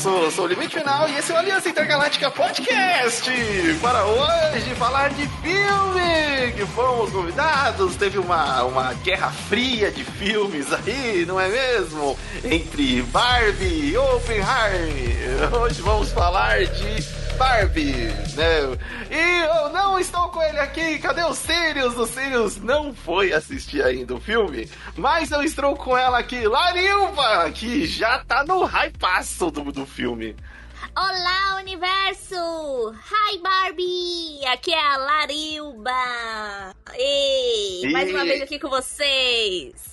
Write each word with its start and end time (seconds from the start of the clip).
sucesso! 0.00 0.30
Sou 0.30 0.44
o 0.44 0.48
Limite 0.48 0.78
Final 0.78 1.08
e 1.08 1.18
esse 1.18 1.30
é 1.30 1.34
o 1.34 1.38
Aliança 1.38 1.68
Intergaláctica 1.68 2.30
Podcast! 2.30 3.30
Para 3.82 4.04
hoje 4.04 4.74
falar 4.76 5.10
de 5.10 5.28
filme! 5.42 6.52
Que 6.56 6.66
fomos 6.66 7.10
convidados, 7.10 7.96
teve 7.96 8.18
uma, 8.18 8.64
uma 8.64 8.94
guerra 8.94 9.30
fria 9.30 9.90
de 9.90 10.02
filmes 10.02 10.72
aí, 10.72 11.24
não 11.26 11.38
é 11.38 11.48
mesmo? 11.48 12.18
Entre 12.42 13.02
Barbie 13.02 13.90
e 13.90 13.96
Oppenheimer! 13.96 15.54
Hoje 15.54 15.82
vamos 15.82 16.10
falar 16.10 16.64
de 16.64 17.19
Barbie, 17.40 17.94
né? 18.36 18.76
E 19.10 19.40
eu 19.46 19.70
não 19.70 19.98
estou 19.98 20.28
com 20.28 20.42
ele 20.42 20.58
aqui. 20.58 20.98
Cadê 20.98 21.22
o 21.22 21.32
Sirius? 21.32 21.96
O 21.96 22.04
Sirius 22.04 22.58
não 22.58 22.94
foi 22.94 23.32
assistir 23.32 23.82
ainda 23.82 24.14
o 24.14 24.20
filme, 24.20 24.68
mas 24.94 25.30
eu 25.30 25.42
estou 25.42 25.74
com 25.74 25.96
ela 25.96 26.18
aqui, 26.18 26.46
Larilva, 26.46 27.50
que 27.52 27.86
já 27.86 28.22
tá 28.26 28.44
no 28.44 28.66
hypaço 28.66 29.50
do, 29.50 29.72
do 29.72 29.86
filme. 29.86 30.36
Olá, 30.94 31.56
universo! 31.58 32.34
Hi, 32.92 33.38
Barbie! 33.38 34.44
Aqui 34.52 34.74
é 34.74 34.86
a 34.86 34.98
Larilba! 34.98 36.74
Ei, 36.92 37.84
e... 37.84 37.90
mais 37.90 38.10
uma 38.10 38.22
vez 38.22 38.42
aqui 38.42 38.58
com 38.58 38.68
vocês! 38.68 39.89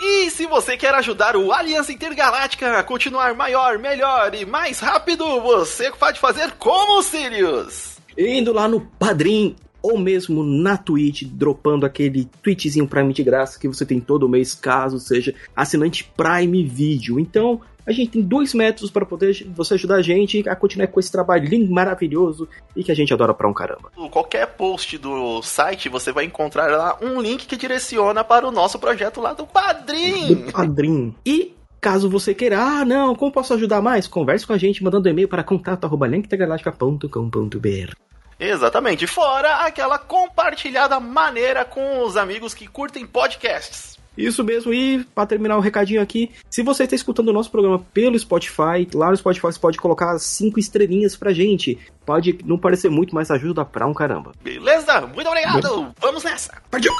E 0.00 0.30
se 0.30 0.46
você 0.46 0.76
quer 0.76 0.94
ajudar 0.94 1.36
o 1.36 1.52
Aliança 1.52 1.92
Intergaláctica 1.92 2.78
a 2.78 2.82
continuar 2.82 3.34
maior, 3.34 3.78
melhor 3.78 4.34
e 4.34 4.44
mais 4.44 4.80
rápido, 4.80 5.40
você 5.40 5.90
pode 5.92 6.18
fazer 6.18 6.52
como, 6.52 7.02
Sirius? 7.02 7.96
Indo 8.16 8.52
lá 8.52 8.68
no 8.68 8.80
Padrim 8.80 9.56
ou 9.84 9.98
mesmo 9.98 10.42
na 10.42 10.78
Twitch, 10.78 11.24
dropando 11.24 11.84
aquele 11.84 12.24
tweetzinho 12.42 12.88
Prime 12.88 13.12
de 13.12 13.22
graça 13.22 13.60
que 13.60 13.68
você 13.68 13.84
tem 13.84 14.00
todo 14.00 14.26
mês, 14.26 14.54
caso 14.54 14.98
seja 14.98 15.34
assinante 15.54 16.10
Prime 16.16 16.64
Video. 16.64 17.20
Então, 17.20 17.60
a 17.86 17.92
gente 17.92 18.12
tem 18.12 18.22
dois 18.22 18.54
métodos 18.54 18.90
para 18.90 19.04
poder 19.04 19.46
você 19.54 19.74
ajudar 19.74 19.96
a 19.96 20.02
gente 20.02 20.48
a 20.48 20.56
continuar 20.56 20.86
com 20.86 20.98
esse 20.98 21.12
trabalho 21.12 21.46
lindo, 21.46 21.70
maravilhoso 21.70 22.48
e 22.74 22.82
que 22.82 22.90
a 22.90 22.94
gente 22.94 23.12
adora 23.12 23.34
pra 23.34 23.46
um 23.46 23.52
caramba. 23.52 23.92
Qualquer 24.10 24.46
post 24.46 24.96
do 24.96 25.42
site 25.42 25.90
você 25.90 26.10
vai 26.10 26.24
encontrar 26.24 26.70
lá 26.70 26.96
um 27.02 27.20
link 27.20 27.46
que 27.46 27.54
direciona 27.54 28.24
para 28.24 28.48
o 28.48 28.50
nosso 28.50 28.78
projeto 28.78 29.20
lá 29.20 29.34
do 29.34 29.46
Padrim. 29.46 30.28
Do 30.28 30.50
Padrim. 30.50 31.14
E 31.26 31.52
Caso 31.78 32.08
você 32.08 32.32
queira, 32.32 32.58
ah, 32.58 32.82
não, 32.82 33.14
como 33.14 33.30
posso 33.30 33.52
ajudar 33.52 33.82
mais? 33.82 34.08
Converse 34.08 34.46
com 34.46 34.54
a 34.54 34.56
gente 34.56 34.82
mandando 34.82 35.06
e-mail 35.06 35.28
para 35.28 35.44
contato.linktegaláctica.com.br. 35.44 38.13
Exatamente. 38.38 39.06
Fora 39.06 39.56
aquela 39.56 39.98
compartilhada 39.98 40.98
maneira 41.00 41.64
com 41.64 42.02
os 42.02 42.16
amigos 42.16 42.54
que 42.54 42.66
curtem 42.66 43.06
podcasts. 43.06 43.94
Isso 44.16 44.44
mesmo, 44.44 44.72
e 44.72 45.02
para 45.12 45.26
terminar 45.26 45.56
o 45.56 45.60
recadinho 45.60 46.00
aqui, 46.00 46.30
se 46.48 46.62
você 46.62 46.84
está 46.84 46.94
escutando 46.94 47.30
o 47.30 47.32
nosso 47.32 47.50
programa 47.50 47.84
pelo 47.92 48.16
Spotify, 48.16 48.88
lá 48.94 49.10
no 49.10 49.16
Spotify 49.16 49.46
você 49.46 49.58
pode 49.58 49.78
colocar 49.78 50.16
cinco 50.18 50.60
estrelinhas 50.60 51.16
pra 51.16 51.32
gente. 51.32 51.78
Pode 52.06 52.38
não 52.44 52.56
parecer 52.56 52.88
muito, 52.88 53.12
mas 53.14 53.30
ajuda 53.30 53.64
pra 53.64 53.86
um 53.86 53.94
caramba. 53.94 54.32
Beleza? 54.40 55.00
Muito 55.00 55.26
obrigado! 55.26 55.92
Vamos 55.98 56.22
nessa! 56.22 56.62
Partiu! 56.70 56.92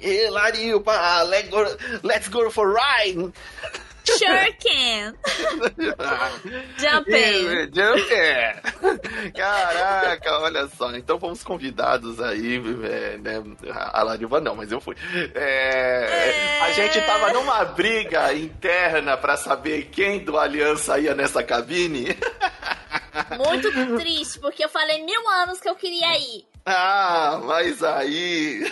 Hilario, 0.00 0.82
let's 1.28 1.48
go, 1.48 1.64
let's 2.02 2.28
go 2.28 2.50
for 2.50 2.74
ride! 2.74 3.32
Sure 4.04 4.52
can. 4.58 5.14
Jumping. 6.78 7.70
Jumping. 7.72 9.32
Caraca, 9.36 10.38
olha 10.40 10.68
só. 10.68 10.94
Então 10.94 11.18
fomos 11.18 11.42
convidados 11.42 12.20
aí, 12.20 12.56
é, 12.84 13.18
né? 13.18 13.42
A 13.72 14.02
Lariva 14.02 14.40
não, 14.40 14.56
mas 14.56 14.72
eu 14.72 14.80
fui. 14.80 14.96
É, 15.34 16.06
é... 16.08 16.60
A 16.62 16.72
gente 16.72 17.00
tava 17.02 17.32
numa 17.32 17.64
briga 17.64 18.32
interna 18.34 19.16
para 19.16 19.36
saber 19.36 19.88
quem 19.90 20.20
do 20.20 20.38
Aliança 20.38 20.98
ia 20.98 21.14
nessa 21.14 21.42
cabine. 21.42 22.16
Muito 23.36 23.70
triste, 23.98 24.38
porque 24.38 24.64
eu 24.64 24.68
falei 24.68 25.04
mil 25.04 25.28
anos 25.28 25.60
que 25.60 25.68
eu 25.68 25.74
queria 25.74 26.16
ir. 26.18 26.49
Ah, 26.64 27.40
mas 27.44 27.82
aí. 27.82 28.62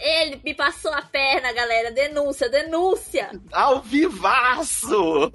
Ele 0.00 0.40
me 0.44 0.54
passou 0.54 0.92
a 0.92 1.02
perna, 1.02 1.52
galera. 1.52 1.90
Denúncia, 1.90 2.48
denúncia. 2.48 3.30
Ao 3.52 3.80
vivaço! 3.80 5.32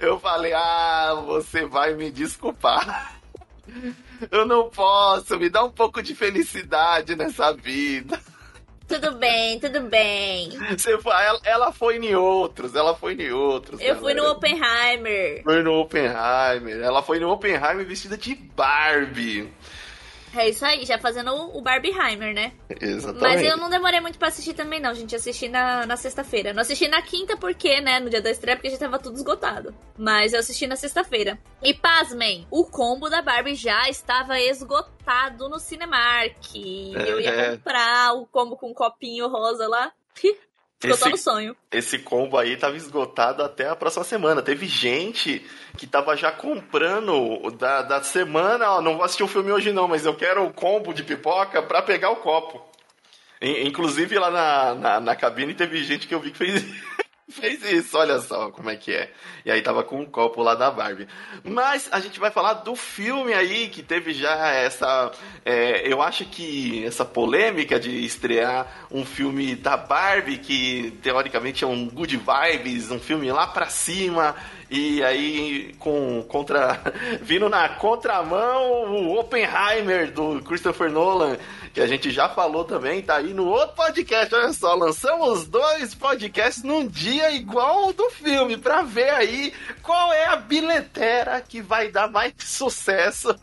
Eu 0.00 0.18
falei, 0.20 0.52
ah, 0.52 1.22
você 1.26 1.64
vai 1.66 1.94
me 1.94 2.10
desculpar. 2.10 3.20
Eu 4.30 4.46
não 4.46 4.68
posso, 4.70 5.38
me 5.38 5.48
dá 5.48 5.64
um 5.64 5.70
pouco 5.70 6.02
de 6.02 6.14
felicidade 6.14 7.16
nessa 7.16 7.52
vida. 7.52 8.20
Tudo 8.86 9.12
bem, 9.12 9.58
tudo 9.58 9.80
bem. 9.82 10.50
Você 10.76 10.98
foi, 10.98 11.12
ela, 11.12 11.40
ela 11.44 11.72
foi 11.72 11.96
em 11.96 12.14
outros, 12.14 12.74
ela 12.74 12.94
foi 12.94 13.14
em 13.14 13.30
outros. 13.30 13.80
Eu 13.80 13.94
galera. 13.94 14.00
fui 14.00 14.14
no 14.14 14.30
Oppenheimer. 14.30 15.42
Foi 15.42 15.62
no 15.62 15.80
Oppenheimer. 15.80 16.82
Ela 16.82 17.02
foi 17.02 17.18
no 17.18 17.30
Oppenheimer 17.30 17.86
vestida 17.86 18.18
de 18.18 18.34
Barbie. 18.34 19.50
É 20.34 20.48
isso 20.48 20.64
aí, 20.64 20.84
já 20.86 20.98
fazendo 20.98 21.30
o 21.34 21.60
Barbieheimer, 21.60 22.34
né? 22.34 22.52
Exatamente. 22.80 23.22
Mas 23.22 23.42
eu 23.42 23.56
não 23.56 23.68
demorei 23.68 24.00
muito 24.00 24.18
pra 24.18 24.28
assistir 24.28 24.54
também, 24.54 24.80
não, 24.80 24.94
gente. 24.94 25.14
Assisti 25.14 25.48
na, 25.48 25.84
na 25.84 25.96
sexta-feira. 25.96 26.52
Não 26.52 26.62
assisti 26.62 26.88
na 26.88 27.02
quinta 27.02 27.36
porque, 27.36 27.80
né, 27.80 28.00
no 28.00 28.08
dia 28.08 28.22
da 28.22 28.30
estreia, 28.30 28.56
porque 28.56 28.70
já 28.70 28.78
tava 28.78 28.98
tudo 28.98 29.16
esgotado. 29.16 29.74
Mas 29.96 30.32
eu 30.32 30.40
assisti 30.40 30.66
na 30.66 30.76
sexta-feira. 30.76 31.38
E 31.62 31.74
pasmem, 31.74 32.46
o 32.50 32.64
combo 32.64 33.10
da 33.10 33.20
Barbie 33.20 33.54
já 33.54 33.88
estava 33.88 34.40
esgotado 34.40 35.48
no 35.48 35.58
Cinemark. 35.58 36.56
É, 36.56 37.10
eu 37.10 37.20
ia 37.20 37.30
é. 37.30 37.50
comprar 37.56 38.14
o 38.14 38.26
combo 38.26 38.56
com 38.56 38.70
um 38.70 38.74
copinho 38.74 39.28
rosa 39.28 39.68
lá. 39.68 39.92
Esse, 40.90 41.08
no 41.08 41.16
sonho. 41.16 41.56
Esse 41.70 41.98
combo 41.98 42.36
aí 42.38 42.56
tava 42.56 42.76
esgotado 42.76 43.42
até 43.42 43.68
a 43.68 43.76
próxima 43.76 44.04
semana. 44.04 44.42
Teve 44.42 44.66
gente 44.66 45.44
que 45.76 45.86
tava 45.86 46.16
já 46.16 46.32
comprando 46.32 47.50
da, 47.52 47.82
da 47.82 48.02
semana, 48.02 48.70
ó, 48.72 48.82
não 48.82 48.96
vou 48.96 49.04
assistir 49.04 49.22
o 49.22 49.26
um 49.26 49.28
filme 49.28 49.52
hoje 49.52 49.72
não, 49.72 49.86
mas 49.86 50.04
eu 50.04 50.14
quero 50.14 50.44
o 50.44 50.52
combo 50.52 50.92
de 50.92 51.02
pipoca 51.02 51.62
para 51.62 51.82
pegar 51.82 52.10
o 52.10 52.16
copo. 52.16 52.62
Inclusive 53.40 54.18
lá 54.18 54.30
na, 54.30 54.74
na, 54.74 55.00
na, 55.00 55.16
cabine 55.16 55.52
teve 55.52 55.82
gente 55.82 56.06
que 56.06 56.14
eu 56.14 56.20
vi 56.20 56.30
que 56.30 56.38
fez 56.38 56.64
fez 57.32 57.64
isso, 57.64 57.96
olha 57.98 58.20
só 58.20 58.50
como 58.50 58.70
é 58.70 58.76
que 58.76 58.92
é. 58.92 59.10
E 59.44 59.50
aí 59.50 59.62
tava 59.62 59.82
com 59.82 60.00
um 60.00 60.06
copo 60.06 60.42
lá 60.42 60.54
da 60.54 60.70
Barbie. 60.70 61.08
Mas 61.42 61.88
a 61.90 61.98
gente 61.98 62.20
vai 62.20 62.30
falar 62.30 62.54
do 62.54 62.76
filme 62.76 63.32
aí, 63.32 63.68
que 63.68 63.82
teve 63.82 64.12
já 64.12 64.50
essa. 64.50 65.10
É, 65.44 65.90
eu 65.90 66.00
acho 66.00 66.24
que 66.24 66.84
essa 66.84 67.04
polêmica 67.04 67.80
de 67.80 68.04
estrear 68.04 68.86
um 68.90 69.04
filme 69.04 69.56
da 69.56 69.76
Barbie, 69.76 70.38
que 70.38 70.96
teoricamente 71.02 71.64
é 71.64 71.66
um 71.66 71.88
good 71.88 72.16
vibes, 72.16 72.90
um 72.90 73.00
filme 73.00 73.32
lá 73.32 73.46
pra 73.46 73.68
cima. 73.68 74.36
E 74.74 75.04
aí, 75.04 75.74
com 75.78 76.22
contra 76.22 76.80
vindo 77.20 77.46
na 77.46 77.68
contramão, 77.68 78.90
o 78.90 79.20
Oppenheimer 79.20 80.10
do 80.10 80.40
Christopher 80.40 80.90
Nolan 80.90 81.36
que 81.72 81.80
a 81.80 81.86
gente 81.86 82.10
já 82.10 82.28
falou 82.28 82.64
também, 82.64 83.00
tá 83.00 83.16
aí 83.16 83.32
no 83.32 83.46
outro 83.46 83.74
podcast. 83.74 84.34
Olha 84.34 84.52
só, 84.52 84.74
lançamos 84.74 85.46
dois 85.46 85.94
podcasts 85.94 86.62
num 86.62 86.86
dia 86.86 87.30
igual 87.32 87.84
ao 87.84 87.92
do 87.92 88.10
filme, 88.10 88.58
pra 88.58 88.82
ver 88.82 89.10
aí 89.10 89.52
qual 89.82 90.12
é 90.12 90.26
a 90.26 90.36
bilheteira 90.36 91.40
que 91.40 91.62
vai 91.62 91.88
dar 91.88 92.10
mais 92.10 92.34
sucesso, 92.44 93.34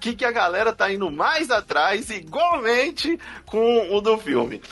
que, 0.00 0.14
que 0.14 0.24
a 0.24 0.30
galera 0.30 0.72
tá 0.72 0.92
indo 0.92 1.10
mais 1.10 1.50
atrás, 1.50 2.10
igualmente 2.10 3.18
com 3.44 3.92
o 3.92 4.00
do 4.00 4.16
filme. 4.18 4.62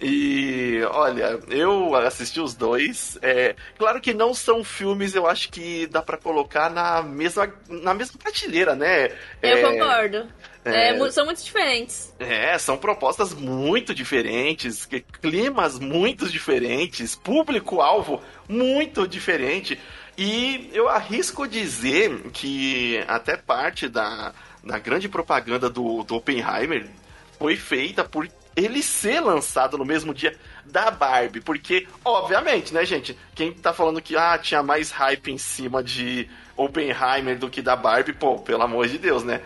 E 0.00 0.82
olha, 0.90 1.40
eu 1.48 1.94
assisti 1.94 2.40
os 2.40 2.54
dois. 2.54 3.18
É, 3.22 3.56
claro 3.78 4.00
que 4.00 4.12
não 4.12 4.34
são 4.34 4.62
filmes, 4.62 5.14
eu 5.14 5.26
acho 5.26 5.48
que 5.48 5.86
dá 5.86 6.02
para 6.02 6.18
colocar 6.18 6.68
na 6.70 7.02
mesma, 7.02 7.52
na 7.68 7.94
mesma 7.94 8.18
prateleira, 8.18 8.74
né? 8.74 9.06
Eu 9.42 9.56
é, 9.56 9.62
concordo. 9.62 10.28
É, 10.64 10.90
é, 10.90 11.10
são 11.10 11.24
muito 11.24 11.42
diferentes. 11.42 12.12
É, 12.18 12.58
são 12.58 12.76
propostas 12.76 13.32
muito 13.32 13.94
diferentes, 13.94 14.86
climas 15.22 15.78
muito 15.78 16.28
diferentes, 16.28 17.14
público-alvo 17.14 18.20
muito 18.48 19.06
diferente. 19.06 19.80
E 20.18 20.70
eu 20.72 20.88
arrisco 20.88 21.46
dizer 21.46 22.30
que 22.32 23.02
até 23.06 23.36
parte 23.36 23.88
da, 23.88 24.32
da 24.64 24.78
grande 24.78 25.08
propaganda 25.08 25.70
do, 25.70 26.02
do 26.02 26.16
Oppenheimer 26.16 26.86
foi 27.38 27.56
feita 27.56 28.02
por 28.02 28.28
ele 28.56 28.82
ser 28.82 29.20
lançado 29.20 29.76
no 29.76 29.84
mesmo 29.84 30.14
dia 30.14 30.34
da 30.64 30.90
Barbie. 30.90 31.40
Porque, 31.40 31.86
obviamente, 32.02 32.72
né, 32.72 32.84
gente? 32.84 33.16
Quem 33.34 33.52
tá 33.52 33.72
falando 33.72 34.00
que 34.00 34.16
ah, 34.16 34.38
tinha 34.38 34.62
mais 34.62 34.90
hype 34.90 35.30
em 35.30 35.38
cima 35.38 35.84
de 35.84 36.28
Oppenheimer 36.56 37.38
do 37.38 37.50
que 37.50 37.60
da 37.60 37.76
Barbie, 37.76 38.14
pô, 38.14 38.38
pelo 38.38 38.62
amor 38.62 38.88
de 38.88 38.96
Deus, 38.96 39.22
né? 39.22 39.42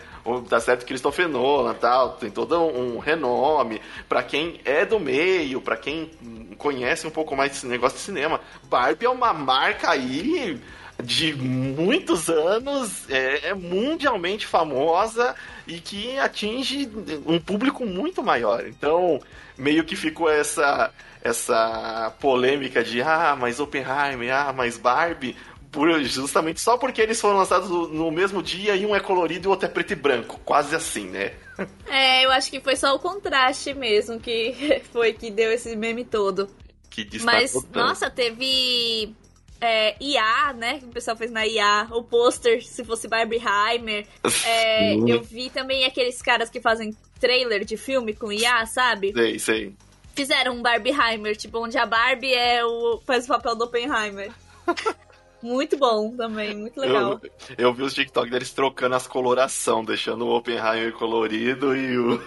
tá 0.47 0.59
certo 0.59 0.85
Christopher 0.85 1.27
Nolan 1.27 1.73
tal, 1.73 2.11
tem 2.11 2.29
todo 2.29 2.57
um 2.61 2.99
renome. 2.99 3.81
para 4.07 4.23
quem 4.23 4.61
é 4.63 4.85
do 4.85 4.99
meio, 4.99 5.59
para 5.59 5.75
quem 5.75 6.11
conhece 6.57 7.07
um 7.07 7.09
pouco 7.09 7.35
mais 7.35 7.51
desse 7.51 7.65
negócio 7.65 7.97
de 7.97 8.03
cinema, 8.03 8.39
Barbie 8.63 9.05
é 9.05 9.09
uma 9.09 9.33
marca 9.33 9.91
aí 9.91 10.59
de 11.01 11.33
muitos 11.33 12.29
anos, 12.29 13.09
é, 13.09 13.49
é, 13.49 13.53
mundialmente 13.53 14.45
famosa 14.45 15.35
e 15.67 15.79
que 15.79 16.17
atinge 16.17 16.89
um 17.25 17.39
público 17.39 17.85
muito 17.85 18.23
maior. 18.23 18.65
Então, 18.67 19.21
meio 19.57 19.83
que 19.83 19.95
ficou 19.95 20.29
essa 20.29 20.91
essa 21.23 22.11
polêmica 22.19 22.83
de 22.83 23.01
ah, 23.01 23.37
mas 23.39 23.59
Oppenheimer, 23.59 24.33
ah, 24.33 24.53
mas 24.53 24.77
Barbie. 24.77 25.35
Por, 25.71 26.03
justamente 26.03 26.59
só 26.59 26.77
porque 26.77 27.01
eles 27.01 27.21
foram 27.21 27.37
lançados 27.37 27.69
no, 27.69 27.87
no 27.87 28.11
mesmo 28.11 28.43
dia 28.43 28.75
e 28.75 28.85
um 28.85 28.93
é 28.93 28.99
colorido 28.99 29.45
e 29.45 29.47
o 29.47 29.51
outro 29.51 29.67
é 29.67 29.69
preto 29.69 29.93
e 29.93 29.95
branco. 29.95 30.39
Quase 30.43 30.75
assim, 30.75 31.07
né? 31.07 31.33
É, 31.85 32.25
eu 32.25 32.31
acho 32.31 32.49
que 32.49 32.59
foi 32.59 32.75
só 32.75 32.95
o 32.95 32.99
contraste 32.99 33.71
mesmo 33.73 34.19
que 34.19 34.81
foi 34.91 35.13
que 35.13 35.29
deu 35.29 35.51
esse 35.51 35.75
meme 35.75 36.03
todo. 36.03 36.49
Que 36.89 37.07
Mas, 37.23 37.53
tanto. 37.53 37.79
nossa, 37.79 38.09
teve 38.09 39.15
é, 39.61 39.95
IA, 40.01 40.53
né? 40.53 40.79
Que 40.79 40.85
o 40.85 40.89
pessoal 40.89 41.15
fez 41.15 41.29
na 41.29 41.45
IA. 41.45 41.87
O 41.91 42.03
pôster, 42.03 42.65
se 42.65 42.83
fosse 42.83 43.07
Barbie 43.07 43.39
Heimer. 43.39 44.07
É, 44.43 44.95
eu 44.95 45.21
vi 45.21 45.51
também 45.51 45.85
aqueles 45.85 46.19
caras 46.19 46.49
que 46.49 46.59
fazem 46.59 46.95
trailer 47.19 47.63
de 47.63 47.77
filme 47.77 48.15
com 48.15 48.31
IA, 48.31 48.65
sabe? 48.65 49.13
Sei, 49.13 49.37
sei. 49.37 49.75
Fizeram 50.15 50.55
um 50.55 50.61
Barbie 50.61 50.91
Heimer, 50.91 51.37
tipo, 51.37 51.59
onde 51.59 51.77
a 51.77 51.85
Barbie 51.85 52.33
é 52.33 52.65
o, 52.65 52.99
faz 53.05 53.25
o 53.25 53.27
papel 53.27 53.55
do 53.55 53.65
Oppenheimer. 53.65 54.31
muito 55.41 55.77
bom 55.77 56.15
também, 56.17 56.55
muito 56.55 56.79
legal. 56.79 57.21
Eu, 57.57 57.67
eu 57.67 57.73
vi 57.73 57.83
os 57.83 57.93
TikTok 57.93 58.29
deles 58.29 58.51
trocando 58.51 58.95
as 58.95 59.05
coloração, 59.05 59.85
deixando 59.85 60.25
o 60.25 60.35
Oppenheimer 60.35 60.91
colorido 60.93 61.75
e 61.75 61.97
o. 61.97 62.21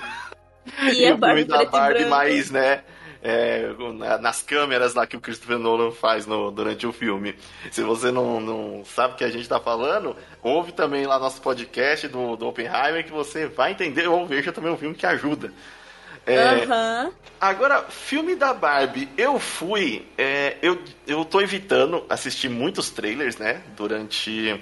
E, 0.85 1.03
e 1.03 1.07
a 1.09 1.15
o 1.15 1.19
Barbie 1.19 1.45
filme 1.45 1.65
da 1.65 1.71
Barbie 1.71 2.07
mais, 2.07 2.51
né? 2.51 2.85
É, 3.25 3.71
na- 3.95 4.19
nas 4.19 4.43
câmeras 4.43 4.95
lá 4.95 5.07
que 5.07 5.17
o 5.17 5.21
Christopher 5.21 5.59
Nolan 5.59 5.91
faz 5.91 6.27
no- 6.27 6.51
durante 6.51 6.87
o 6.87 6.93
filme. 6.93 7.35
Se 7.73 7.83
você 7.83 8.13
não, 8.13 8.39
não 8.41 8.85
sabe 8.85 9.15
o 9.15 9.17
que 9.17 9.25
a 9.25 9.31
gente 9.31 9.49
tá 9.49 9.59
falando, 9.59 10.15
ouve 10.43 10.71
também 10.73 11.07
lá 11.07 11.19
nosso 11.19 11.41
podcast 11.41 12.07
do, 12.07 12.37
do 12.37 12.47
Oppenheimer 12.47 13.03
que 13.05 13.11
você 13.11 13.47
vai 13.47 13.73
entender 13.73 14.07
ou 14.07 14.27
veja 14.27 14.53
também 14.53 14.71
um 14.71 14.77
filme 14.77 14.95
que 14.95 15.07
ajuda. 15.07 15.51
É, 16.27 16.65
Aham. 16.65 17.13
Agora, 17.41 17.83
filme 17.83 18.35
da 18.35 18.55
Barbie, 18.55 19.09
eu 19.19 19.39
fui. 19.39 20.07
é, 20.17 20.57
eu, 20.63 20.79
eu 21.07 21.23
tô 21.25 21.41
evitando 21.41 22.05
assistir 22.09 22.49
muitos 22.49 22.89
trailers, 22.91 23.37
né? 23.37 23.61
Durante. 23.77 24.59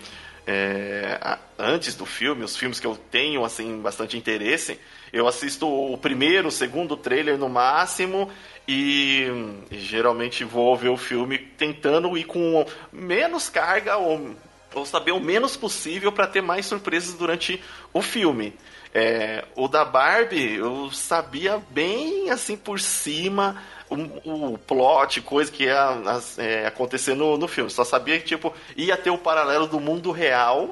É, 0.46 1.38
antes 1.58 1.94
do 1.94 2.04
filme, 2.04 2.44
os 2.44 2.56
filmes 2.56 2.80
que 2.80 2.86
eu 2.86 2.96
tenho, 3.10 3.44
assim, 3.44 3.80
bastante 3.80 4.16
interesse. 4.16 4.78
Eu 5.12 5.28
assisto 5.28 5.68
o 5.68 5.96
primeiro, 5.96 6.48
o 6.48 6.52
segundo 6.52 6.96
trailer 6.96 7.38
no 7.38 7.48
máximo. 7.48 8.30
E, 8.66 9.26
e 9.70 9.78
geralmente 9.78 10.44
vou 10.44 10.76
ver 10.76 10.88
o 10.88 10.96
filme 10.96 11.38
tentando 11.38 12.16
ir 12.16 12.24
com 12.24 12.64
menos 12.92 13.48
carga 13.48 13.96
ou, 13.96 14.36
ou 14.72 14.86
saber 14.86 15.12
o 15.12 15.20
menos 15.20 15.56
possível 15.56 16.12
para 16.12 16.28
ter 16.28 16.40
mais 16.40 16.66
surpresas 16.66 17.14
durante 17.14 17.62
o 17.92 18.00
filme. 18.00 18.54
É, 18.94 19.44
o 19.56 19.68
da 19.68 19.84
Barbie, 19.84 20.56
eu 20.56 20.90
sabia 20.92 21.60
bem 21.70 22.30
assim 22.30 22.56
por 22.56 22.78
cima 22.78 23.60
o, 23.92 24.54
o 24.54 24.58
plot, 24.58 25.20
coisa 25.22 25.50
que 25.50 25.64
ia 25.64 25.88
as- 26.06 26.38
é, 26.38 26.66
acontecer 26.66 27.14
no, 27.14 27.36
no 27.36 27.46
filme. 27.48 27.70
Só 27.70 27.84
sabia 27.84 28.18
que 28.18 28.26
tipo, 28.26 28.52
ia 28.76 28.96
ter 28.96 29.10
o 29.10 29.18
paralelo 29.18 29.66
do 29.66 29.78
mundo 29.80 30.10
real 30.10 30.70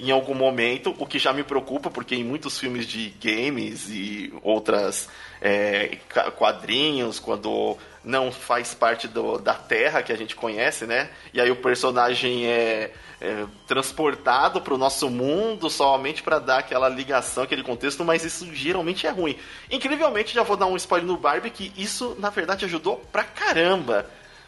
em 0.00 0.10
algum 0.10 0.34
momento, 0.34 0.94
o 0.98 1.06
que 1.06 1.18
já 1.18 1.32
me 1.32 1.42
preocupa, 1.44 1.90
porque 1.90 2.14
em 2.14 2.24
muitos 2.24 2.58
filmes 2.58 2.86
de 2.86 3.10
games 3.22 3.88
e 3.90 4.32
outras 4.42 5.08
é, 5.40 5.98
quadrinhos, 6.36 7.18
quando 7.18 7.76
não 8.04 8.32
faz 8.32 8.72
parte 8.74 9.06
do- 9.08 9.38
da 9.38 9.54
Terra 9.54 10.02
que 10.02 10.12
a 10.12 10.16
gente 10.16 10.34
conhece, 10.34 10.86
né? 10.86 11.10
E 11.34 11.40
aí 11.40 11.50
o 11.50 11.56
personagem 11.56 12.46
é, 12.46 12.92
é 13.20 13.44
transportado 13.66 14.60
para 14.60 14.72
o 14.74 14.78
nosso 14.78 15.10
mundo 15.10 15.68
somente 15.68 16.22
para 16.22 16.38
dar 16.38 16.58
aquela 16.58 16.88
ligação, 16.88 17.42
aquele 17.44 17.62
contexto, 17.62 18.04
mas 18.04 18.24
isso 18.24 18.46
geralmente 18.54 19.06
é 19.06 19.10
ruim. 19.10 19.36
Incrivelmente, 19.70 20.34
já 20.34 20.42
vou 20.42 20.56
dar 20.56 20.66
um 20.66 20.76
spoiler 20.76 21.06
no 21.06 21.16
Barbie, 21.18 21.50
que 21.50 21.72
isso, 21.76 22.16
na 22.18 22.30
verdade, 22.30 22.64
ajudou 22.64 22.96
pra 23.12 23.24
caramba. 23.24 24.06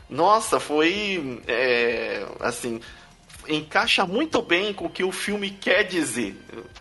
Nossa, 0.09 0.61
foi. 0.61 1.41
é, 1.47 2.25
assim 2.41 2.81
encaixa 3.49 4.07
muito 4.07 4.41
bem 4.43 4.73
com 4.73 4.87
o 4.87 4.91
que 4.91 5.05
o 5.05 5.13
filme 5.13 5.51
quer 5.51 5.83
dizer. 5.85 6.37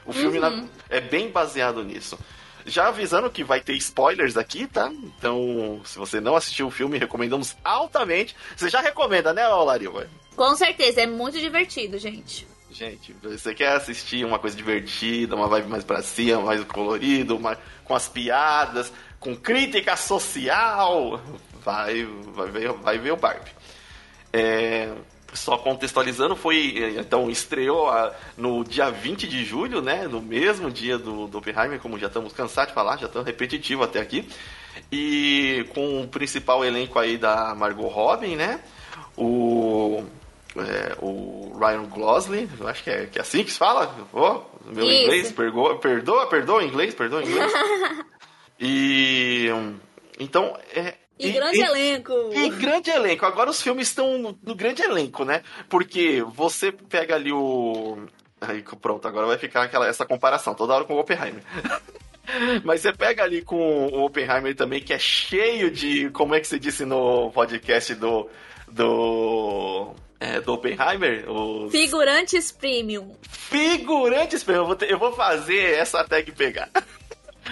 O 0.05 0.13
filme 0.13 0.39
na- 0.39 0.65
é 0.89 0.99
bem 0.99 1.29
baseado 1.29 1.83
nisso. 1.83 2.17
Já 2.65 2.89
avisando 2.89 3.29
que 3.29 3.43
vai 3.43 3.59
ter 3.59 3.73
spoilers 3.73 4.37
aqui, 4.37 4.67
tá? 4.67 4.91
Então, 4.91 5.81
se 5.83 5.97
você 5.97 6.19
não 6.21 6.35
assistiu 6.35 6.67
o 6.67 6.71
filme, 6.71 6.97
recomendamos 6.99 7.55
altamente. 7.63 8.35
Você 8.55 8.69
já 8.69 8.81
recomenda, 8.81 9.33
né, 9.33 9.47
Lariva? 9.47 10.07
Com 10.35 10.55
certeza, 10.55 11.01
é 11.01 11.07
muito 11.07 11.39
divertido, 11.39 11.97
gente. 11.97 12.47
Gente, 12.69 13.13
você 13.21 13.53
quer 13.53 13.73
assistir 13.73 14.23
uma 14.25 14.39
coisa 14.39 14.55
divertida, 14.55 15.35
uma 15.35 15.47
vibe 15.47 15.67
mais 15.69 15.83
pra 15.83 16.01
cima, 16.01 16.41
mais 16.41 16.63
colorido, 16.63 17.37
mais, 17.39 17.57
com 17.83 17.93
as 17.95 18.07
piadas, 18.07 18.93
com 19.19 19.35
crítica 19.35 19.95
social, 19.97 21.19
vai, 21.63 22.05
vai, 22.33 22.47
ver, 22.49 22.71
vai 22.73 22.97
ver 22.97 23.11
o 23.11 23.17
Barbie. 23.17 23.51
É, 24.31 24.89
só 25.33 25.57
contextualizando, 25.57 26.35
foi. 26.35 26.75
é, 26.77 26.99
Então, 26.99 27.29
estreou 27.29 27.89
a- 27.89 28.13
no 28.37 28.63
dia 28.63 28.89
20 28.89 29.27
de 29.27 29.43
julho, 29.45 29.81
né? 29.81 30.07
No 30.07 30.21
mesmo 30.21 30.69
dia 30.71 30.97
do, 30.97 31.27
do 31.27 31.37
Oppenheimer, 31.37 31.79
como 31.79 31.97
já 31.99 32.07
estamos 32.07 32.33
cansados 32.33 32.69
de 32.69 32.75
falar, 32.75 32.97
já 32.97 33.07
estamos 33.07 33.25
repetitivo 33.25 33.83
até 33.83 33.99
aqui. 33.99 34.27
E 34.91 35.65
com 35.73 36.01
o 36.01 36.07
principal 36.07 36.63
elenco 36.65 36.97
aí 36.99 37.17
da 37.17 37.53
Margot 37.55 37.87
Robin, 37.87 38.35
né? 38.35 38.61
O. 39.17 40.03
é, 40.57 40.95
o 41.01 41.57
Ryan 41.59 41.83
Gosling, 41.85 42.49
eu 42.59 42.67
acho 42.67 42.83
que 42.83 42.89
é, 42.89 43.05
que 43.05 43.17
é 43.19 43.21
assim 43.21 43.43
que 43.43 43.51
se 43.51 43.57
fala. 43.57 43.93
Oh, 44.13 44.41
meu 44.65 44.85
Isso. 44.89 45.03
inglês, 45.03 45.31
perdoa, 45.31 45.77
perdoa, 45.77 46.27
perdoa 46.27 46.63
inglês, 46.63 46.93
perdoa 46.93 47.21
inglês. 47.23 47.51
e. 48.59 49.47
Então, 50.19 50.57
é. 50.73 50.95
E, 51.27 51.31
grande 51.31 51.61
elenco. 51.61 52.13
E 52.33 52.49
grande 52.49 52.89
elenco. 52.89 53.25
Agora 53.25 53.49
os 53.49 53.61
filmes 53.61 53.87
estão 53.87 54.17
no, 54.17 54.37
no 54.43 54.55
grande 54.55 54.81
elenco, 54.81 55.23
né? 55.25 55.41
Porque 55.69 56.21
você 56.21 56.71
pega 56.71 57.15
ali 57.15 57.31
o. 57.31 58.05
Aí, 58.39 58.63
pronto, 58.81 59.07
agora 59.07 59.27
vai 59.27 59.37
ficar 59.37 59.63
aquela, 59.63 59.87
essa 59.87 60.05
comparação, 60.05 60.55
toda 60.55 60.73
hora 60.73 60.83
com 60.85 60.95
o 60.95 60.99
Oppenheimer. 60.99 61.43
Mas 62.63 62.81
você 62.81 62.93
pega 62.93 63.23
ali 63.23 63.41
com 63.41 63.87
o 63.87 64.05
Oppenheimer 64.05 64.55
também, 64.55 64.79
que 64.81 64.93
é 64.93 64.99
cheio 64.99 65.69
de. 65.69 66.09
Como 66.11 66.33
é 66.35 66.39
que 66.39 66.47
você 66.47 66.57
disse 66.59 66.85
no 66.85 67.31
podcast 67.31 67.93
do. 67.95 68.29
Do. 68.71 69.93
é, 70.19 70.39
do 70.39 70.53
Oppenheimer? 70.53 71.29
Os 71.29 71.71
Figurantes 71.71 72.51
Premium. 72.51 73.13
figurantes. 73.29 74.47
Eu 74.47 74.65
vou, 74.65 74.75
ter- 74.75 74.89
eu 74.89 74.97
vou 74.97 75.11
fazer 75.13 75.73
essa 75.75 76.03
tag 76.03 76.31
pegar. 76.31 76.69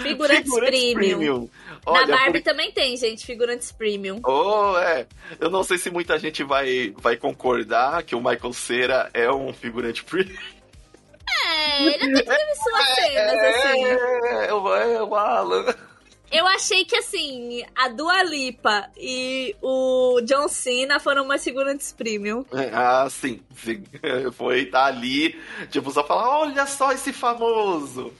Figurantes, 0.02 0.54
Premium. 0.94 1.50
Na 1.86 1.92
Olha, 1.92 2.08
Barbie 2.08 2.40
por- 2.40 2.44
também 2.52 2.72
tem, 2.72 2.96
gente, 2.98 3.26
figurantes 3.26 3.72
Premium. 3.72 4.20
Oh, 4.24 4.78
é. 4.78 5.08
Eu 5.40 5.50
não 5.50 5.64
sei 5.64 5.78
se 5.78 5.90
muita 5.90 6.18
gente 6.20 6.44
vai, 6.44 6.94
vai 6.98 7.16
concordar 7.16 8.04
que 8.04 8.16
o 8.16 8.20
Michael 8.22 8.54
Cera 8.54 9.10
é 9.14 9.32
um 9.32 9.54
figurante 9.54 10.04
premium. 10.04 10.36
É, 11.46 11.84
ele 11.84 12.20
até 12.20 12.36
teve 12.38 12.56
suas 12.56 12.86
cenas, 12.96 13.56
assim. 13.56 13.84
É, 13.86 14.46
é, 14.48 14.54
o 15.04 15.16
Alan. 15.16 15.74
Eu 16.32 16.46
achei 16.46 16.86
que, 16.86 16.96
assim, 16.96 17.64
a 17.76 17.88
Dua 17.88 18.22
Lipa 18.24 18.88
e 18.96 19.56
o 19.64 20.22
John 20.26 20.48
Cena 20.48 21.00
foram 21.00 21.26
mais 21.26 21.44
figurantes 21.44 21.92
Premium. 21.92 22.46
É, 22.54 22.70
Ah, 22.72 23.08
sim, 23.10 23.42
sim. 23.56 23.84
Foi 24.34 24.66
tá 24.66 24.86
ali, 24.86 25.40
tipo, 25.72 25.90
só 25.92 26.04
falar, 26.04 26.40
olha 26.42 26.68
só 26.68 26.92
esse 26.92 27.12
famoso. 27.12 28.14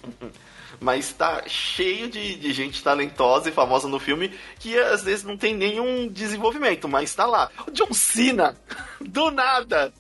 Mas 0.80 1.12
tá 1.12 1.44
cheio 1.48 2.10
de, 2.10 2.36
de 2.36 2.54
gente 2.54 2.82
talentosa 2.82 3.50
e 3.50 3.52
famosa 3.52 3.88
no 3.88 4.00
filme 4.00 4.34
que 4.60 4.78
às 4.78 5.04
vezes 5.04 5.24
não 5.24 5.38
tem 5.38 5.54
nenhum 5.54 6.08
desenvolvimento, 6.08 6.88
mas 6.88 7.14
tá 7.14 7.26
lá. 7.26 7.50
O 7.68 7.72
John 7.72 7.94
Cena, 7.94 8.56
do 9.02 9.30
nada. 9.32 9.92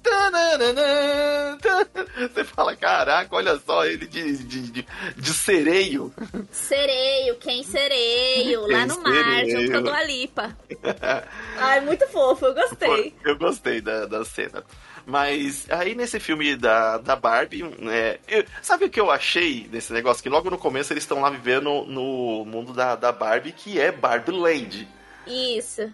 Você 2.18 2.44
fala, 2.44 2.76
caraca, 2.76 3.36
olha 3.36 3.60
só 3.60 3.86
ele 3.86 4.08
de, 4.08 4.38
de, 4.38 4.62
de, 4.72 4.88
de 5.18 5.34
sereio. 5.34 6.14
Sereio, 6.52 7.36
quem 7.36 7.64
sereio, 7.64 8.68
lá 8.68 8.86
no 8.86 9.02
mar, 9.02 9.14
sereio. 9.14 9.68
junto 9.68 9.84
com 9.84 9.96
a 9.96 10.04
Lipa. 10.04 10.58
Ai, 11.58 11.82
muito 11.82 12.08
fofo, 12.08 12.46
eu 12.46 12.54
gostei. 12.54 13.14
Eu 13.24 13.38
gostei 13.38 13.82
da, 13.82 14.06
da 14.06 14.24
cena. 14.24 14.64
Mas 15.10 15.66
aí 15.72 15.96
nesse 15.96 16.20
filme 16.20 16.56
da, 16.56 16.98
da 17.00 17.16
Barbie, 17.16 17.64
é, 17.90 18.20
eu- 18.28 18.46
sabe 18.62 18.86
o 18.86 18.90
que 18.90 19.00
eu 19.00 19.10
achei 19.10 19.62
desse 19.62 19.92
negócio? 19.92 20.22
Que 20.22 20.30
logo 20.30 20.50
no 20.50 20.58
começo 20.58 20.94
eles 20.94 21.04
estão 21.04 21.20
lá 21.22 21.30
vivendo 21.32 21.84
no 21.88 22.46
mundo 22.46 22.74
da, 22.74 22.96
da 22.96 23.12
Barbie, 23.12 23.52
que 23.52 23.80
é 23.80 23.92
Barbie 23.92 24.32
Land. 24.32 24.88
Isso. 25.26 25.92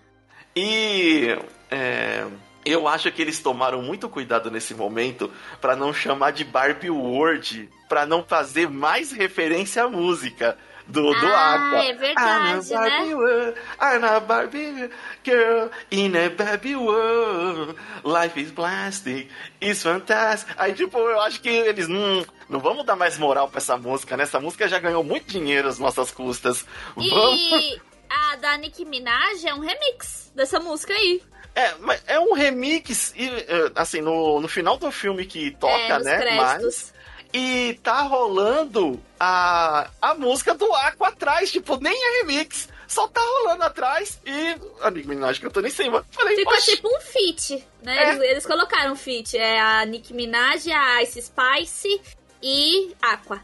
E 0.56 1.38
é, 1.72 2.26
eu 2.66 2.88
acho 2.88 3.12
que 3.12 3.22
eles 3.22 3.40
tomaram 3.40 3.82
muito 3.82 4.10
cuidado 4.10 4.52
nesse 4.52 4.74
momento 4.74 5.32
pra 5.62 5.76
não 5.76 5.94
chamar 5.94 6.32
de 6.32 6.44
Barbie 6.44 6.90
World, 6.90 7.70
pra 7.88 8.06
não 8.06 8.24
fazer 8.24 8.70
mais 8.70 9.12
referência 9.12 9.84
à 9.84 9.90
música 9.90 10.58
do, 10.88 11.02
do 11.14 11.28
Ah, 11.28 11.56
Aqua. 11.56 11.86
é 11.86 11.94
verdade, 11.94 12.72
I'm 12.72 12.76
a 12.76 12.80
Barbie 12.80 13.06
né? 13.10 13.16
world, 13.16 13.58
I'm 13.82 14.04
a 14.06 14.20
Barbie 14.20 14.90
girl 15.24 15.70
in 15.92 16.16
a 16.16 16.30
Barbie 16.30 16.76
world. 16.76 17.76
Life 18.04 18.40
is 18.40 18.52
plastic, 18.52 19.30
it's 19.62 19.82
fantastic. 19.84 20.54
Aí, 20.58 20.74
tipo, 20.74 20.98
eu 21.00 21.20
acho 21.22 21.42
que 21.42 21.50
eles 21.50 21.88
não, 21.88 22.26
não 22.50 22.60
vamos 22.60 22.86
dar 22.86 22.96
mais 22.96 23.18
moral 23.18 23.48
pra 23.50 23.58
essa 23.58 23.78
música, 23.78 24.16
né? 24.16 24.24
Essa 24.24 24.40
música 24.40 24.68
já 24.68 24.80
ganhou 24.80 25.04
muito 25.04 25.28
dinheiro 25.28 25.68
às 25.68 25.80
nossas 25.80 26.12
custas. 26.12 26.66
Vamos. 26.96 27.14
E 27.14 27.82
a 28.10 28.36
da 28.36 28.58
Nicki 28.58 28.86
Minaj 28.86 29.46
é 29.46 29.54
um 29.54 29.60
remix 29.60 30.32
dessa 30.36 30.60
música 30.60 30.94
aí. 30.94 31.22
É, 31.56 31.74
mas 31.80 32.04
é 32.06 32.20
um 32.20 32.34
remix, 32.34 33.14
e, 33.16 33.30
é, 33.30 33.72
assim, 33.76 34.02
no, 34.02 34.42
no 34.42 34.48
final 34.48 34.76
do 34.78 34.92
filme 34.92 35.26
que 35.26 35.52
toca, 35.52 35.74
é, 35.74 36.00
né? 36.04 36.18
créditos. 36.18 36.92
Mas, 36.92 36.94
e 37.34 37.80
tá 37.84 38.02
rolando 38.02 39.02
a, 39.20 39.90
a 40.02 40.14
música 40.16 40.54
do 40.54 40.72
Aqua 40.74 41.10
atrás, 41.10 41.52
tipo, 41.52 41.78
nem 41.78 41.94
é 41.94 42.22
remix. 42.22 42.70
Só 42.88 43.08
tá 43.08 43.20
rolando 43.20 43.64
atrás 43.64 44.22
e 44.26 44.56
a 44.82 44.92
Nicki 44.92 45.08
Minaj 45.08 45.40
cantando 45.40 45.68
em 45.68 45.72
cima. 45.72 46.06
Falei, 46.12 46.36
Ficou 46.36 46.54
"Oxi." 46.54 46.76
tipo 46.76 46.88
um 46.88 47.02
feat, 47.02 47.68
né? 47.82 47.98
É. 47.98 48.10
Eles, 48.10 48.22
eles 48.22 48.46
colocaram 48.46 48.94
um 48.94 48.96
feat. 48.96 49.36
É 49.36 49.60
a 49.60 49.84
Nicki 49.86 50.14
Minaj, 50.14 50.72
a 50.72 51.02
Ice 51.02 51.22
Spice 51.22 52.02
e 52.42 52.94
Aqua. 53.02 53.42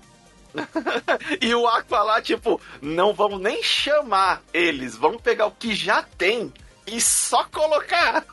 E 1.42 1.56
o 1.56 1.66
Aqua 1.68 2.04
lá, 2.04 2.22
tipo, 2.22 2.62
não 2.82 3.14
vamos 3.14 3.42
nem 3.42 3.64
chamar 3.64 4.44
eles, 4.54 4.96
vamos 4.96 5.22
pegar 5.22 5.48
o 5.48 5.52
que 5.52 5.74
já 5.74 6.04
tem 6.04 6.54
e 6.86 7.00
só 7.02 7.44
colocar. 7.46 8.24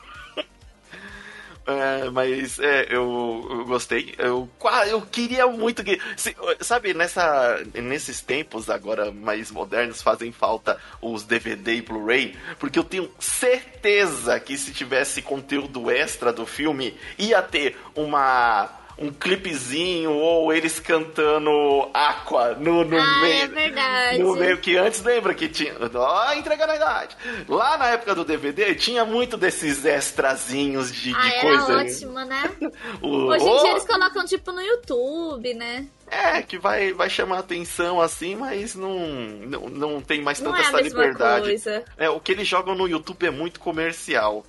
É, 1.71 2.09
mas 2.09 2.57
é, 2.59 2.87
eu, 2.89 3.45
eu 3.49 3.65
gostei. 3.65 4.15
Eu, 4.17 4.49
eu 4.87 5.01
queria 5.01 5.45
muito 5.45 5.83
que. 5.83 5.99
se- 6.17 6.35
sabe, 6.61 6.95
nessa, 6.95 7.63
nesses 7.75 8.21
tempos 8.21 8.69
agora 8.71 9.11
mais 9.11 9.51
modernos 9.51 10.01
fazem 10.01 10.31
falta 10.31 10.79
os 10.99 11.23
DVD 11.23 11.75
e 11.75 11.81
Blu-ray, 11.81 12.35
porque 12.57 12.79
eu 12.79 12.83
tenho 12.83 13.11
certeza 13.19 14.39
que 14.39 14.57
se 14.57 14.73
tivesse 14.73 15.21
conteúdo 15.21 15.91
extra 15.91 16.33
do 16.33 16.45
filme, 16.45 16.97
ia 17.19 17.41
ter 17.41 17.77
uma. 17.95 18.78
Um 19.01 19.11
clipezinho 19.13 20.11
ou 20.11 20.51
eles 20.51 20.77
cantando 20.77 21.89
Aqua 21.93 22.53
no, 22.55 22.83
no 22.83 22.99
ah, 22.99 23.21
meio. 23.21 23.43
é 23.43 23.47
verdade. 23.47 24.19
No 24.19 24.35
meio 24.35 24.57
que 24.57 24.75
antes 24.75 25.01
lembra 25.01 25.33
que 25.33 25.47
tinha. 25.47 25.73
Ó, 25.95 26.33
entregando 26.33 26.73
a 26.73 26.75
idade. 26.75 27.15
Lá 27.47 27.77
na 27.77 27.87
época 27.91 28.13
do 28.13 28.25
DVD 28.25 28.75
tinha 28.75 29.05
muito 29.05 29.37
desses 29.37 29.85
extrazinhos 29.85 30.91
de, 30.91 31.11
de 31.11 31.15
Ah, 31.15 31.29
era 31.33 31.41
coisa. 31.63 31.77
ótimo, 31.77 32.19
né? 32.25 32.51
O- 33.01 33.27
Hoje 33.27 33.45
em 33.45 33.49
oh, 33.49 33.61
dia 33.61 33.71
eles 33.71 33.85
colocam 33.85 34.25
tipo 34.25 34.51
no 34.51 34.61
YouTube, 34.61 35.53
né? 35.53 35.87
É, 36.11 36.41
que 36.41 36.57
vai, 36.57 36.91
vai 36.91 37.09
chamar 37.09 37.39
atenção 37.39 38.01
assim, 38.01 38.35
mas 38.35 38.75
não, 38.75 38.99
não, 38.99 39.69
não 39.69 40.01
tem 40.01 40.21
mais 40.21 40.41
Não 40.41 40.51
tanta 40.51 40.61
é 40.61 40.65
a 40.65 40.67
essa 40.67 40.81
mesma 40.81 40.99
liberdade. 41.01 41.45
coisa. 41.45 41.85
É, 41.97 42.09
o 42.09 42.19
que 42.19 42.31
eles 42.33 42.47
jogam 42.47 42.75
no 42.75 42.87
YouTube 42.87 43.25
é 43.25 43.31
muito 43.31 43.59
comercial. 43.61 44.43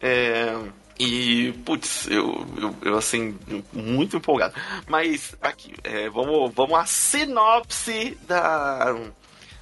É, 0.00 0.54
e, 0.98 1.52
putz, 1.64 2.08
eu, 2.08 2.46
eu, 2.56 2.76
eu, 2.82 2.98
assim, 2.98 3.38
muito 3.72 4.16
empolgado. 4.16 4.54
Mas, 4.86 5.36
aqui, 5.40 5.74
é, 5.84 6.08
vamos, 6.08 6.52
vamos 6.54 6.78
à 6.78 6.84
sinopse 6.86 8.18
da, 8.26 8.94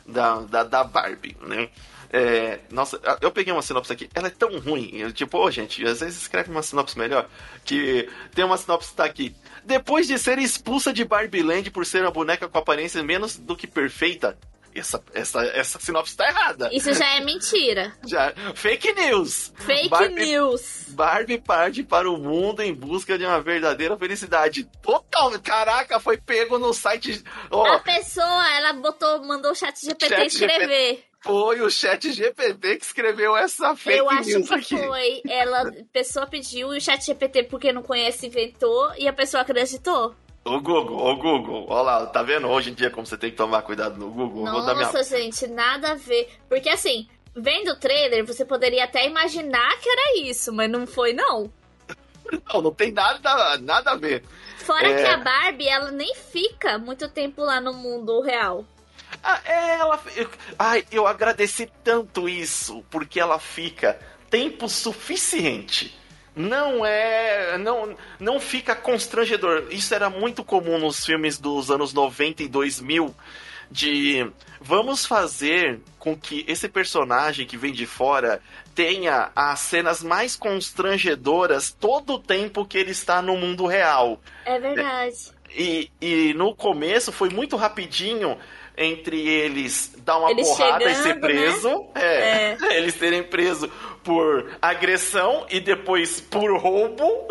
da, 0.07 0.41
da, 0.41 0.65
da 0.65 0.85
Barbie, 0.85 1.37
né? 1.43 1.69
É, 2.11 2.61
nossa, 2.71 3.01
eu 3.21 3.31
peguei 3.31 3.53
uma 3.53 3.63
sinopse 3.63 3.93
aqui, 3.93 4.09
ela 4.15 4.29
é 4.29 4.31
tão 4.31 4.59
ruim. 4.59 4.91
eu, 4.95 5.13
tipo, 5.13 5.39
ô 5.39 5.51
gente, 5.51 5.85
às 5.85 6.01
vezes 6.01 6.23
escreve 6.23 6.51
uma 6.51 6.63
sinopse 6.63 6.99
melhor. 6.99 7.29
Que 7.65 8.09
tem 8.35 8.45
uma 8.45 8.57
sinopse 8.57 8.91
que 8.91 8.97
tá 8.97 9.05
aqui. 9.05 9.35
Depois 9.65 10.07
de 10.07 10.19
ser 10.19 10.39
expulsa 10.39 10.93
de 10.93 11.05
Barbie 11.05 11.43
Land 11.43 11.71
por 11.71 11.85
ser 11.85 12.03
uma 12.03 12.11
boneca 12.11 12.49
com 12.49 12.59
aparência 12.59 13.03
menos 13.03 13.37
do 13.37 13.57
que 13.57 13.67
perfeita. 13.67 14.39
Essa, 14.79 15.03
essa, 15.15 15.43
essa 15.47 15.79
sinopse 15.81 16.17
tá 16.17 16.29
errada. 16.29 16.69
Isso 16.73 16.93
já 16.93 17.15
é 17.17 17.21
mentira. 17.21 17.93
Já, 18.07 18.33
fake 18.55 18.93
news. 18.93 19.53
Fake 19.57 19.89
Barbie, 19.89 20.15
news. 20.27 20.85
Barbie 20.89 21.39
parte 21.39 21.83
para 21.83 22.11
o 22.11 22.17
mundo 22.17 22.63
em 22.63 22.73
busca 22.75 23.19
de 23.19 23.25
uma 23.25 23.41
verdadeira 23.41 23.97
felicidade. 23.97 24.65
Total, 24.83 25.31
caraca, 25.41 25.99
foi 25.99 26.17
pego 26.19 26.59
no 26.59 26.73
site. 26.73 27.23
Ó, 27.51 27.67
A 27.67 27.79
pessoa, 27.81 28.57
ela 28.57 28.73
botou, 28.75 29.25
mandou 29.25 29.53
o 29.53 29.55
chat 29.55 29.79
GPT 29.85 30.09
Chat 30.15 30.27
escrever. 30.27 31.05
foi 31.21 31.61
o 31.63 31.71
chat 31.71 32.13
GPT 32.13 32.77
que 32.77 32.85
escreveu 32.85 33.37
essa 33.37 33.75
fake 33.75 33.99
Eu 33.99 34.11
acho 34.11 34.29
news 34.31 34.49
que 34.49 34.55
aqui. 34.55 34.77
foi. 34.79 35.23
Ela, 35.29 35.69
a 35.69 35.73
pessoa 35.93 36.27
pediu 36.27 36.73
e 36.75 36.79
o 36.79 36.81
chat 36.81 37.05
GPT, 37.05 37.45
porque 37.45 37.73
não 37.73 37.83
conhece, 37.83 38.27
inventou 38.27 38.93
e 38.99 39.09
a 39.09 39.13
pessoa 39.13 39.41
acreditou. 39.43 40.15
O 40.47 40.61
Google, 40.61 40.97
o 41.11 41.17
Google, 41.17 41.67
olha 41.69 41.83
lá, 41.83 42.07
tá 42.07 42.23
vendo 42.23 42.47
hoje 42.49 42.71
em 42.71 42.75
dia 42.75 42.89
como 42.91 43.05
você 43.07 43.19
tem 43.19 43.31
que 43.31 43.37
tomar 43.37 43.63
cuidado 43.63 43.99
no 43.99 44.11
Google? 44.11 44.45
Dar 44.45 44.75
minha- 44.75 44.87
Nossa, 44.87 45.03
gente, 45.03 45.47
nada 45.49 45.93
a 45.93 45.95
ver. 45.97 46.31
Porque 46.49 46.69
assim, 46.69 47.09
vendo 47.35 47.73
o 47.73 47.77
trailer, 47.77 48.25
você 48.25 48.45
poderia 48.45 48.85
até 48.85 49.07
imaginar 49.07 49.77
que 49.81 49.89
era 49.89 50.19
isso, 50.21 50.53
mas 50.53 50.71
não 50.71 50.87
foi, 50.87 51.13
não. 51.13 51.51
Não, 52.53 52.61
não 52.61 52.73
tem 52.75 52.91
nada, 52.91 53.57
nada 53.59 53.93
a 53.93 53.97
ver. 53.97 54.25
Fora 54.59 54.89
É. 54.89 54.95
que 55.01 55.09
a 55.09 55.17
Barbie, 55.17 55.69
ela 55.69 55.93
nem 55.93 56.13
fica 56.17 56.77
muito 56.77 57.09
tempo 57.09 57.41
lá 57.45 57.61
no 57.61 57.73
mundo 57.73 58.21
real. 58.21 58.65
Ah, 59.23 59.41
é, 59.45 59.75
ela. 59.79 60.01
Ai, 60.59 60.85
eu 60.91 61.07
agradeci 61.07 61.71
tanto 61.85 62.29
isso, 62.29 62.85
porque 62.91 63.21
ela 63.21 63.39
fica 63.39 63.97
tempo 64.29 64.69
suficiente. 64.69 65.97
Não 66.37 66.85
é. 66.85 67.57
Não, 67.57 67.97
não 68.21 68.39
fica 68.39 68.77
constrangedor. 68.77 69.69
Isso 69.71 69.95
era 69.95 70.11
muito 70.11 70.45
comum 70.45 70.79
nos 70.79 71.05
filmes 71.05 71.39
dos 71.39 71.71
anos 71.71 71.95
90 71.95 72.43
e 72.43 72.49
2000. 72.49 73.15
De 73.69 74.31
vamos 74.61 75.05
fazer 75.05 75.81
com 75.99 76.17
que 76.17 76.45
esse 76.47 76.69
personagem 76.69 77.47
que 77.47 77.57
vem 77.57 77.73
de 77.73 77.85
fora 77.85 78.41
tenha 78.77 79.33
as 79.35 79.59
cenas 79.61 80.05
mais 80.05 80.37
constrangedoras 80.37 81.73
todo 81.73 82.15
o 82.15 82.19
tempo 82.19 82.65
que 82.65 82.79
ele 82.79 82.93
está 82.93 83.21
no 83.21 83.37
mundo 83.37 83.67
real. 83.67 84.21
É 84.45 84.61
verdade. 84.61 85.33
E, 85.51 85.91
e 86.01 86.35
no 86.35 86.55
começo 86.55 87.11
foi 87.11 87.31
muito 87.31 87.57
rapidinho 87.57 88.39
entre 88.77 89.27
eles 89.29 89.93
dar 89.99 90.19
uma 90.19 90.31
Eles 90.31 90.49
porrada 90.49 90.85
e 90.85 90.95
ser 90.95 91.03
chegando, 91.03 91.15
né? 91.15 91.29
preso. 91.29 91.87
É, 91.95 92.57
eles 92.77 92.95
serem 92.95 93.23
presos 93.23 93.71
por 94.05 94.57
agressão 94.61 95.47
e 95.51 95.59
depois 95.61 96.21
por 96.21 96.57
roubo. 96.59 97.27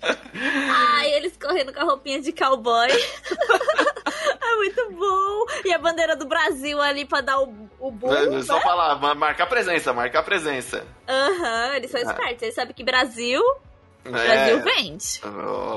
Ai, 0.40 1.10
eles 1.14 1.36
correndo 1.36 1.72
com 1.72 1.80
a 1.80 1.84
roupinha 1.84 2.20
de 2.20 2.32
cowboy. 2.32 2.88
é 4.40 4.56
muito 4.56 4.90
bom. 4.92 5.44
E 5.64 5.72
a 5.72 5.78
bandeira 5.78 6.14
do 6.16 6.26
Brasil 6.26 6.80
ali 6.80 7.04
pra 7.04 7.20
dar 7.20 7.40
o, 7.40 7.68
o 7.80 7.90
boom. 7.90 8.12
É, 8.14 8.42
Só 8.42 8.54
né? 8.56 8.60
falar, 8.60 8.94
ma- 9.00 9.14
marcar 9.14 9.46
presença, 9.46 9.92
marcar 9.92 10.22
presença. 10.22 10.86
Aham, 11.08 11.74
eles 11.76 11.90
são 11.90 12.00
espertos. 12.00 12.42
Eles 12.42 12.54
sabem 12.54 12.74
que 12.74 12.84
Brasil, 12.84 13.42
É. 14.16 14.26
Brasil 14.26 14.62
vende. 14.64 15.20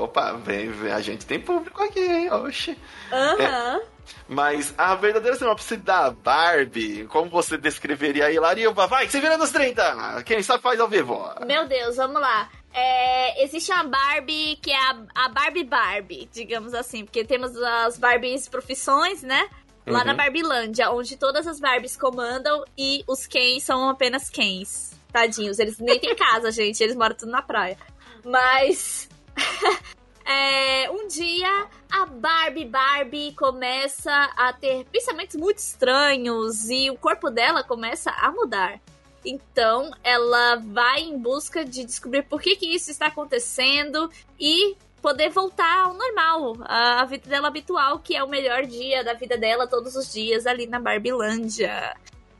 Opa, 0.02 0.32
vem, 0.34 0.70
vem, 0.70 0.92
a 0.92 1.00
gente 1.00 1.24
tem 1.26 1.40
público 1.40 1.82
aqui, 1.82 2.00
hein? 2.00 2.30
Oxi. 2.32 2.76
Aham. 3.12 3.80
Mas 4.28 4.74
a 4.76 4.94
verdadeira 4.94 5.36
sinopse 5.36 5.76
da 5.76 6.10
Barbie, 6.10 7.04
como 7.06 7.30
você 7.30 7.56
descreveria 7.56 8.26
aí, 8.26 8.38
Lariva? 8.38 8.86
Vai, 8.86 9.08
se 9.08 9.20
vira 9.20 9.36
nos 9.38 9.50
30! 9.50 10.22
Quem 10.24 10.42
sabe 10.42 10.62
faz 10.62 10.80
ao 10.80 10.88
vivo. 10.88 11.22
Meu 11.46 11.66
Deus, 11.66 11.96
vamos 11.96 12.20
lá. 12.20 12.48
É, 12.74 13.44
existe 13.44 13.70
uma 13.70 13.84
Barbie 13.84 14.56
que 14.62 14.70
é 14.72 14.76
a, 14.76 14.96
a 15.14 15.28
Barbie 15.28 15.64
Barbie, 15.64 16.28
digamos 16.32 16.72
assim, 16.74 17.04
porque 17.04 17.24
temos 17.24 17.54
as 17.56 17.98
Barbies 17.98 18.48
profissões, 18.48 19.22
né? 19.22 19.48
Lá 19.86 19.98
Uhum. 20.00 20.04
na 20.06 20.14
Barbilândia, 20.14 20.90
onde 20.90 21.16
todas 21.16 21.46
as 21.46 21.58
Barbies 21.60 21.96
comandam 21.96 22.64
e 22.78 23.02
os 23.06 23.26
Kens 23.26 23.64
são 23.64 23.90
apenas 23.90 24.30
Kens. 24.30 24.92
Tadinhos, 25.12 25.58
eles 25.58 25.78
nem 25.78 25.98
têm 25.98 26.14
casa, 26.16 26.50
gente, 26.52 26.82
eles 26.82 26.96
moram 26.96 27.14
tudo 27.14 27.30
na 27.30 27.42
praia. 27.42 27.76
Mas. 28.24 29.08
é, 30.24 30.90
um 30.90 31.08
dia 31.08 31.68
a 31.90 32.06
Barbie 32.06 32.64
Barbie 32.64 33.32
começa 33.32 34.12
a 34.36 34.52
ter 34.52 34.84
pensamentos 34.86 35.36
muito 35.36 35.58
estranhos 35.58 36.68
e 36.70 36.90
o 36.90 36.96
corpo 36.96 37.30
dela 37.30 37.62
começa 37.62 38.10
a 38.10 38.30
mudar. 38.30 38.80
Então 39.24 39.90
ela 40.02 40.56
vai 40.56 41.00
em 41.00 41.18
busca 41.18 41.64
de 41.64 41.84
descobrir 41.84 42.22
por 42.22 42.40
que, 42.40 42.56
que 42.56 42.74
isso 42.74 42.90
está 42.90 43.06
acontecendo 43.06 44.10
e 44.38 44.76
poder 45.00 45.30
voltar 45.30 45.84
ao 45.84 45.94
normal, 45.94 46.56
a, 46.60 47.04
vida 47.04 47.28
dela 47.28 47.48
habitual, 47.48 47.98
que 47.98 48.16
é 48.16 48.22
o 48.22 48.28
melhor 48.28 48.64
dia 48.64 49.02
da 49.02 49.14
vida 49.14 49.36
dela 49.36 49.66
todos 49.66 49.96
os 49.96 50.12
dias 50.12 50.46
ali 50.46 50.66
na 50.66 50.78
Barbilândia. 50.78 51.94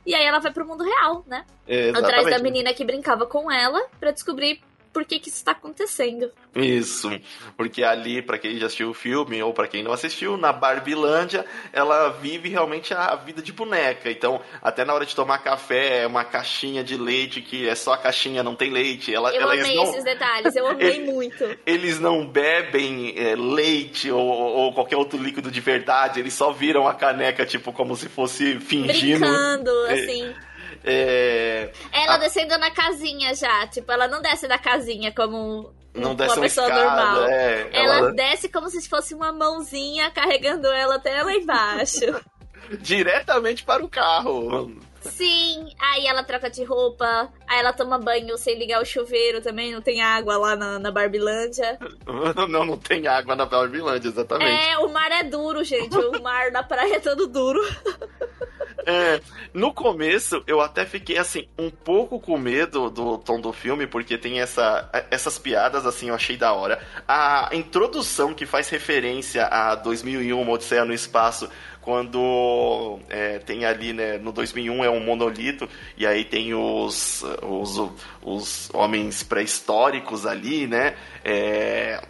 E 0.05 0.15
aí 0.15 0.25
ela 0.25 0.39
vai 0.39 0.51
pro 0.51 0.65
mundo 0.65 0.83
real, 0.83 1.23
né? 1.27 1.45
Atrás 1.93 2.29
da 2.29 2.39
menina 2.39 2.73
que 2.73 2.83
brincava 2.83 3.25
com 3.25 3.51
ela 3.51 3.85
pra 3.99 4.11
descobrir 4.11 4.61
por 4.93 5.03
que 5.05 5.19
que 5.19 5.29
isso 5.29 5.43
tá 5.43 5.51
acontecendo. 5.51 6.31
Isso, 6.55 7.09
porque 7.57 7.83
ali, 7.83 8.21
pra 8.21 8.37
quem 8.37 8.57
já 8.59 8.67
assistiu 8.67 8.91
o 8.91 8.93
filme 8.93 9.41
ou 9.41 9.51
pra 9.53 9.67
quem 9.67 9.81
não 9.83 9.91
assistiu, 9.91 10.37
na 10.37 10.53
Barbilândia, 10.53 11.45
ela 11.73 12.09
vive 12.09 12.47
realmente 12.49 12.93
a 12.93 13.15
vida 13.15 13.41
de 13.41 13.51
boneca. 13.51 14.11
Então, 14.11 14.39
até 14.61 14.85
na 14.85 14.93
hora 14.93 15.05
de 15.05 15.15
tomar 15.15 15.39
café, 15.39 16.03
é 16.03 16.07
uma 16.07 16.23
caixinha 16.23 16.83
de 16.83 16.95
leite 16.95 17.41
que 17.41 17.67
é 17.67 17.73
só 17.73 17.93
a 17.93 17.97
caixinha, 17.97 18.43
não 18.43 18.55
tem 18.55 18.69
leite. 18.71 19.13
Ela, 19.13 19.33
Eu 19.35 19.49
amei 19.49 19.75
não, 19.75 19.83
esses 19.89 20.03
detalhes, 20.03 20.55
eu 20.55 20.67
amei 20.67 20.99
muito. 21.03 21.57
eles 21.65 21.99
não 21.99 22.25
bebem 22.27 23.15
é, 23.17 23.35
leite 23.35 24.11
ou, 24.11 24.21
ou 24.21 24.73
qualquer 24.73 24.95
outro 24.97 25.17
líquido 25.17 25.49
de 25.49 25.59
verdade, 25.59 26.19
eles 26.19 26.33
só 26.35 26.51
viram 26.51 26.87
a 26.87 26.93
caneca, 26.93 27.45
tipo, 27.45 27.73
como 27.73 27.95
se 27.95 28.07
fosse 28.07 28.59
fingindo. 28.59 29.21
Brincando, 29.25 29.87
É. 29.87 29.93
assim. 29.93 30.33
É, 30.85 31.71
Ela 32.03 32.15
Ah. 32.15 32.17
descendo 32.17 32.57
na 32.57 32.71
casinha 32.71 33.33
já. 33.33 33.67
Tipo, 33.67 33.91
ela 33.91 34.07
não 34.07 34.21
desce 34.21 34.47
da 34.47 34.57
casinha 34.57 35.11
como 35.13 35.73
não 35.93 36.09
uma 36.11 36.15
desce 36.15 36.35
uma 36.37 36.41
pessoa 36.43 36.67
escada, 36.67 36.85
normal. 37.05 37.23
é, 37.29 37.69
Ela 37.71 37.95
ela- 37.97 38.11
desce 38.13 38.49
como 38.49 38.69
se 38.69 38.87
fosse 38.89 39.13
uma 39.13 39.31
mãozinha 39.31 40.09
carregando 40.11 40.67
ela 40.67 40.95
até 40.95 41.21
lá 41.23 41.33
embaixo. 41.33 41.99
diretamente 42.79 43.63
para 43.63 43.83
o 43.83 43.89
carro. 43.89 44.71
Sim, 45.01 45.67
Aí 45.81 46.07
ela 46.07 46.23
troca 46.23 46.49
de 46.49 46.63
roupa, 46.63 47.29
aí 47.45 47.59
ela 47.59 47.73
toma 47.73 47.97
banho 47.99 48.37
sem 48.37 48.57
ligar 48.57 48.81
o 48.81 48.85
chuveiro 48.85 49.41
também, 49.41 49.73
não 49.73 49.81
tem 49.81 50.01
água 50.01 50.37
lá 50.37 50.55
na, 50.55 50.79
na 50.79 50.91
Barbilândia. 50.91 51.77
Não, 52.47 52.65
não 52.65 52.77
tem 52.77 53.05
água 53.05 53.35
na 53.35 53.45
Barbilândia, 53.45 54.07
exatamente. 54.07 54.69
É, 54.69 54.77
o 54.77 54.87
mar 54.89 55.11
é 55.11 55.23
duro, 55.23 55.61
gente. 55.63 55.93
O 55.97 56.21
mar 56.21 56.51
da 56.51 56.63
praia 56.63 56.95
é 56.95 56.99
todo 56.99 57.27
duro. 57.27 57.59
É, 58.85 59.21
no 59.53 59.73
começo, 59.73 60.43
eu 60.45 60.61
até 60.61 60.85
fiquei, 60.85 61.17
assim, 61.17 61.47
um 61.57 61.69
pouco 61.69 62.19
com 62.19 62.37
medo 62.37 62.89
do 62.89 63.17
tom 63.17 63.39
do 63.39 63.53
filme, 63.53 63.87
porque 63.87 64.17
tem 64.17 64.41
essa, 64.41 64.89
essas 65.09 65.37
piadas, 65.37 65.85
assim, 65.85 66.09
eu 66.09 66.15
achei 66.15 66.37
da 66.37 66.53
hora. 66.53 66.81
A 67.07 67.49
introdução 67.53 68.33
que 68.33 68.45
faz 68.45 68.69
referência 68.69 69.45
a 69.45 69.75
2001, 69.75 70.39
Uma 70.39 70.53
Odisseia 70.53 70.85
no 70.85 70.93
Espaço, 70.93 71.49
quando 71.83 72.97
é, 73.09 73.39
tem 73.39 73.65
ali, 73.65 73.91
né, 73.91 74.17
no 74.17 74.31
2001 74.31 74.85
é 74.85 74.89
um 74.89 75.01
monolito, 75.01 75.67
e 75.97 76.07
aí 76.07 76.23
tem 76.23 76.53
os, 76.53 77.23
os, 77.41 77.91
os 78.21 78.69
homens 78.73 79.21
pré-históricos 79.21 80.25
ali, 80.25 80.65
né, 80.65 80.95
é, 81.25 82.01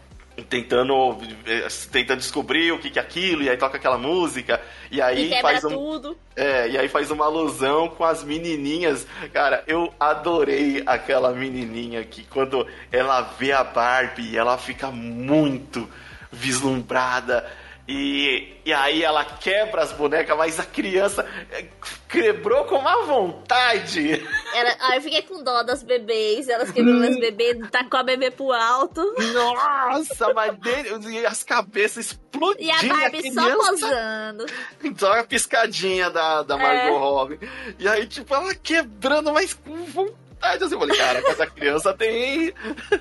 tentando 0.49 1.17
é, 1.45 1.67
tentando 1.91 2.19
descobrir 2.19 2.71
o 2.71 2.79
que, 2.79 2.89
que 2.89 2.97
é 2.97 3.01
aquilo 3.01 3.43
e 3.43 3.49
aí 3.49 3.57
toca 3.57 3.77
aquela 3.77 3.97
música 3.97 4.59
e 4.89 5.01
aí 5.01 5.31
e 5.31 5.41
faz 5.41 5.63
um 5.63 5.69
tudo. 5.69 6.17
é 6.35 6.69
e 6.69 6.77
aí 6.77 6.87
faz 6.87 7.11
uma 7.11 7.25
alusão 7.25 7.89
com 7.89 8.03
as 8.03 8.23
menininhas 8.23 9.05
cara 9.31 9.63
eu 9.67 9.93
adorei 9.99 10.81
aquela 10.85 11.31
menininha 11.31 12.03
que 12.03 12.23
quando 12.23 12.65
ela 12.91 13.21
vê 13.37 13.51
a 13.51 13.63
Barbie 13.63 14.35
ela 14.35 14.57
fica 14.57 14.89
muito 14.89 15.87
vislumbrada 16.31 17.45
e, 17.85 18.61
e 18.65 18.71
aí 18.71 19.03
ela 19.03 19.25
quebra 19.25 19.81
as 19.81 19.91
bonecas, 19.91 20.37
mas 20.37 20.57
a 20.57 20.63
criança 20.63 21.27
é, 21.51 21.65
quebrou 22.07 22.63
com 22.63 22.77
uma 22.77 23.03
vontade. 23.05 24.25
Ela, 24.55 24.75
aí 24.79 24.97
eu 24.97 25.01
fiquei 25.01 25.21
com 25.23 25.43
dó 25.43 25.63
das 25.63 25.83
bebês, 25.83 26.47
elas 26.47 26.71
quebrando 26.71 27.03
as 27.05 27.19
bebês, 27.19 27.57
tacou 27.69 27.99
a 27.99 28.03
bebê 28.03 28.31
pro 28.31 28.53
alto. 28.53 29.01
Nossa, 29.33 30.33
mas 30.33 30.57
dele, 30.59 31.25
as 31.25 31.43
cabeças 31.43 32.05
explodindo. 32.05 32.63
E 32.63 32.71
a 32.71 32.81
Barbie 32.83 33.27
a 33.27 33.33
só 33.33 33.55
posando. 33.57 34.45
Então 34.81 35.11
a 35.11 35.23
piscadinha 35.23 36.09
da, 36.09 36.41
da 36.41 36.55
Margot 36.55 36.95
é. 36.95 36.99
Robbie. 36.99 37.39
E 37.77 37.87
aí, 37.87 38.07
tipo, 38.07 38.33
ela 38.33 38.55
quebrando, 38.55 39.33
mas 39.33 39.53
com 39.53 39.83
vontade 39.85 40.22
verdade. 40.43 40.63
Assim, 40.63 40.73
eu 40.75 40.79
falei, 40.79 40.97
cara, 40.97 41.19
essa 41.19 41.47
criança 41.47 41.93
tem, 41.93 42.53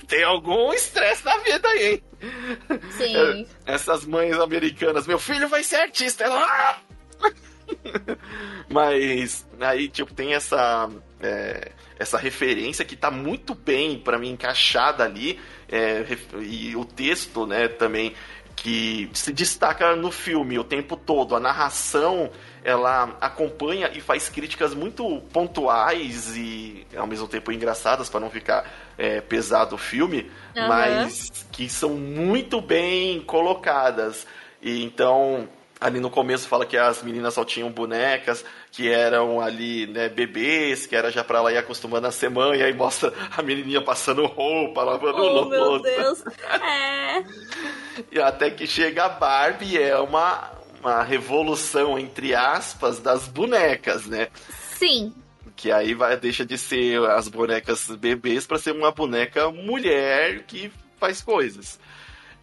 tem 0.06 0.22
algum 0.22 0.72
estresse 0.72 1.24
na 1.24 1.36
vida 1.38 1.68
aí, 1.68 1.92
hein? 1.92 2.02
Sim. 2.90 3.46
É, 3.66 3.74
essas 3.74 4.04
mães 4.04 4.38
americanas, 4.38 5.06
meu 5.06 5.18
filho 5.18 5.48
vai 5.48 5.62
ser 5.62 5.76
artista. 5.76 6.24
Ela... 6.24 6.44
Ah! 6.44 6.78
Mas 8.68 9.46
aí, 9.60 9.88
tipo, 9.88 10.12
tem 10.14 10.34
essa. 10.34 10.88
É, 11.20 11.72
essa 11.98 12.18
referência 12.18 12.84
que 12.84 12.96
tá 12.96 13.12
muito 13.12 13.54
bem 13.54 13.98
para 13.98 14.18
mim 14.18 14.30
encaixada 14.30 15.04
ali. 15.04 15.38
É, 15.68 16.04
e 16.40 16.74
o 16.76 16.84
texto, 16.84 17.46
né, 17.46 17.68
também 17.68 18.14
que 18.56 19.10
se 19.12 19.32
destaca 19.32 19.96
no 19.96 20.10
filme 20.10 20.58
o 20.58 20.64
tempo 20.64 20.96
todo. 20.96 21.34
A 21.34 21.40
narração 21.40 22.30
ela 22.64 23.16
acompanha 23.20 23.90
e 23.92 24.00
faz 24.00 24.28
críticas 24.28 24.74
muito 24.74 25.20
pontuais 25.32 26.36
e 26.36 26.86
ao 26.96 27.06
mesmo 27.06 27.26
tempo 27.26 27.50
engraçadas 27.50 28.08
para 28.08 28.20
não 28.20 28.30
ficar 28.30 28.64
é, 28.96 29.20
pesado 29.20 29.74
o 29.74 29.78
filme, 29.78 30.30
uhum. 30.56 30.68
mas 30.68 31.46
que 31.50 31.68
são 31.68 31.90
muito 31.90 32.60
bem 32.60 33.20
colocadas. 33.20 34.26
E 34.60 34.84
então 34.84 35.48
ali 35.80 35.98
no 35.98 36.10
começo 36.10 36.46
fala 36.46 36.64
que 36.64 36.76
as 36.76 37.02
meninas 37.02 37.34
só 37.34 37.44
tinham 37.44 37.68
bonecas, 37.70 38.44
que 38.72 38.88
eram 38.88 39.38
ali, 39.38 39.86
né, 39.86 40.08
bebês, 40.08 40.86
que 40.86 40.96
era 40.96 41.10
já 41.10 41.22
pra 41.22 41.38
ela 41.38 41.52
ir 41.52 41.58
acostumando 41.58 42.06
a 42.06 42.10
ser 42.10 42.30
mãe, 42.30 42.58
e 42.58 42.62
aí 42.62 42.72
mostra 42.72 43.12
a 43.30 43.42
menininha 43.42 43.82
passando 43.82 44.24
roupa, 44.24 44.82
lavando 44.82 45.18
oh, 45.18 45.28
louça. 45.28 45.50
meu 45.50 45.82
Deus, 45.82 46.24
é... 46.62 47.22
e 48.10 48.18
até 48.18 48.50
que 48.50 48.66
chega 48.66 49.04
a 49.04 49.08
Barbie, 49.10 49.76
é 49.76 49.98
uma, 49.98 50.50
uma 50.80 51.02
revolução, 51.02 51.98
entre 51.98 52.34
aspas, 52.34 52.98
das 52.98 53.28
bonecas, 53.28 54.06
né? 54.06 54.28
Sim. 54.78 55.12
Que 55.54 55.70
aí 55.70 55.92
vai, 55.92 56.16
deixa 56.16 56.44
de 56.44 56.56
ser 56.56 56.98
as 57.10 57.28
bonecas 57.28 57.86
bebês 57.90 58.46
para 58.46 58.58
ser 58.58 58.72
uma 58.72 58.90
boneca 58.90 59.50
mulher 59.50 60.44
que 60.44 60.72
faz 60.98 61.20
coisas. 61.20 61.78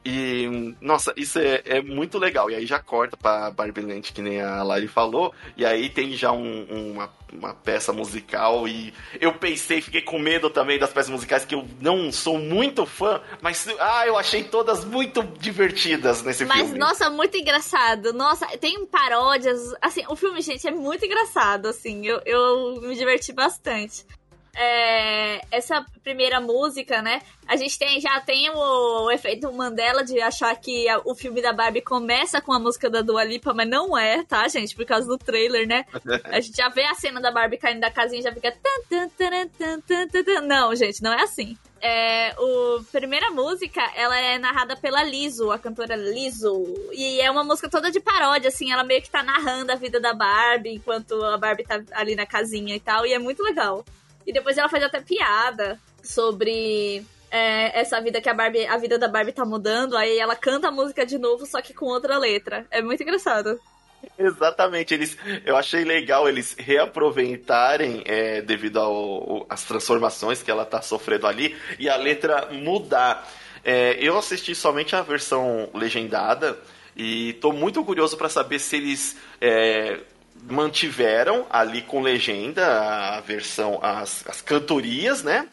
E, 0.04 0.76
nossa, 0.80 1.14
isso 1.18 1.40
é, 1.40 1.62
é, 1.66 1.82
muito 1.82 2.18
legal. 2.18 2.50
E 2.50 2.56
aí 2.56 2.66
já 2.66 2.80
corta 2.80 3.18
pra 3.18 3.52
Barbie 3.52 3.82
Land, 3.82 4.14
que 4.14 4.22
nem 4.22 4.42
a 4.42 4.64
Lari 4.64 4.88
falou. 4.88 5.34
E 5.58 5.66
aí 5.66 5.90
tem 5.90 6.14
já 6.14 6.32
um, 6.32 6.64
uma, 6.92 7.10
uma, 7.34 7.54
peça 7.54 7.92
musical. 7.92 8.68
E 8.68 8.94
eu 9.20 9.34
pensei, 9.34 9.82
fiquei 9.82 10.02
com 10.02 10.18
medo 10.18 10.50
também 10.50 10.80
das 10.80 10.94
peças 10.94 11.10
musicais, 11.10 11.44
que 11.44 11.54
eu 11.54 11.68
não 11.82 12.12
sou 12.12 12.40
muito 12.40 12.86
fã. 12.86 13.22
Mas, 13.42 13.68
ah, 13.80 14.08
eu 14.08 14.18
achei 14.18 14.44
todas 14.44 14.86
muito 14.86 15.22
divertidas 15.40 16.24
nesse 16.24 16.46
mas, 16.46 16.58
filme. 16.60 16.80
Mas, 16.80 16.80
nossa, 16.80 17.10
muito 17.10 17.38
engraçado. 17.38 18.14
Nossa, 18.14 18.48
tem 18.58 18.86
paródias. 18.86 19.60
Assim, 19.82 20.04
o 20.08 20.16
filme, 20.16 20.42
gente, 20.42 20.66
é 20.66 20.72
muito 20.72 21.06
engraçado, 21.06 21.68
assim. 21.68 22.08
Eu, 22.08 22.22
eu 22.26 22.82
me 22.82 22.96
diverti 22.96 23.34
bastante 23.34 24.06
é, 24.62 25.40
essa 25.52 25.86
primeira 26.04 26.42
música, 26.42 27.02
né? 27.02 27.22
A 27.48 27.56
gente 27.56 27.80
tem, 27.80 28.02
já 28.02 28.20
tem 28.20 28.50
o, 28.50 29.06
o, 29.06 29.12
efeito 29.12 29.52
Mandela 29.54 30.04
de 30.04 30.20
achar 30.20 30.54
que 30.58 30.88
a, 30.90 31.00
o 31.06 31.16
filme 31.16 31.42
da 31.42 31.54
Barbie 31.54 31.82
começa 31.82 32.42
com 32.42 32.52
a 32.52 32.60
música 32.60 32.90
da 32.90 33.02
Dua 33.02 33.24
Lipa, 33.24 33.54
mas 33.54 33.70
não 33.70 33.98
é, 33.98 34.22
tá, 34.26 34.46
gente? 34.50 34.76
Por 34.76 34.86
causa 34.86 35.08
do 35.08 35.18
trailer, 35.18 35.66
né? 35.66 35.86
A 36.26 36.42
gente 36.42 36.58
já 36.58 36.68
vê 36.68 36.84
a 36.84 36.94
cena 36.94 37.22
da 37.22 37.32
Barbie 37.32 37.58
caindo 37.58 37.80
da 37.80 37.90
casinha 37.90 38.20
e 38.20 38.24
já 38.24 38.34
fica. 38.34 38.54
Não, 40.44 40.76
gente, 40.76 41.02
não 41.02 41.14
é 41.14 41.24
assim. 41.24 41.58
É, 41.82 42.36
o 42.38 42.84
primeira 42.92 43.32
música, 43.32 43.82
ela 43.96 44.20
é 44.20 44.38
narrada 44.38 44.76
pela 44.76 45.02
Liso, 45.04 45.52
a 45.52 45.58
cantora 45.58 45.96
Liso. 45.96 46.66
E 46.92 47.22
é 47.22 47.32
uma 47.32 47.46
música 47.46 47.70
toda 47.70 47.90
de 47.90 48.02
paródia, 48.02 48.50
assim, 48.50 48.74
ela 48.74 48.84
meio 48.84 49.02
que 49.02 49.10
tá 49.10 49.24
narrando 49.24 49.72
a 49.72 49.76
vida 49.76 50.02
da 50.02 50.14
Barbie 50.14 50.76
enquanto 50.76 51.24
a 51.24 51.38
Barbie 51.38 51.64
tá 51.64 51.82
ali 51.94 52.14
na 52.14 52.26
casinha 52.26 52.76
e 52.76 52.80
tal, 52.80 53.06
e 53.06 53.14
é 53.14 53.20
muito 53.20 53.42
legal. 53.42 53.86
E 54.30 54.32
depois 54.32 54.56
ela 54.60 54.70
faz 54.70 54.84
até 54.84 55.02
piada 55.02 55.82
sobre 56.04 57.04
é, 57.32 57.80
essa 57.80 58.00
vida 58.00 58.22
que 58.22 58.30
a 58.30 58.34
Barbie, 58.34 58.68
a 58.68 58.78
vida 58.78 58.96
da 58.96 59.08
Barbie 59.08 59.32
tá 59.32 59.44
mudando, 59.44 59.98
aí 59.98 60.20
ela 60.20 60.36
canta 60.36 60.68
a 60.68 60.72
música 60.72 61.04
de 61.04 61.18
novo, 61.18 61.48
só 61.48 61.60
que 61.64 61.74
com 61.74 61.88
outra 61.88 62.16
letra. 62.20 62.64
É 62.70 62.80
muito 62.80 63.02
engraçado. 63.02 63.60
Exatamente, 64.20 64.94
eles, 64.94 65.18
eu 65.44 65.58
achei 65.58 65.84
legal 65.84 66.30
eles 66.30 66.56
reaproveitarem 66.60 68.04
é, 68.06 68.40
devido 68.44 68.80
às 69.50 69.64
transformações 69.64 70.44
que 70.44 70.52
ela 70.52 70.64
tá 70.64 70.80
sofrendo 70.80 71.26
ali 71.26 71.58
e 71.80 71.90
a 71.90 71.96
letra 71.96 72.50
mudar. 72.52 73.28
É, 73.64 73.98
eu 74.00 74.16
assisti 74.16 74.54
somente 74.54 74.96
a 74.96 75.02
versão 75.02 75.72
legendada 75.74 76.56
e 76.96 77.34
tô 77.42 77.52
muito 77.52 77.84
curioso 77.84 78.16
para 78.16 78.30
saber 78.30 78.60
se 78.60 78.76
eles 78.76 79.18
é, 79.42 80.02
mantiveram 80.48 81.46
ali 81.50 81.82
com 81.82 82.02
legenda 82.02 83.18
a 83.18 83.22
versão, 83.22 83.80
as, 83.82 84.26
as 84.28 84.42
cantorias, 84.42 85.24
né? 85.24 85.48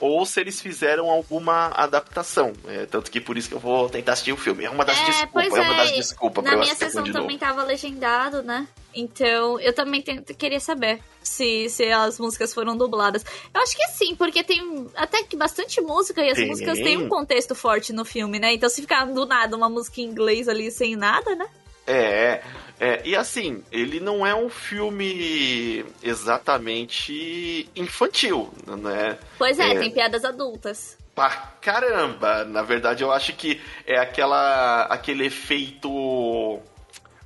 Ou 0.00 0.24
se 0.24 0.40
eles 0.40 0.58
fizeram 0.60 1.10
alguma 1.10 1.66
adaptação. 1.74 2.54
É, 2.66 2.86
tanto 2.86 3.10
que 3.10 3.20
por 3.20 3.36
isso 3.36 3.50
que 3.50 3.54
eu 3.54 3.60
vou 3.60 3.88
tentar 3.90 4.12
assistir 4.12 4.32
o 4.32 4.36
filme. 4.36 4.64
É 4.64 4.70
uma 4.70 4.82
das 4.82 4.98
é, 4.98 5.04
desculpas. 5.04 5.52
É. 5.52 5.58
é 5.58 5.60
uma 5.60 5.74
das 5.74 5.92
desculpas 5.92 6.44
Na 6.44 6.56
minha 6.56 6.74
sessão 6.74 7.04
também 7.04 7.36
tava 7.36 7.62
legendado, 7.62 8.42
né? 8.42 8.66
Então, 8.94 9.60
eu 9.60 9.74
também 9.74 10.02
queria 10.02 10.58
saber 10.58 11.00
se, 11.22 11.68
se 11.68 11.84
as 11.92 12.18
músicas 12.18 12.54
foram 12.54 12.76
dubladas. 12.76 13.24
Eu 13.52 13.60
acho 13.60 13.76
que 13.76 13.86
sim, 13.88 14.16
porque 14.16 14.42
tem 14.42 14.88
até 14.96 15.22
que 15.22 15.36
bastante 15.36 15.82
música 15.82 16.22
e 16.22 16.30
as 16.30 16.38
músicas 16.38 16.78
têm 16.78 16.96
um 16.96 17.08
contexto 17.08 17.54
forte 17.54 17.92
no 17.92 18.04
filme, 18.04 18.38
né? 18.38 18.54
Então, 18.54 18.70
se 18.70 18.80
ficar 18.80 19.04
do 19.04 19.26
nada 19.26 19.54
uma 19.54 19.68
música 19.68 20.00
em 20.00 20.04
inglês 20.04 20.48
ali 20.48 20.70
sem 20.70 20.96
nada, 20.96 21.36
né? 21.36 21.46
É, 21.86 22.42
é, 22.80 23.02
e 23.04 23.14
assim, 23.14 23.62
ele 23.70 24.00
não 24.00 24.26
é 24.26 24.34
um 24.34 24.48
filme 24.48 25.84
exatamente 26.02 27.68
infantil, 27.76 28.50
né? 28.66 29.18
Pois 29.36 29.58
é, 29.58 29.72
é, 29.72 29.78
tem 29.78 29.90
piadas 29.90 30.24
adultas. 30.24 30.96
Pra 31.14 31.28
caramba! 31.60 32.42
Na 32.46 32.62
verdade, 32.62 33.02
eu 33.02 33.12
acho 33.12 33.34
que 33.34 33.60
é 33.86 33.98
aquela, 33.98 34.84
aquele 34.84 35.26
efeito, 35.26 36.58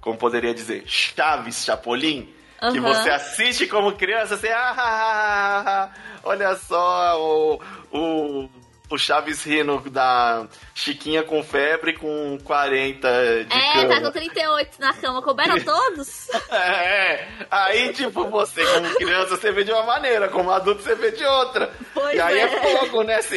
como 0.00 0.18
poderia 0.18 0.52
dizer, 0.52 0.82
Chaves 0.88 1.64
Chapolin, 1.64 2.28
uhum. 2.60 2.72
que 2.72 2.80
você 2.80 3.10
assiste 3.10 3.68
como 3.68 3.92
criança, 3.92 4.36
você, 4.36 4.48
ah, 4.48 4.74
ah, 4.76 5.64
ah, 5.66 5.90
olha 6.24 6.56
só, 6.56 7.16
o, 7.16 7.60
o 7.92 8.48
o 8.90 8.98
Chaves 8.98 9.42
rindo 9.44 9.78
da 9.90 10.46
Chiquinha 10.74 11.22
com 11.22 11.42
febre 11.42 11.94
com 11.94 12.38
40 12.44 13.08
de 13.44 13.56
É, 13.56 13.72
cama. 13.72 13.88
tá 13.88 14.00
com 14.02 14.10
38 14.10 14.76
na 14.80 14.92
cama. 14.94 15.22
Couberam 15.22 15.58
todos? 15.64 16.28
é, 16.50 17.26
aí 17.50 17.92
tipo, 17.92 18.28
você 18.28 18.64
como 18.66 18.94
criança 18.96 19.36
você 19.36 19.50
vê 19.52 19.64
de 19.64 19.72
uma 19.72 19.82
maneira, 19.84 20.28
como 20.28 20.50
adulto 20.50 20.82
você 20.82 20.94
vê 20.94 21.10
de 21.12 21.24
outra. 21.24 21.72
Pois 21.92 22.14
e 22.14 22.20
aí 22.20 22.38
é, 22.38 22.42
é 22.42 22.48
fogo, 22.78 23.02
né? 23.02 23.20
Você... 23.22 23.36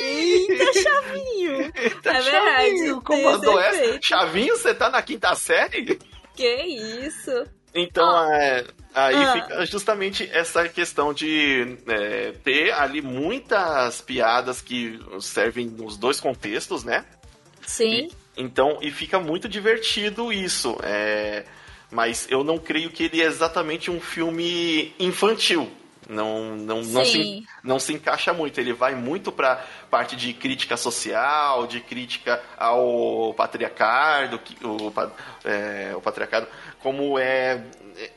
Eita, 0.00 0.72
Chavinho! 0.82 1.60
Eita, 1.74 2.10
é 2.10 2.20
verdade. 2.20 2.30
Chavinho, 2.30 3.00
comandou 3.02 3.60
essa? 3.60 3.98
Chavinho, 4.02 4.56
você 4.56 4.74
tá 4.74 4.90
na 4.90 5.00
quinta 5.02 5.34
série? 5.34 5.98
Que 6.34 6.46
isso? 7.06 7.46
Então, 7.74 8.04
Ó. 8.06 8.32
é, 8.32 8.64
aí 8.94 9.14
Ah. 9.16 9.32
fica 9.32 9.66
justamente 9.66 10.28
essa 10.32 10.68
questão 10.68 11.12
de 11.12 11.76
é, 11.88 12.32
ter 12.44 12.70
ali 12.72 13.02
muitas 13.02 14.00
piadas 14.00 14.60
que 14.60 14.98
servem 15.20 15.66
nos 15.66 15.96
dois 15.96 16.20
contextos, 16.20 16.84
né? 16.84 17.04
Sim. 17.66 18.08
Então, 18.36 18.78
e 18.80 18.90
fica 18.90 19.18
muito 19.18 19.48
divertido 19.48 20.32
isso. 20.32 20.76
é, 20.82 21.44
mas 21.90 22.26
eu 22.28 22.42
não 22.42 22.58
creio 22.58 22.90
que 22.90 23.04
ele 23.04 23.22
é 23.22 23.24
exatamente 23.26 23.88
um 23.90 24.00
filme 24.00 24.92
infantil. 24.98 25.70
Não, 26.08 26.56
não, 26.56 26.82
não, 26.82 27.04
se, 27.04 27.46
não 27.62 27.78
se 27.78 27.92
encaixa 27.92 28.32
muito. 28.32 28.58
Ele 28.60 28.72
vai 28.72 28.94
muito 28.94 29.32
pra 29.32 29.64
parte 29.90 30.16
de 30.16 30.32
crítica 30.32 30.76
social, 30.76 31.66
de 31.66 31.80
crítica 31.80 32.42
ao 32.56 33.32
patriarcado, 33.34 34.40
o, 34.62 34.92
é, 35.44 35.92
o 35.96 36.00
patriarcado, 36.00 36.46
como 36.80 37.18
é. 37.18 37.62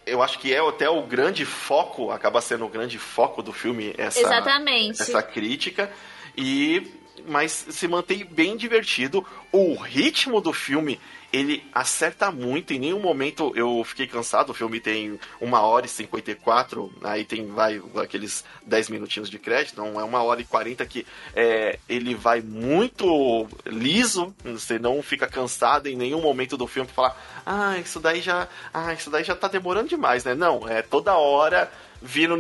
Eu 0.06 0.24
acho 0.24 0.40
que 0.40 0.54
é 0.54 0.60
até 0.60 0.90
o 0.90 1.04
grande 1.04 1.46
foco, 1.46 2.12
acaba 2.12 2.42
sendo 2.42 2.66
o 2.66 2.70
grande 2.70 2.98
foco 2.98 3.44
do 3.44 3.54
filme 3.54 3.94
essa, 3.98 4.20
Exatamente. 4.20 5.02
essa 5.02 5.22
crítica. 5.22 5.92
E 6.36 6.98
mas 7.28 7.52
se 7.70 7.88
mantém 7.88 8.26
bem 8.26 8.56
divertido. 8.56 9.26
O 9.52 9.76
ritmo 9.76 10.40
do 10.42 10.54
filme, 10.54 11.00
ele 11.32 11.64
acerta 11.74 12.32
muito. 12.32 12.74
Em 12.74 12.80
nenhum 12.80 13.00
momento 13.00 13.52
eu 13.56 13.84
fiquei 13.84 14.08
cansado. 14.08 14.52
O 14.52 14.54
filme 14.54 14.80
tem 14.80 15.20
uma 15.42 15.62
hora 15.62 15.86
e 15.86 15.90
54, 15.90 16.92
aí 17.04 17.26
tem 17.26 17.48
vai 17.48 17.82
aqueles 17.96 18.44
10 18.66 18.90
minutinhos 18.90 19.30
de 19.30 19.40
crédito, 19.40 19.78
não 19.78 20.00
é 20.00 20.04
uma 20.04 20.22
hora 20.24 20.42
e 20.42 20.46
40 20.46 20.86
que 20.86 21.06
é, 21.36 21.80
ele 21.88 22.16
vai 22.16 22.42
muito 22.42 23.48
liso. 23.66 24.34
Você 24.44 24.80
não 24.80 25.02
fica 25.02 25.28
cansado 25.28 25.88
em 25.88 25.96
nenhum 25.96 26.22
momento 26.22 26.58
do 26.58 26.68
filme 26.68 26.88
pra 26.88 26.96
falar, 26.96 27.44
ah, 27.46 27.78
isso 27.78 28.00
daí 28.00 28.22
já, 28.22 28.48
ah, 28.74 28.94
isso 28.94 29.10
daí 29.10 29.24
já 29.24 29.36
tá 29.36 29.48
demorando 29.48 29.90
demais, 29.90 30.24
né? 30.24 30.34
Não, 30.34 30.68
é 30.68 30.82
toda 30.82 31.16
hora 31.16 31.72
vindo 32.02 32.38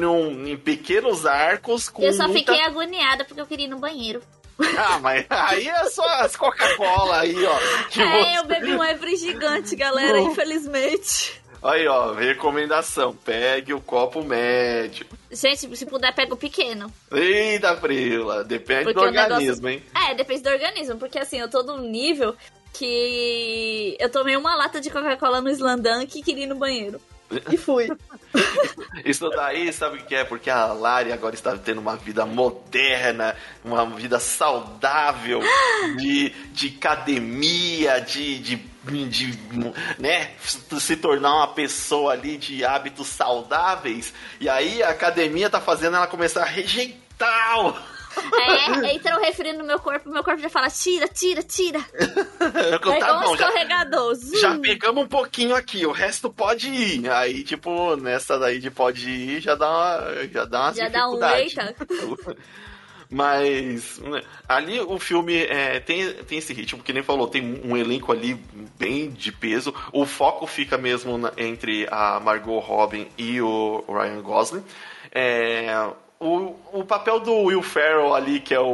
em 0.47 0.55
pequenos 0.55 1.25
arcos 1.25 1.89
com 1.89 2.03
Eu 2.03 2.13
só 2.13 2.27
muita 2.27 2.53
fiquei 2.53 2.65
agoniada 2.65 3.25
porque 3.25 3.41
eu 3.41 3.47
queria 3.47 3.65
ir 3.65 3.69
no 3.69 3.79
banheiro. 3.79 4.21
Ah, 4.77 4.99
mas 4.99 5.25
aí 5.29 5.67
é 5.67 5.85
só 5.89 6.05
as 6.21 6.35
Coca-Cola 6.35 7.19
aí, 7.21 7.35
ó. 7.45 7.57
Que 7.89 8.01
É, 8.01 8.05
você- 8.23 8.37
eu 8.39 8.43
bebi 8.45 8.73
um 8.75 8.83
Every 8.83 9.15
gigante, 9.15 9.75
galera, 9.75 10.19
infelizmente. 10.19 11.41
Aí, 11.63 11.87
ó, 11.87 12.13
recomendação. 12.13 13.15
Pegue 13.15 13.73
o 13.73 13.81
copo 13.81 14.23
médio. 14.23 15.05
Gente, 15.31 15.75
se 15.75 15.85
puder, 15.85 16.13
pega 16.13 16.33
o 16.33 16.37
pequeno. 16.37 16.91
Eita, 17.11 17.75
Prila. 17.75 18.43
Depende 18.43 18.83
Porque 18.85 18.99
do 18.99 19.05
o 19.07 19.11
negócio- 19.11 19.33
organismo, 19.33 19.69
hein? 19.69 19.83
É, 20.09 20.13
depende 20.13 20.43
do 20.43 20.49
organismo, 20.49 20.97
porque 20.97 21.17
assim, 21.19 21.39
eu 21.39 21.49
tô 21.49 21.63
num 21.63 21.79
nível 21.79 22.35
que 22.73 23.97
eu 23.99 24.09
tomei 24.09 24.37
uma 24.37 24.55
lata 24.55 24.79
de 24.79 24.89
Coca-Cola 24.89 25.41
no 25.41 25.49
Slandunk 25.49 26.17
e 26.19 26.23
queria 26.23 26.43
ir 26.43 26.47
no 26.47 26.55
banheiro. 26.55 27.01
E 27.51 27.57
fui. 27.57 27.89
Isso 29.03 29.29
daí, 29.29 29.71
sabe 29.73 29.97
o 29.97 30.05
que 30.05 30.15
é? 30.15 30.23
Porque 30.23 30.49
a 30.49 30.67
Lari 30.67 31.11
agora 31.11 31.35
está 31.35 31.57
tendo 31.57 31.81
uma 31.81 31.95
vida 31.95 32.25
moderna, 32.25 33.35
uma 33.63 33.85
vida 33.85 34.19
saudável, 34.19 35.41
de, 35.97 36.29
de 36.53 36.75
academia, 36.77 37.99
de, 37.99 38.39
de, 38.39 38.55
de, 39.09 39.39
né, 39.99 40.31
se 40.39 40.95
tornar 40.95 41.35
uma 41.35 41.47
pessoa 41.47 42.13
ali 42.13 42.37
de 42.37 42.63
hábitos 42.63 43.07
saudáveis. 43.07 44.13
E 44.39 44.47
aí 44.47 44.81
a 44.81 44.89
academia 44.89 45.49
tá 45.49 45.59
fazendo 45.59 45.97
ela 45.97 46.07
começar 46.07 46.43
a 46.43 46.45
rejeitar. 46.45 47.96
É, 48.39 48.93
entra 48.93 49.15
o 49.17 49.21
refri 49.21 49.53
no 49.53 49.63
meu 49.63 49.79
corpo, 49.79 50.09
meu 50.09 50.23
corpo 50.23 50.41
já 50.41 50.49
fala: 50.49 50.69
tira, 50.69 51.07
tira, 51.07 51.43
tira. 51.43 51.79
É 52.47 52.79
tá 52.79 52.97
igual 52.97 53.19
um 53.33 53.37
já, 53.37 53.47
escorregador. 53.47 54.15
Zum. 54.15 54.35
já 54.39 54.57
pegamos 54.59 55.03
um 55.03 55.07
pouquinho 55.07 55.55
aqui, 55.55 55.85
o 55.85 55.91
resto 55.91 56.31
pode 56.31 56.69
ir. 56.69 57.09
Aí, 57.11 57.43
tipo, 57.43 57.95
nessa 57.97 58.37
daí 58.39 58.59
de 58.59 58.69
pode 58.71 59.09
ir, 59.09 59.41
já 59.41 59.55
dá 59.55 59.69
uma, 59.69 60.27
já 60.27 60.45
dá 60.45 60.61
umas 60.61 60.75
Já 60.77 60.89
dá 60.89 61.09
um 61.09 61.25
eita. 61.35 61.75
Mas 63.09 63.99
né, 63.99 64.21
ali 64.49 64.81
o 64.81 64.99
filme 64.99 65.37
é, 65.45 65.79
tem, 65.79 66.11
tem 66.13 66.37
esse 66.39 66.53
ritmo, 66.53 66.83
que 66.83 66.91
nem 66.91 67.01
falou, 67.01 67.27
tem 67.27 67.61
um 67.63 67.77
elenco 67.77 68.11
ali 68.11 68.33
bem 68.77 69.09
de 69.09 69.31
peso. 69.31 69.73
O 69.93 70.05
foco 70.05 70.45
fica 70.45 70.77
mesmo 70.77 71.17
na- 71.17 71.31
entre 71.37 71.87
a 71.89 72.19
Margot 72.19 72.59
Robin 72.59 73.07
e 73.17 73.39
o 73.41 73.83
Ryan 73.87 74.21
Gosling. 74.21 74.63
É, 75.11 75.87
o, 76.19 76.55
o 76.73 76.83
papel 76.83 77.19
do 77.19 77.33
Will 77.33 77.61
Ferrell 77.61 78.13
ali, 78.13 78.39
que 78.39 78.53
é 78.53 78.59
o, 78.59 78.65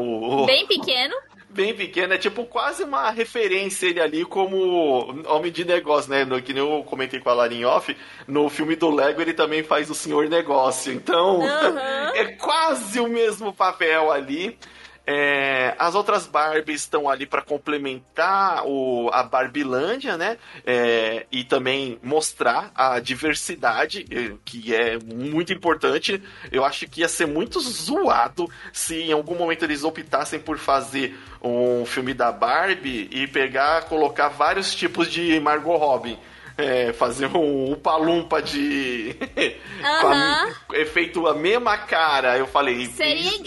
o- 0.44 0.46
Bem 0.46 0.66
pequeno. 0.68 1.14
bem 1.50 1.72
pequeno, 1.74 2.14
é 2.14 2.18
tipo 2.18 2.46
quase 2.46 2.84
uma 2.84 3.12
referência 3.12 3.86
ele 3.86 4.02
ali 4.02 4.26
como 4.26 5.22
homem 5.28 5.52
de 5.52 5.64
negócio, 5.64 6.10
né? 6.10 6.26
No, 6.26 6.42
que 6.42 6.52
nem 6.52 6.64
eu 6.64 6.84
comentei 6.84 7.20
com 7.20 7.30
a 7.30 7.34
Larin 7.34 7.64
Off, 7.64 7.96
no 8.28 8.50
filme 8.50 8.76
do 8.76 8.90
Lego 8.90 9.22
ele 9.22 9.34
também 9.34 9.62
faz 9.62 9.88
o 9.90 9.94
senhor 9.94 10.28
negócio. 10.28 10.92
Então, 10.92 11.44
Aham. 11.44 12.12
é 12.16 12.26
quase 12.38 13.00
o 13.00 13.08
mesmo 13.08 13.54
papel 13.54 14.12
ali. 14.12 14.58
É, 15.06 15.76
as 15.78 15.96
outras 15.96 16.26
Barbies 16.28 16.82
estão 16.82 17.10
ali 17.10 17.26
para 17.26 17.42
complementar 17.42 18.64
o, 18.66 19.10
a 19.12 19.22
Barbilândia, 19.24 20.16
né? 20.18 20.38
É, 20.66 21.26
e 21.32 21.44
também 21.44 22.00
mostrar 22.02 22.72
a 22.74 23.00
diversidade, 23.00 24.06
eh, 24.10 24.34
que 24.46 24.74
é 24.74 24.98
muito 25.00 25.52
importante. 25.52 26.22
Eu 26.52 26.64
acho 26.64 26.88
que 26.88 27.02
ia 27.02 27.10
ser 27.10 27.26
muito 27.26 27.60
zoado 27.60 28.50
se 28.72 28.96
em 29.02 29.12
algum 29.12 29.36
momento 29.36 29.64
eles 29.64 29.84
optassem 29.84 30.40
por 30.40 30.58
fazer 30.58 31.18
um 31.42 31.86
filme 31.86 32.14
da 32.14 32.32
Barbie 32.32 33.10
e 33.12 33.28
pegar, 33.28 33.84
colocar 33.84 34.30
vários 34.30 34.74
tipos 34.74 35.12
de 35.12 35.38
Margot 35.40 35.76
Robbie. 35.76 36.18
É, 36.56 36.94
fazer 36.94 37.26
um 37.36 37.72
Upalumpa 37.72 38.40
de. 38.40 39.16
com 40.02 40.08
a- 40.08 40.54
efeito 40.74 41.26
a 41.26 41.34
mesma 41.34 41.76
cara. 41.80 42.38
Eu 42.38 42.46
falei. 42.46 42.86
Seria 42.86 43.22
"Isso- 43.32 43.44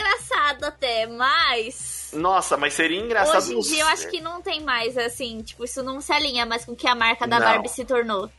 engraçado 0.46 0.64
até, 0.64 1.06
mas. 1.06 2.10
Nossa, 2.12 2.56
mas 2.56 2.74
seria 2.74 3.00
engraçado. 3.00 3.36
Hoje 3.38 3.54
em 3.54 3.60
dia 3.60 3.82
eu 3.82 3.86
acho 3.88 4.08
que 4.08 4.20
não 4.20 4.40
tem 4.40 4.60
mais, 4.62 4.96
assim, 4.96 5.42
tipo, 5.42 5.64
isso 5.64 5.82
não 5.82 6.00
se 6.00 6.12
alinha 6.12 6.46
mais 6.46 6.64
com 6.64 6.72
o 6.72 6.76
que 6.76 6.86
a 6.86 6.94
marca 6.94 7.26
da 7.26 7.38
Não. 7.38 7.46
Barbie 7.46 7.68
se 7.68 7.84
tornou. 7.84 8.30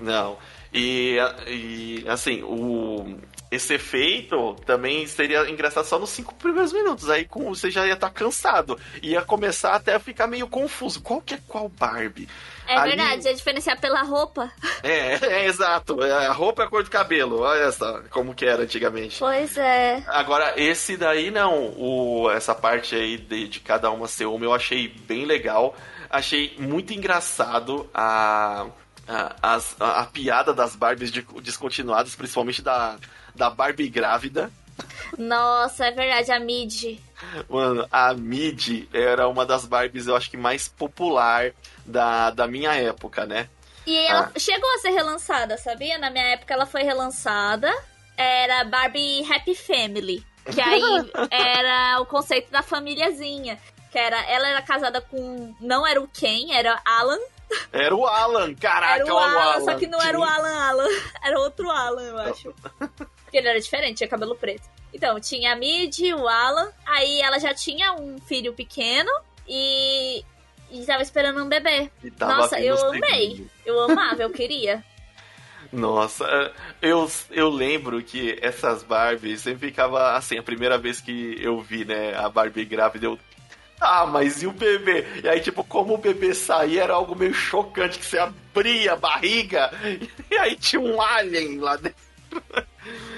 Não. 0.00 0.36
E, 0.72 1.16
e 1.46 2.04
assim, 2.08 2.42
o, 2.42 3.18
esse 3.50 3.74
efeito 3.74 4.54
também 4.66 5.06
seria 5.06 5.48
engraçado 5.48 5.84
só 5.84 5.98
nos 5.98 6.10
cinco 6.10 6.34
primeiros 6.34 6.72
minutos. 6.72 7.08
Aí 7.08 7.24
com, 7.24 7.54
você 7.54 7.70
já 7.70 7.86
ia 7.86 7.94
estar 7.94 8.10
cansado. 8.10 8.78
Ia 9.02 9.22
começar 9.22 9.74
até 9.74 9.94
a 9.94 10.00
ficar 10.00 10.26
meio 10.26 10.48
confuso. 10.48 11.00
Qual 11.00 11.20
que 11.20 11.34
é 11.34 11.38
qual 11.46 11.68
Barbie? 11.68 12.28
É 12.66 12.80
verdade, 12.82 13.28
é 13.28 13.32
diferenciar 13.34 13.78
pela 13.78 14.02
roupa. 14.02 14.50
É, 14.82 15.14
é, 15.26 15.46
exato. 15.46 16.02
É, 16.02 16.26
A 16.26 16.32
roupa 16.32 16.62
é 16.62 16.66
a 16.66 16.68
cor 16.68 16.82
do 16.82 16.90
cabelo. 16.90 17.40
Olha 17.40 17.70
só 17.70 18.00
como 18.10 18.34
que 18.34 18.46
era 18.46 18.62
antigamente. 18.62 19.18
Pois 19.18 19.56
é. 19.58 20.02
Agora, 20.06 20.54
esse 20.56 20.96
daí 20.96 21.30
não. 21.30 21.74
O, 21.76 22.30
essa 22.30 22.54
parte 22.54 22.94
aí 22.94 23.18
de, 23.18 23.48
de 23.48 23.60
cada 23.60 23.90
uma 23.90 24.08
ser 24.08 24.24
uma 24.26 24.44
eu 24.44 24.52
achei 24.54 24.88
bem 24.88 25.26
legal. 25.26 25.76
Achei 26.08 26.54
muito 26.58 26.92
engraçado 26.94 27.88
a, 27.92 28.66
a, 29.06 29.32
a, 29.42 30.00
a 30.00 30.06
piada 30.06 30.54
das 30.54 30.74
Barbies 30.74 31.10
de- 31.12 31.26
descontinuadas, 31.42 32.14
principalmente 32.14 32.62
da, 32.62 32.96
da 33.34 33.50
Barbie 33.50 33.88
grávida. 33.88 34.50
Nossa, 35.18 35.86
é 35.86 35.90
verdade, 35.90 36.32
a 36.32 36.40
Mid. 36.40 36.98
Mano, 37.48 37.86
a 37.90 38.14
Mid 38.14 38.88
era 38.92 39.28
uma 39.28 39.46
das 39.46 39.64
Barbies, 39.64 40.06
eu 40.06 40.16
acho 40.16 40.30
que 40.30 40.36
mais 40.36 40.68
popular 40.68 41.52
da, 41.84 42.30
da 42.30 42.46
minha 42.46 42.74
época, 42.74 43.24
né? 43.24 43.48
E 43.86 43.96
ela 43.96 44.32
chegou 44.38 44.68
a 44.74 44.78
ser 44.78 44.90
relançada, 44.90 45.58
sabia? 45.58 45.98
Na 45.98 46.10
minha 46.10 46.24
época 46.32 46.54
ela 46.54 46.66
foi 46.66 46.82
relançada. 46.82 47.70
Era 48.16 48.64
Barbie 48.64 49.30
Happy 49.30 49.54
Family. 49.54 50.24
Que 50.50 50.60
aí 50.60 50.82
era 51.30 52.00
o 52.00 52.06
conceito 52.06 52.50
da 52.50 52.62
famíliazinha. 52.62 53.58
Que 53.92 53.98
era, 53.98 54.22
ela 54.24 54.48
era 54.48 54.62
casada 54.62 55.00
com. 55.00 55.54
Não 55.60 55.86
era 55.86 56.00
o 56.00 56.08
Ken, 56.08 56.52
era 56.52 56.80
Alan. 56.84 57.18
Era 57.72 57.94
o 57.94 58.06
Alan, 58.06 58.54
caraca, 58.54 59.02
Era 59.02 59.14
o 59.14 59.16
olha 59.16 59.38
Alan, 59.38 59.64
só 59.64 59.74
que 59.74 59.86
não 59.86 60.00
era 60.00 60.18
o 60.18 60.24
Alan 60.24 60.60
Alan. 60.68 60.88
Era 61.22 61.38
outro 61.38 61.70
Alan, 61.70 62.02
eu 62.02 62.18
acho. 62.18 62.54
Porque 63.34 63.38
ele 63.42 63.48
era 63.48 63.60
diferente, 63.60 63.96
tinha 63.96 64.08
cabelo 64.08 64.36
preto. 64.36 64.62
Então, 64.92 65.18
tinha 65.18 65.54
a 65.54 65.56
Mid, 65.56 65.98
o 66.14 66.28
Alan. 66.28 66.70
Aí 66.86 67.20
ela 67.20 67.40
já 67.40 67.52
tinha 67.52 67.92
um 67.94 68.16
filho 68.20 68.52
pequeno 68.52 69.10
e. 69.48 70.24
E 70.70 70.86
tava 70.86 71.02
esperando 71.02 71.42
um 71.42 71.48
bebê. 71.48 71.90
E 72.04 72.12
tava 72.12 72.36
Nossa, 72.36 72.60
eu 72.60 72.76
amei. 72.90 73.30
segundo. 73.32 73.50
Eu 73.66 73.80
amava, 73.80 74.22
eu 74.22 74.30
queria. 74.30 74.84
Nossa, 75.72 76.24
eu, 76.80 77.10
eu 77.32 77.48
lembro 77.48 78.00
que 78.04 78.38
essas 78.40 78.84
Barbies 78.84 79.40
sempre 79.40 79.66
ficava 79.66 80.12
assim, 80.12 80.38
a 80.38 80.42
primeira 80.42 80.78
vez 80.78 81.00
que 81.00 81.36
eu 81.40 81.60
vi, 81.60 81.84
né, 81.84 82.14
a 82.16 82.28
Barbie 82.28 82.64
grávida, 82.64 83.06
eu. 83.06 83.18
Ah, 83.80 84.06
mas 84.06 84.44
e 84.44 84.46
o 84.46 84.52
bebê? 84.52 85.04
E 85.24 85.28
aí, 85.28 85.40
tipo, 85.40 85.64
como 85.64 85.94
o 85.94 85.98
bebê 85.98 86.32
saía, 86.34 86.84
era 86.84 86.94
algo 86.94 87.16
meio 87.16 87.34
chocante, 87.34 87.98
que 87.98 88.06
você 88.06 88.18
abria 88.18 88.92
a 88.92 88.96
barriga 88.96 89.72
e 90.30 90.36
aí 90.36 90.54
tinha 90.54 90.80
um 90.80 91.02
alien 91.02 91.58
lá 91.58 91.74
dentro. 91.74 92.04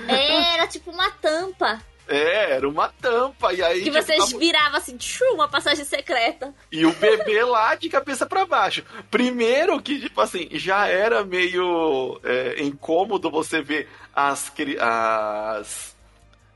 É, 0.09 0.55
Era 0.55 0.67
tipo 0.67 0.91
uma 0.91 1.11
tampa. 1.11 1.81
É, 2.09 2.53
era 2.53 2.69
uma 2.69 2.89
tampa. 3.01 3.53
E 3.53 3.61
aí. 3.63 3.79
Que 3.83 3.91
tipo, 3.91 4.01
você 4.01 4.17
tava- 4.17 4.39
virava 4.39 4.77
assim, 4.77 4.97
tchum, 4.97 5.35
uma 5.35 5.49
passagem 5.49 5.85
secreta. 5.85 6.55
E 6.71 6.87
o 6.87 6.93
bebê 6.93 7.43
lá 7.43 7.75
de 7.75 7.89
cabeça 7.89 8.25
pra 8.25 8.47
baixo. 8.47 8.85
Primeiro 9.11 9.81
que, 9.83 9.99
tipo 10.01 10.21
assim, 10.21 10.49
já 10.53 10.87
era 10.87 11.25
meio 11.25 12.21
é, 12.23 12.63
incômodo 12.63 13.29
você 13.29 13.61
ver 13.61 13.89
as, 14.15 14.53
as, 14.81 15.97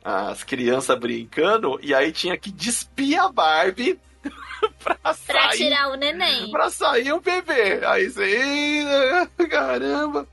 as 0.05 0.45
crianças 0.45 0.97
brincando, 0.99 1.81
e 1.83 1.93
aí 1.95 2.13
tinha 2.13 2.37
que 2.39 2.53
despir 2.53 3.19
a 3.21 3.29
Barbie 3.29 3.99
pra 4.85 4.95
Pra 4.95 5.15
sair. 5.15 5.57
tirar 5.57 5.89
o 5.91 5.97
neném. 5.97 6.49
Pra 6.53 6.71
sair 6.71 7.13
o 7.13 7.21
bebê. 7.21 7.85
Aí 7.87 8.09
você. 8.09 9.27
Caramba. 9.51 10.29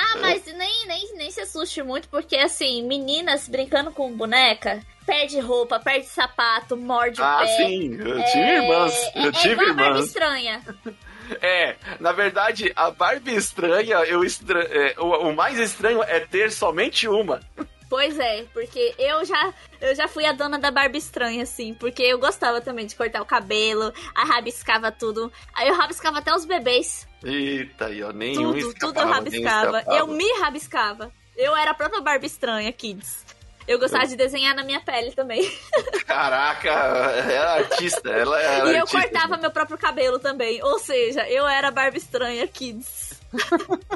Ah, 0.00 0.18
mas 0.20 0.44
nem, 0.46 0.86
nem, 0.86 1.14
nem 1.16 1.30
se 1.30 1.40
assuste 1.40 1.82
muito, 1.82 2.08
porque 2.08 2.36
assim, 2.36 2.82
meninas 2.86 3.48
brincando 3.48 3.90
com 3.90 4.12
boneca, 4.12 4.80
perde 5.04 5.40
roupa, 5.40 5.80
perde 5.80 6.06
sapato, 6.06 6.76
morde 6.76 7.20
Ah, 7.20 7.36
o 7.36 7.40
pé. 7.40 7.56
sim. 7.56 7.96
Eu 7.98 8.18
É- 8.18 8.22
tive 8.30 8.48
irmãs. 8.50 8.94
É, 9.14 9.24
Eu 9.24 9.28
é 9.28 9.32
tive 9.32 9.56
Barbie 9.56 9.70
irmãs. 9.82 10.04
estranha. 10.06 10.62
É, 11.42 11.76
na 12.00 12.10
verdade, 12.10 12.72
a 12.74 12.90
Barbie 12.90 13.34
estranha, 13.34 13.96
eu 14.06 14.24
estra... 14.24 14.62
é, 14.62 14.94
o, 14.98 15.28
o 15.28 15.36
mais 15.36 15.58
estranho 15.58 16.02
é 16.02 16.20
ter 16.20 16.50
somente 16.50 17.06
uma. 17.06 17.40
Pois 17.88 18.18
é, 18.18 18.44
porque 18.52 18.94
eu 18.98 19.24
já, 19.24 19.54
eu 19.80 19.94
já 19.94 20.06
fui 20.06 20.26
a 20.26 20.32
dona 20.32 20.58
da 20.58 20.70
Barbie 20.70 20.98
estranha, 20.98 21.42
assim, 21.42 21.72
porque 21.72 22.02
eu 22.02 22.18
gostava 22.18 22.60
também 22.60 22.84
de 22.86 22.94
cortar 22.94 23.22
o 23.22 23.26
cabelo, 23.26 23.92
aí 24.14 24.26
rabiscava 24.28 24.92
tudo. 24.92 25.32
Aí 25.54 25.68
eu 25.68 25.74
rabiscava 25.74 26.18
até 26.18 26.34
os 26.34 26.44
bebês. 26.44 27.08
Eita, 27.24 27.86
aí, 27.86 28.02
ó, 28.02 28.12
nenhum 28.12 28.52
Tudo, 28.52 28.58
escapava, 28.58 28.92
tudo 28.92 29.00
eu 29.00 29.06
rabiscava. 29.08 29.84
Eu 29.96 30.06
me 30.06 30.30
rabiscava. 30.38 31.10
Eu 31.34 31.56
era 31.56 31.70
a 31.70 31.74
própria 31.74 32.00
Barbie 32.02 32.26
estranha, 32.26 32.70
kids. 32.72 33.24
Eu 33.66 33.78
gostava 33.78 34.06
de 34.06 34.16
desenhar 34.16 34.54
na 34.54 34.64
minha 34.64 34.80
pele 34.80 35.12
também. 35.12 35.42
Caraca, 36.06 36.68
ela 36.70 37.32
é 37.32 37.38
artista, 37.60 38.08
ela 38.10 38.40
é 38.42 38.56
e 38.66 38.76
eu 38.76 38.80
artista. 38.80 39.00
cortava 39.02 39.36
meu 39.36 39.50
próprio 39.50 39.76
cabelo 39.78 40.18
também. 40.18 40.62
Ou 40.62 40.78
seja, 40.78 41.28
eu 41.28 41.46
era 41.46 41.68
a 41.68 41.70
Barbie 41.70 41.98
estranha, 41.98 42.46
kids. 42.48 43.18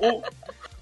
O- 0.00 0.22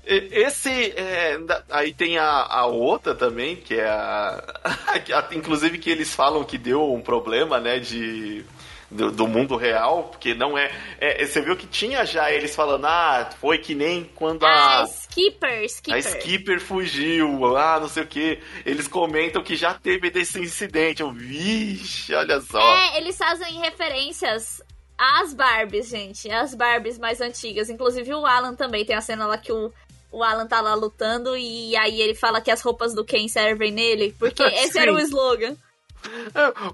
esse, 0.07 0.92
é, 0.97 1.37
aí 1.71 1.92
tem 1.92 2.16
a, 2.19 2.27
a 2.49 2.66
outra 2.66 3.14
também, 3.14 3.57
que 3.57 3.75
é 3.75 3.88
a, 3.88 4.42
a- 5.12 5.35
Inclusive 5.35 5.79
que 5.79 5.90
eles 5.90 6.14
falam 6.14 6.45
que 6.45 6.57
deu 6.57 6.92
um 6.92 7.01
problema, 7.01 7.59
né, 7.61 7.79
de... 7.79 8.45
Do, 8.88 9.11
do 9.11 9.27
mundo 9.27 9.57
real, 9.57 10.05
porque 10.05 10.33
não 10.33 10.57
é, 10.57 10.71
é. 11.01 11.27
Você 11.27 11.40
viu 11.40 11.57
que 11.57 11.66
tinha 11.66 12.07
já 12.07 12.31
eles 12.31 12.55
falando, 12.55 12.85
ah, 12.85 13.29
foi 13.40 13.59
que 13.59 13.75
nem 13.75 14.09
quando 14.14 14.47
a. 14.47 14.83
Ah, 14.83 14.87
Skipper, 14.87 15.64
Skipper. 15.64 15.95
A 15.95 15.99
Skipper 15.99 16.61
fugiu, 16.61 17.57
ah, 17.57 17.81
não 17.81 17.88
sei 17.88 18.05
o 18.05 18.07
que. 18.07 18.38
Eles 18.64 18.87
comentam 18.87 19.42
que 19.42 19.57
já 19.57 19.75
teve 19.75 20.09
desse 20.09 20.38
incidente. 20.38 21.03
Eu, 21.03 21.11
vixe, 21.11 22.14
olha 22.14 22.40
só. 22.40 22.61
É, 22.61 22.99
eles 22.99 23.19
fazem 23.19 23.59
referências 23.59 24.62
às 24.97 25.35
Barbies, 25.35 25.88
gente. 25.88 26.31
Às 26.31 26.55
Barbies 26.55 26.97
mais 26.97 27.21
antigas. 27.21 27.69
Inclusive 27.69 28.14
o 28.14 28.25
Alan 28.25 28.55
também 28.55 28.85
tem 28.85 28.95
a 28.95 29.01
cena 29.01 29.27
lá 29.27 29.37
que 29.37 29.51
o, 29.51 29.73
o 30.12 30.23
Alan 30.23 30.47
tá 30.47 30.61
lá 30.61 30.75
lutando 30.75 31.37
e 31.37 31.77
aí 31.77 32.01
ele 32.01 32.14
fala 32.14 32.40
que 32.40 32.51
as 32.51 32.61
roupas 32.62 32.95
do 32.95 33.05
Ken 33.05 33.27
servem 33.29 33.71
nele. 33.73 34.14
Porque 34.19 34.42
esse 34.62 34.79
era 34.79 34.92
o 34.92 34.99
slogan. 35.01 35.57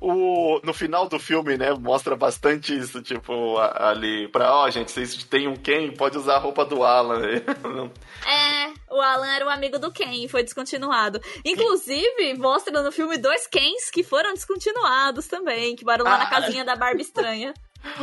O, 0.00 0.60
no 0.62 0.74
final 0.74 1.08
do 1.08 1.18
filme, 1.18 1.56
né, 1.56 1.72
mostra 1.72 2.14
bastante 2.14 2.76
isso, 2.76 3.00
tipo, 3.00 3.56
ali, 3.58 4.28
pra, 4.28 4.54
ó, 4.54 4.68
gente, 4.68 4.90
vocês 4.90 5.14
têm 5.24 5.48
um 5.48 5.56
Ken, 5.56 5.90
pode 5.92 6.18
usar 6.18 6.34
a 6.36 6.38
roupa 6.38 6.64
do 6.66 6.82
Alan. 6.84 7.20
É, 8.24 8.72
o 8.94 9.00
Alan 9.00 9.26
era 9.34 9.44
o 9.46 9.48
amigo 9.48 9.78
do 9.78 9.90
Ken 9.90 10.12
e 10.24 10.28
foi 10.28 10.42
descontinuado. 10.44 11.20
Inclusive, 11.44 12.34
mostra 12.38 12.82
no 12.82 12.92
filme 12.92 13.16
dois 13.18 13.46
Kens 13.48 13.90
que 13.90 14.02
foram 14.04 14.32
descontinuados 14.34 15.26
também, 15.26 15.74
que 15.74 15.84
moram 15.84 16.04
lá 16.04 16.18
na 16.18 16.24
Ah. 16.24 16.30
casinha 16.30 16.64
da 16.64 16.76
Barbie 16.76 17.02
estranha. 17.02 17.52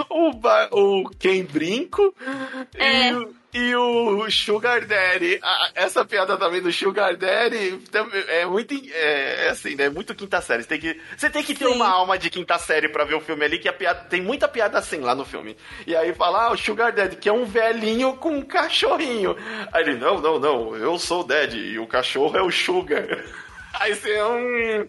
o, 0.10 0.34
ba- 0.34 0.68
o 0.74 1.10
Ken 1.18 1.44
Brinco 1.46 2.14
É. 2.76 3.10
e, 3.12 3.14
o- 3.16 3.34
e 3.54 3.76
o 3.76 4.30
Sugar 4.30 4.86
Daddy. 4.86 5.40
Ah, 5.42 5.72
essa 5.76 6.06
piada 6.06 6.38
também 6.38 6.62
do 6.62 6.72
Sugar 6.72 7.16
Daddy 7.16 7.78
também 7.92 8.24
é 8.28 8.46
muito, 8.46 8.74
é, 8.92 9.48
é 9.48 9.50
assim, 9.50 9.76
né, 9.76 9.90
muito 9.90 10.14
quinta 10.14 10.40
série. 10.42 10.64
Você 10.64 10.70
tem 10.70 10.80
que, 10.80 11.02
você 11.18 11.30
tem 11.30 11.44
que 11.44 11.56
ter 11.56 11.66
Sim. 11.66 11.74
uma 11.74 11.88
alma 11.88 12.18
de 12.18 12.30
quinta 12.30 12.58
série 12.60 12.90
pra 12.90 13.04
ver 13.04 13.16
o 13.16 13.22
filme 13.22 13.44
ali, 13.44 13.58
que 13.58 13.68
a 13.68 13.74
piada, 13.74 14.02
tem 14.02 14.22
muita 14.22 14.48
piada 14.48 14.78
assim 14.78 15.00
lá 15.00 15.16
no 15.16 15.26
filme. 15.26 15.58
E 15.88 15.96
aí 15.96 16.14
fala, 16.14 16.46
ah, 16.46 16.52
o 16.52 16.58
Sugar 16.58 16.94
Daddy, 16.94 17.16
que 17.16 17.30
é 17.30 17.34
um 17.34 17.46
velhinho 17.46 18.14
com 18.18 18.38
um 18.38 18.42
cachorrinho. 18.42 19.36
Aí 19.72 19.84
ele, 19.84 19.96
não, 19.96 20.22
não, 20.22 20.40
não, 20.40 20.76
eu 20.76 21.00
sou 21.00 21.22
o 21.22 21.24
Daddy 21.24 21.58
e 21.58 21.80
o 21.80 21.88
cachorro 21.88 22.38
é 22.38 22.42
o 22.42 22.52
Sugar. 22.52 23.08
Aí 23.80 23.96
você. 23.96 24.88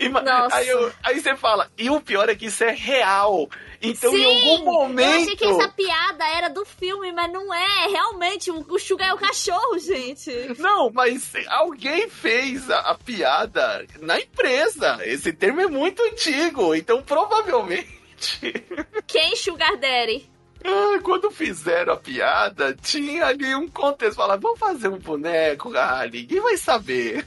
Ima- 0.00 0.20
Nossa. 0.20 0.56
aí, 0.56 0.68
eu- 0.68 0.92
aí 1.02 1.20
você 1.20 1.36
fala, 1.36 1.70
e 1.78 1.88
o 1.90 2.00
pior 2.00 2.28
é 2.28 2.34
que 2.34 2.46
isso 2.46 2.64
é 2.64 2.72
real. 2.72 3.48
Então, 3.80 4.10
Sim, 4.10 4.22
em 4.22 4.50
algum 4.52 4.64
momento. 4.64 5.10
eu 5.10 5.22
achei 5.22 5.36
que 5.36 5.44
essa 5.44 5.68
piada 5.68 6.24
era 6.28 6.48
do 6.48 6.64
filme, 6.64 7.10
mas 7.12 7.32
não 7.32 7.52
é. 7.52 7.86
Realmente, 7.88 8.50
o, 8.50 8.64
o 8.68 8.78
Sugar 8.78 9.08
é 9.10 9.14
o 9.14 9.18
cachorro, 9.18 9.78
gente. 9.78 10.30
Não, 10.58 10.90
mas 10.92 11.32
alguém 11.48 12.08
fez 12.08 12.70
a, 12.70 12.78
a 12.90 12.94
piada 12.94 13.84
na 14.00 14.20
empresa. 14.20 14.98
Esse 15.04 15.32
termo 15.32 15.60
é 15.60 15.66
muito 15.66 16.02
antigo, 16.02 16.74
então 16.74 17.02
provavelmente. 17.02 18.00
Quem 19.06 19.34
Sugar 19.36 19.76
Daddy? 19.76 20.30
ah, 20.64 21.00
Quando 21.02 21.30
fizeram 21.30 21.94
a 21.94 21.96
piada, 21.96 22.76
tinha 22.80 23.26
ali 23.26 23.52
um 23.54 23.68
contexto. 23.68 24.16
Falaram, 24.16 24.40
vamos 24.40 24.60
fazer 24.60 24.88
um 24.88 24.98
boneco, 24.98 25.72
ah, 25.76 26.06
ninguém 26.10 26.40
vai 26.40 26.56
saber. 26.56 27.26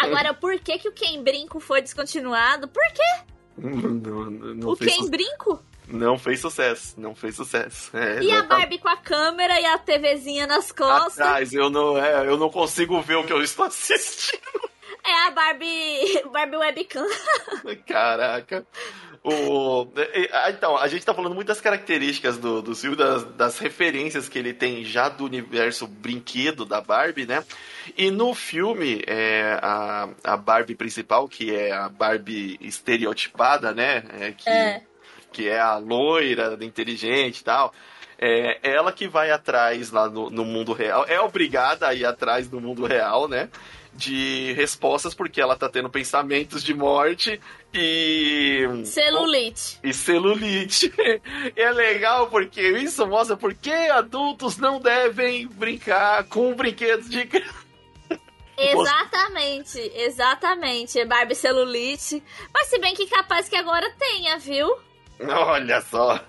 Agora, 0.00 0.34
por 0.34 0.58
que, 0.60 0.78
que 0.78 0.88
o 0.88 0.92
Ken 0.92 1.22
Brinco 1.22 1.60
foi 1.60 1.80
descontinuado? 1.82 2.68
Por 2.68 2.82
que 2.92 3.02
Não, 3.58 4.30
não- 4.30 4.70
o 4.70 4.76
Ken 4.76 4.88
su- 4.90 5.10
Brinco? 5.10 5.62
não 5.88 6.18
fez 6.18 6.40
sucesso, 6.40 6.94
não 7.00 7.14
fez 7.14 7.34
sucesso. 7.36 7.96
É, 7.96 8.14
E 8.22 8.30
a 8.30 8.34
exatamente. 8.36 8.48
Barbie 8.48 8.78
com 8.78 8.88
a 8.88 8.96
câmera 8.96 9.60
e 9.60 9.64
a 9.66 9.78
TVzinha 9.78 10.46
nas 10.46 10.70
costas? 10.72 11.18
Atrás, 11.20 11.52
eu 11.52 11.70
não, 11.70 11.96
é, 11.96 12.26
eu 12.28 12.36
não 12.36 12.50
consigo 12.50 13.00
ver 13.00 13.16
o 13.16 13.24
que 13.24 13.32
eu 13.32 13.42
estou 13.42 13.64
assistindo. 13.66 14.40
É 15.04 15.26
a 15.26 15.30
Barbie. 15.30 16.22
Barbie 16.30 16.56
Webcam. 16.56 17.06
Caraca. 17.86 18.66
O, 19.28 19.88
ah, 20.32 20.50
então, 20.50 20.76
a 20.76 20.88
gente 20.88 21.04
tá 21.04 21.12
falando 21.14 21.34
muito 21.34 21.48
das 21.48 21.60
características 21.60 22.38
do, 22.38 22.62
do 22.62 22.74
filme, 22.74 22.96
das, 22.96 23.24
das 23.34 23.58
referências 23.58 24.28
que 24.28 24.38
ele 24.38 24.52
tem 24.52 24.84
já 24.84 25.08
do 25.08 25.24
universo 25.24 25.86
brinquedo 25.86 26.64
da 26.64 26.80
Barbie, 26.80 27.26
né? 27.26 27.44
E 27.96 28.10
no 28.10 28.34
filme, 28.34 29.02
é, 29.06 29.58
a, 29.62 30.08
a 30.24 30.36
Barbie 30.36 30.74
principal, 30.74 31.28
que 31.28 31.54
é 31.54 31.72
a 31.72 31.88
Barbie 31.88 32.58
estereotipada, 32.60 33.72
né? 33.72 34.04
É, 34.20 34.32
que, 34.32 34.48
É. 34.50 34.82
que 35.32 35.48
é 35.48 35.60
a 35.60 35.76
loira, 35.76 36.56
inteligente 36.60 37.40
e 37.40 37.44
tal. 37.44 37.72
É 38.20 38.58
ela 38.62 38.92
que 38.92 39.06
vai 39.06 39.30
atrás 39.30 39.92
lá 39.92 40.08
no, 40.08 40.28
no 40.28 40.44
mundo 40.44 40.72
real. 40.72 41.04
É 41.08 41.20
obrigada 41.20 41.86
a 41.86 41.94
ir 41.94 42.04
atrás 42.04 42.48
do 42.48 42.60
mundo 42.60 42.84
real, 42.84 43.28
né? 43.28 43.48
De 43.98 44.52
respostas, 44.52 45.12
porque 45.12 45.40
ela 45.40 45.56
tá 45.56 45.68
tendo 45.68 45.90
pensamentos 45.90 46.62
de 46.62 46.72
morte 46.72 47.40
e. 47.74 48.62
Celulite. 48.84 49.80
E 49.82 49.92
celulite. 49.92 50.92
É 51.56 51.70
legal 51.72 52.28
porque 52.28 52.60
isso 52.60 53.04
mostra 53.06 53.36
por 53.36 53.52
que 53.52 53.72
adultos 53.72 54.56
não 54.56 54.80
devem 54.80 55.48
brincar 55.48 56.22
com 56.28 56.54
brinquedos 56.54 57.08
de 57.08 57.26
criança. 57.26 57.66
Exatamente, 58.56 59.78
exatamente. 59.94 60.98
É 61.00 61.04
Barbie 61.04 61.34
celulite. 61.34 62.22
Mas 62.54 62.68
se 62.68 62.78
bem 62.78 62.94
que 62.94 63.06
capaz 63.06 63.48
que 63.48 63.56
agora 63.56 63.92
tenha, 63.98 64.38
viu? 64.38 64.76
Olha 65.20 65.80
só. 65.80 66.20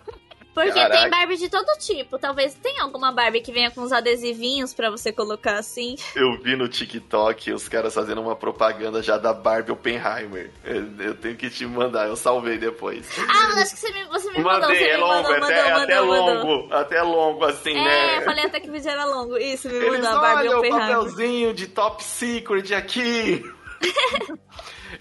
Porque 0.54 0.72
Caraca. 0.72 1.02
tem 1.02 1.10
Barbie 1.10 1.38
de 1.38 1.48
todo 1.50 1.68
tipo. 1.80 2.18
Talvez 2.18 2.54
tenha 2.56 2.84
alguma 2.84 3.12
Barbie 3.12 3.40
que 3.42 3.52
venha 3.52 3.70
com 3.72 3.82
uns 3.82 3.92
adesivinhos 3.92 4.74
pra 4.74 4.90
você 4.90 5.12
colocar 5.12 5.58
assim. 5.60 5.96
Eu 6.16 6.38
vi 6.42 6.56
no 6.56 6.68
TikTok 6.68 7.54
os 7.54 7.70
caras 7.70 7.94
fazendo 7.94 8.20
uma 8.22 8.36
propaganda 8.36 9.02
já 9.02 9.18
da 9.18 9.32
Barbie 9.32 9.72
Oppenheimer. 9.72 10.52
Eu, 10.66 10.86
eu 11.00 11.16
tenho 11.16 11.38
que 11.38 11.50
te 11.50 11.66
mandar, 11.66 12.08
eu 12.08 12.16
salvei 12.16 12.58
depois. 12.58 13.08
Ah, 13.20 13.48
mas 13.50 13.58
acho 13.60 13.74
que 13.76 13.80
você 13.80 13.92
me, 13.94 14.04
você 14.06 14.32
me 14.32 14.40
mandou, 14.44 14.62
Mandei, 14.70 14.78
você 14.78 14.84
é 14.86 14.96
me 14.98 15.02
longo, 15.04 15.14
mandou, 15.30 15.34
até, 15.36 15.56
mandou, 15.56 15.70
mandou, 15.70 15.84
até 15.84 16.02
mandou. 16.02 16.46
longo, 16.46 16.74
até 16.74 17.02
longo 17.04 17.46
assim, 17.46 17.78
É, 17.78 17.84
né? 17.84 18.18
eu 18.18 18.22
falei 18.24 18.46
até 18.46 18.60
que 18.60 18.70
o 18.70 18.72
vídeo 18.74 18.90
era 18.90 19.06
longo. 19.06 19.38
Isso, 19.38 19.68
me 19.70 19.76
Eles 19.76 20.02
mandou 20.02 20.10
a 20.18 20.22
Barbie 20.22 20.40
olham 20.48 20.54
o 20.56 20.58
Oppenheimer. 20.60 20.88
papelzinho 20.88 21.54
de 21.54 21.68
top 21.68 22.04
secret 22.04 22.74
aqui. 22.74 23.44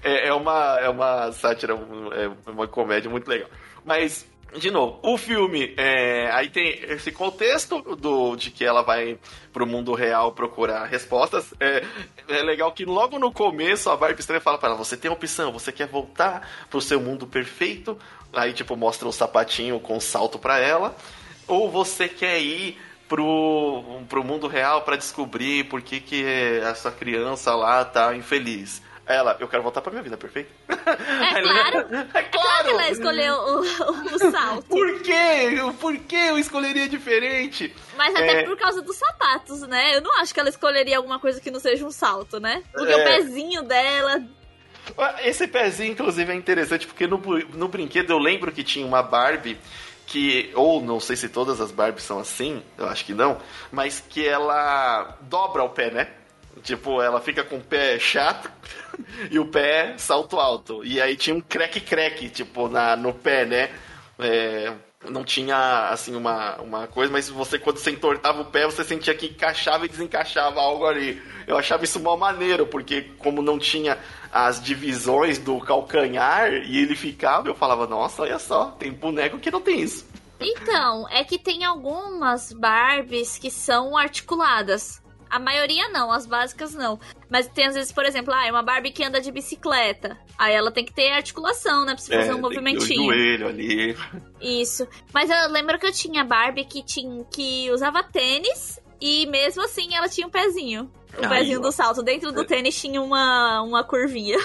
é, 0.03 0.29
é 0.29 0.33
uma, 0.35 0.79
é 0.81 0.89
uma 0.89 1.33
sátira, 1.33 1.75
é 2.15 2.51
uma 2.51 2.67
comédia 2.69 3.11
muito 3.11 3.29
legal. 3.29 3.49
Mas, 3.85 4.27
de 4.57 4.71
novo, 4.71 4.99
o 5.03 5.19
filme, 5.19 5.75
é, 5.77 6.31
aí 6.33 6.49
tem 6.49 6.81
esse 6.85 7.13
contexto 7.13 7.83
do, 7.97 8.35
de 8.35 8.51
que 8.51 8.65
ela 8.65 8.83
vai 8.83 9.19
pro 9.53 9.67
mundo 9.67 9.93
real 9.95 10.33
procurar 10.33 10.87
respostas. 10.87 11.53
É, 11.61 11.85
é 12.29 12.43
legal 12.43 12.73
que 12.73 12.85
logo 12.85 13.19
no 13.19 13.31
começo 13.31 13.91
a 13.91 13.97
Barbie 13.97 14.21
Estranha 14.21 14.41
fala 14.41 14.59
para 14.59 14.71
ela, 14.71 14.79
você 14.79 14.97
tem 14.97 15.11
opção, 15.11 15.53
você 15.53 15.71
quer 15.71 15.87
voltar 15.87 16.49
pro 16.71 16.81
seu 16.81 17.01
mundo 17.01 17.27
perfeito? 17.27 17.99
Aí, 18.33 18.53
tipo, 18.53 18.77
mostra 18.77 19.09
um 19.09 19.13
sapatinho 19.13 19.81
com 19.81 19.99
salto 20.01 20.39
pra 20.39 20.59
ela. 20.59 20.95
Ou 21.47 21.71
você 21.71 22.09
quer 22.09 22.41
ir 22.41 22.79
pro, 23.09 24.03
pro 24.09 24.23
mundo 24.23 24.47
real 24.47 24.83
para 24.83 24.97
descobrir 24.97 25.65
por 25.65 25.81
que, 25.81 25.99
que 26.01 26.25
essa 26.25 26.91
criança 26.91 27.55
lá 27.55 27.85
tá 27.85 28.15
infeliz. 28.15 28.83
Ela, 29.09 29.37
eu 29.41 29.49
quero 29.49 29.63
voltar 29.63 29.81
pra 29.81 29.91
minha 29.91 30.03
vida, 30.03 30.17
perfeito? 30.17 30.51
É 30.69 31.43
claro. 31.43 31.79
É 32.15 32.23
Claro 32.23 32.65
que 32.65 32.71
ela 32.71 32.91
escolheu 32.91 33.35
o, 33.35 33.61
o, 33.61 34.15
o 34.15 34.19
salto. 34.31 34.63
Por 34.69 35.03
quê? 35.03 35.57
Por 35.81 35.97
que 35.99 36.17
eu 36.17 36.39
escolheria 36.39 36.89
diferente? 36.89 37.75
Mas 37.97 38.15
até 38.15 38.41
É. 38.41 38.43
por 38.45 38.57
causa 38.57 38.81
dos 38.83 38.97
sapatos, 38.97 39.61
né? 39.63 39.97
Eu 39.97 40.01
não 40.03 40.19
acho 40.21 40.33
que 40.35 40.41
ela 40.41 40.49
escolheria 40.49 40.97
alguma 40.97 41.19
coisa 41.19 41.41
que 41.41 41.51
não 41.51 41.61
seja 41.61 41.85
um 41.87 41.91
salto, 41.91 42.39
né? 42.41 42.63
Porque 42.73 42.93
É. 42.93 42.97
o 42.97 43.05
pezinho 43.05 43.63
dela. 43.63 44.23
Esse 45.23 45.47
pezinho, 45.47 45.93
inclusive, 45.93 46.33
é 46.33 46.35
interessante 46.35 46.87
porque 46.87 47.07
no, 47.07 47.19
no 47.55 47.69
brinquedo 47.69 48.11
eu 48.11 48.19
lembro 48.19 48.51
que 48.53 48.65
tinha 48.65 48.87
uma 48.87 49.03
Barbie 49.03 49.59
que, 50.07 50.51
ou 50.55 50.81
não 50.81 50.99
sei 50.99 51.15
se 51.17 51.29
todas 51.29 51.61
as 51.61 51.71
Barbies 51.71 52.05
são 52.05 52.19
assim, 52.19 52.63
eu 52.79 52.87
acho 52.89 53.05
que 53.05 53.13
não, 53.13 53.39
mas 53.71 54.01
que 54.01 54.27
ela 54.27 55.19
dobra 55.21 55.63
o 55.63 55.69
pé, 55.69 55.91
né? 55.91 56.09
Tipo, 56.59 57.01
ela 57.03 57.21
fica 57.21 57.43
com 57.45 57.57
o 57.57 57.63
pé 57.63 57.99
chato 57.99 58.51
e 59.31 59.39
o 59.39 59.47
pé 59.47 59.95
salto 59.97 60.39
alto. 60.39 60.85
E 60.85 61.01
aí 61.01 61.17
tinha 61.17 61.35
um 61.35 61.41
creque-creque, 61.41 62.29
tipo, 62.29 62.69
na, 62.69 62.97
no 62.97 63.13
pé, 63.15 63.45
né? 63.45 63.71
É, 64.19 64.73
não 65.09 65.25
tinha, 65.25 65.91
assim, 65.91 66.17
uma, 66.17 66.57
uma 66.57 66.87
coisa, 66.87 67.13
mas 67.13 67.29
você, 67.29 67.59
quando 67.59 67.79
você 67.79 67.91
entortava 67.91 68.43
o 68.43 68.47
pé, 68.47 68.65
você 68.65 68.83
sentia 68.83 69.15
que 69.15 69.27
encaixava 69.27 69.85
e 69.85 69.89
desencaixava 69.89 70.61
algo 70.61 70.87
ali. 70.87 71.23
Eu 71.47 71.57
achava 71.57 71.85
isso 71.85 72.01
mó 72.01 72.17
maneiro, 72.17 72.67
porque 72.67 73.03
como 73.19 73.41
não 73.41 73.59
tinha 73.59 73.99
as 74.33 74.63
divisões 74.63 75.39
do 75.39 75.59
calcanhar 75.61 76.53
e 76.53 76.79
ele 76.79 76.97
ficava, 76.97 77.49
eu 77.49 77.55
falava, 77.55 77.87
nossa, 77.87 78.23
olha 78.23 78.39
só, 78.39 78.73
tem 78.73 78.93
boneco 78.93 79.39
que 79.39 79.51
não 79.51 79.61
tem 79.61 79.81
isso. 79.81 80.07
Então, 80.41 81.09
é 81.09 81.25
que 81.25 81.39
tem 81.39 81.65
algumas 81.65 82.53
Barbies 82.53 83.39
que 83.39 83.51
são 83.51 83.97
articuladas. 83.97 85.03
A 85.31 85.39
maioria 85.39 85.89
não, 85.89 86.11
as 86.11 86.27
básicas 86.27 86.75
não. 86.75 86.99
Mas 87.29 87.47
tem 87.49 87.67
às 87.67 87.75
vezes, 87.75 87.93
por 87.93 88.05
exemplo, 88.05 88.33
ah, 88.35 88.47
é 88.47 88.51
uma 88.51 88.63
Barbie 88.63 88.91
que 88.91 89.05
anda 89.05 89.21
de 89.21 89.31
bicicleta. 89.31 90.19
Aí 90.39 90.55
ela 90.55 90.71
tem 90.71 90.85
que 90.85 90.93
ter 90.93 91.11
articulação, 91.11 91.85
né? 91.85 91.95
Pra 91.95 92.03
você 92.03 92.13
fazer 92.15 92.31
um 92.31 92.35
É, 92.35 92.37
que 92.37 92.37
ter 92.37 92.41
movimentinho. 92.41 93.03
O 93.03 93.15
joelho 93.15 93.49
ali. 93.49 93.97
Isso. 94.41 94.87
Mas 95.13 95.31
eu 95.31 95.51
lembro 95.51 95.79
que 95.79 95.87
eu 95.87 95.93
tinha 95.93 96.25
Barbie 96.25 96.65
que, 96.65 96.83
tinha, 96.83 97.25
que 97.25 97.71
usava 97.71 98.03
tênis 98.03 98.81
e 99.01 99.27
mesmo 99.27 99.63
assim 99.63 99.95
ela 99.95 100.09
tinha 100.09 100.27
um 100.27 100.31
pezinho. 100.31 100.91
O 101.17 101.29
pezinho 101.29 101.61
do 101.61 101.73
salto. 101.73 102.03
Dentro 102.03 102.33
do 102.33 102.45
tênis 102.45 102.81
tinha 102.81 103.01
uma, 103.01 103.63
uma 103.63 103.83
curvinha. 103.83 104.39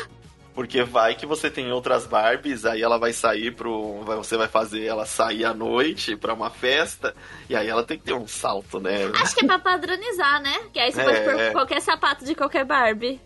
Porque 0.53 0.83
vai 0.83 1.15
que 1.15 1.25
você 1.25 1.49
tem 1.49 1.71
outras 1.71 2.05
Barbies, 2.05 2.63
aí 2.65 2.81
ela 2.81 2.99
vai 2.99 3.11
sair 3.11 3.51
pro. 3.55 4.01
Você 4.03 4.37
vai 4.37 4.47
fazer 4.47 4.85
ela 4.85 5.05
sair 5.05 5.45
à 5.45 5.53
noite 5.53 6.15
pra 6.15 6.33
uma 6.33 6.49
festa, 6.51 7.15
e 7.49 7.55
aí 7.55 7.67
ela 7.67 7.83
tem 7.83 7.97
que 7.97 8.03
ter 8.05 8.13
um 8.13 8.27
salto, 8.27 8.79
né? 8.79 9.09
Acho 9.19 9.35
que 9.35 9.45
é 9.45 9.47
pra 9.47 9.57
padronizar, 9.57 10.41
né? 10.41 10.55
Que 10.71 10.79
aí 10.79 10.91
você 10.91 11.01
É, 11.01 11.05
pode 11.05 11.21
pôr 11.21 11.39
é. 11.41 11.51
qualquer 11.51 11.81
sapato 11.81 12.23
de 12.23 12.35
qualquer 12.35 12.65
Barbie. 12.65 13.19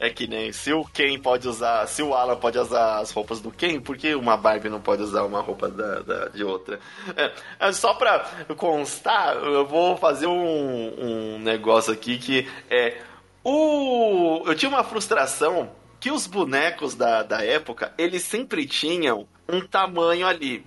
É 0.00 0.08
que 0.08 0.26
nem 0.28 0.52
se 0.52 0.72
o 0.72 0.84
Ken 0.84 1.18
pode 1.18 1.46
usar. 1.46 1.86
Se 1.88 2.02
o 2.02 2.14
Alan 2.14 2.36
pode 2.36 2.56
usar 2.58 3.00
as 3.00 3.10
roupas 3.10 3.40
do 3.40 3.50
Ken, 3.50 3.78
por 3.80 3.96
que 3.96 4.14
uma 4.14 4.36
Barbie 4.36 4.68
não 4.70 4.80
pode 4.80 5.02
usar 5.02 5.24
uma 5.24 5.40
roupa 5.40 5.68
da, 5.68 6.00
da- 6.00 6.28
de 6.28 6.42
outra? 6.44 6.78
É, 7.16 7.32
é, 7.60 7.72
só 7.72 7.92
pra 7.92 8.20
constar, 8.56 9.34
eu 9.36 9.66
vou 9.66 9.96
fazer 9.98 10.26
um, 10.26 11.34
um 11.34 11.38
negócio 11.40 11.92
aqui 11.92 12.16
que 12.16 12.48
é. 12.70 12.96
O, 13.44 14.44
eu 14.46 14.54
tinha 14.54 14.68
uma 14.70 14.84
frustração 14.84 15.70
que 16.02 16.10
os 16.10 16.26
bonecos 16.26 16.96
da, 16.96 17.22
da 17.22 17.44
época, 17.44 17.94
eles 17.96 18.24
sempre 18.24 18.66
tinham 18.66 19.28
um 19.48 19.60
tamanho 19.60 20.26
ali. 20.26 20.66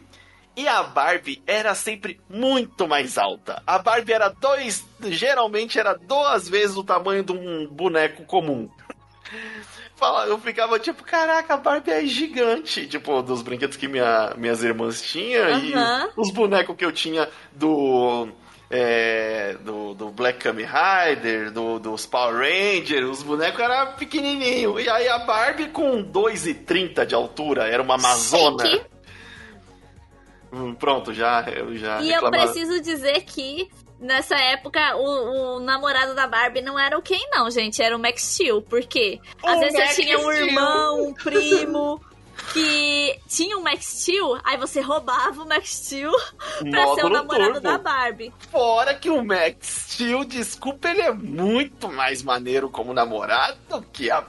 E 0.55 0.65
a 0.65 0.81
Barbie 0.81 1.43
era 1.45 1.75
sempre 1.75 2.21
muito 2.29 2.87
mais 2.87 3.17
alta. 3.17 3.61
A 3.67 3.77
Barbie 3.77 4.13
era 4.13 4.29
dois. 4.29 4.87
Geralmente 5.01 5.77
era 5.77 5.93
duas 5.93 6.47
vezes 6.47 6.77
o 6.77 6.85
tamanho 6.85 7.21
de 7.21 7.33
um 7.33 7.67
boneco 7.67 8.23
comum. 8.23 8.69
Eu 10.27 10.37
ficava 10.39 10.77
tipo, 10.79 11.03
caraca, 11.03 11.55
a 11.55 11.57
Barbie 11.57 11.91
é 11.91 12.05
gigante. 12.05 12.85
Tipo, 12.87 13.21
dos 13.21 13.41
brinquedos 13.41 13.75
que 13.75 13.87
minha, 13.87 14.33
minhas 14.37 14.63
irmãs 14.63 15.01
tinham 15.01 15.47
Aham. 15.47 16.09
e 16.15 16.19
os 16.19 16.31
bonecos 16.31 16.75
que 16.75 16.85
eu 16.85 16.91
tinha 16.91 17.29
do. 17.53 18.29
É, 18.69 19.55
do, 19.61 19.93
do 19.93 20.09
Black 20.09 20.39
Kamen 20.39 20.65
Rider, 20.65 21.51
do, 21.51 21.79
dos 21.79 22.05
Power 22.05 22.35
Rangers, 22.37 23.05
os 23.09 23.23
bonecos 23.23 23.59
eram 23.59 23.93
pequenininhos. 23.93 24.83
E 24.83 24.89
aí 24.89 25.07
a 25.07 25.19
Barbie 25.19 25.67
com 25.69 26.03
2,30 26.03 27.05
de 27.05 27.13
altura, 27.15 27.67
era 27.67 27.81
uma 27.83 27.95
Amazona. 27.95 28.65
Chique. 28.65 28.85
Hum, 30.51 30.73
Pronto, 30.75 31.13
já, 31.13 31.45
eu 31.49 31.75
já 31.75 32.01
E 32.01 32.07
eu 32.09 32.13
reclamava. 32.21 32.51
preciso 32.51 32.81
dizer 32.81 33.21
que 33.23 33.69
nessa 33.99 34.35
época 34.37 34.95
o, 34.95 35.57
o 35.57 35.59
namorado 35.59 36.13
da 36.15 36.27
Barbie 36.27 36.61
não 36.61 36.79
era 36.79 36.97
o 36.97 37.01
Ken, 37.01 37.19
não, 37.31 37.49
gente. 37.49 37.81
Era 37.81 37.95
o 37.95 37.99
Max 37.99 38.21
Steel. 38.21 38.61
Por 38.61 38.81
quê? 38.85 39.19
Às 39.43 39.57
O 39.57 39.59
vezes 39.59 39.77
Max 39.77 39.95
você 39.95 40.01
tinha 40.03 40.17
um 40.17 40.31
Steel. 40.31 40.47
irmão, 40.47 41.03
um 41.07 41.13
primo. 41.13 42.01
Que 42.53 43.19
tinha 43.27 43.57
um 43.57 43.61
Max 43.61 43.85
Steel, 44.01 44.39
aí 44.43 44.57
você 44.57 44.79
roubava 44.81 45.41
o 45.43 45.47
Max 45.47 45.69
Steel 45.69 46.11
pra 46.71 46.83
ser 46.95 47.05
o 47.05 47.09
Módulo 47.09 47.09
namorado 47.13 47.53
turbo. 47.53 47.59
da 47.61 47.77
Barbie. 47.77 48.33
Fora 48.51 48.93
que 48.95 49.09
o 49.09 49.23
Max 49.23 49.87
Steel, 49.91 50.23
desculpa, 50.25 50.89
ele 50.89 51.01
é 51.01 51.11
muito 51.11 51.89
mais 51.91 52.23
maneiro 52.23 52.69
como 52.69 52.93
namorado 52.93 53.57
do 53.69 53.81
que 53.81 54.09
a. 54.09 54.23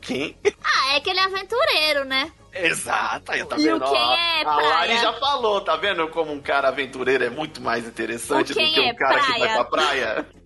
Quem? 0.00 0.36
Ah, 0.64 0.94
é 0.96 1.00
que 1.00 1.10
ele 1.10 1.20
é 1.20 1.24
aventureiro, 1.24 2.04
né? 2.04 2.32
Exato, 2.52 3.32
aí 3.32 3.44
tá 3.46 3.56
E 3.56 3.60
o 3.60 3.78
vendo? 3.78 3.84
Ken 3.84 3.90
Ó, 3.96 4.14
é 4.14 4.40
a 4.42 4.44
praia. 4.44 4.68
Lari 4.68 4.98
já 4.98 5.12
falou, 5.14 5.60
tá 5.62 5.76
vendo 5.76 6.06
como 6.08 6.32
um 6.32 6.40
cara 6.40 6.68
aventureiro 6.68 7.24
é 7.24 7.30
muito 7.30 7.62
mais 7.62 7.86
interessante 7.86 8.50
O 8.52 8.54
do 8.54 8.60
que 8.60 8.80
um 8.80 8.84
é 8.84 8.94
cara 8.94 9.20
que 9.20 9.26
vai 9.30 9.38
praia. 9.38 9.54
pra 9.54 9.64
praia? 9.64 10.26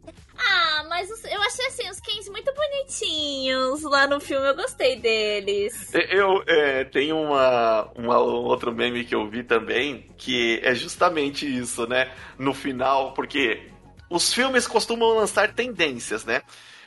Ah, 0.49 0.85
mas 0.89 1.09
eu 1.25 1.43
achei 1.43 1.67
assim, 1.67 1.91
os 1.91 2.01
Kens 2.01 2.29
muito 2.29 2.53
bonitinhos 2.55 3.83
lá 3.83 4.07
no 4.07 4.21
filme, 4.21 4.47
eu 4.49 4.55
gostei 4.55 4.97
deles. 4.97 5.93
Eu 5.95 6.43
é, 6.47 6.85
tenho 6.85 7.17
uma, 7.21 7.91
uma 7.97 8.23
um 8.23 8.45
outro 8.45 8.73
meme 8.73 9.05
que 9.05 9.15
eu 9.15 9.29
vi 9.29 9.43
também, 9.43 10.09
que 10.17 10.61
é 10.63 10.75
justamente 10.75 11.47
isso, 11.47 11.87
né? 11.89 12.13
No 12.39 12.55
final, 12.55 13.13
porque 13.13 13.71
os 14.09 14.33
filmes 14.33 14.67
costumam 14.67 15.09
lançar 15.17 15.53
tendências, 15.53 16.25
né? 16.25 16.43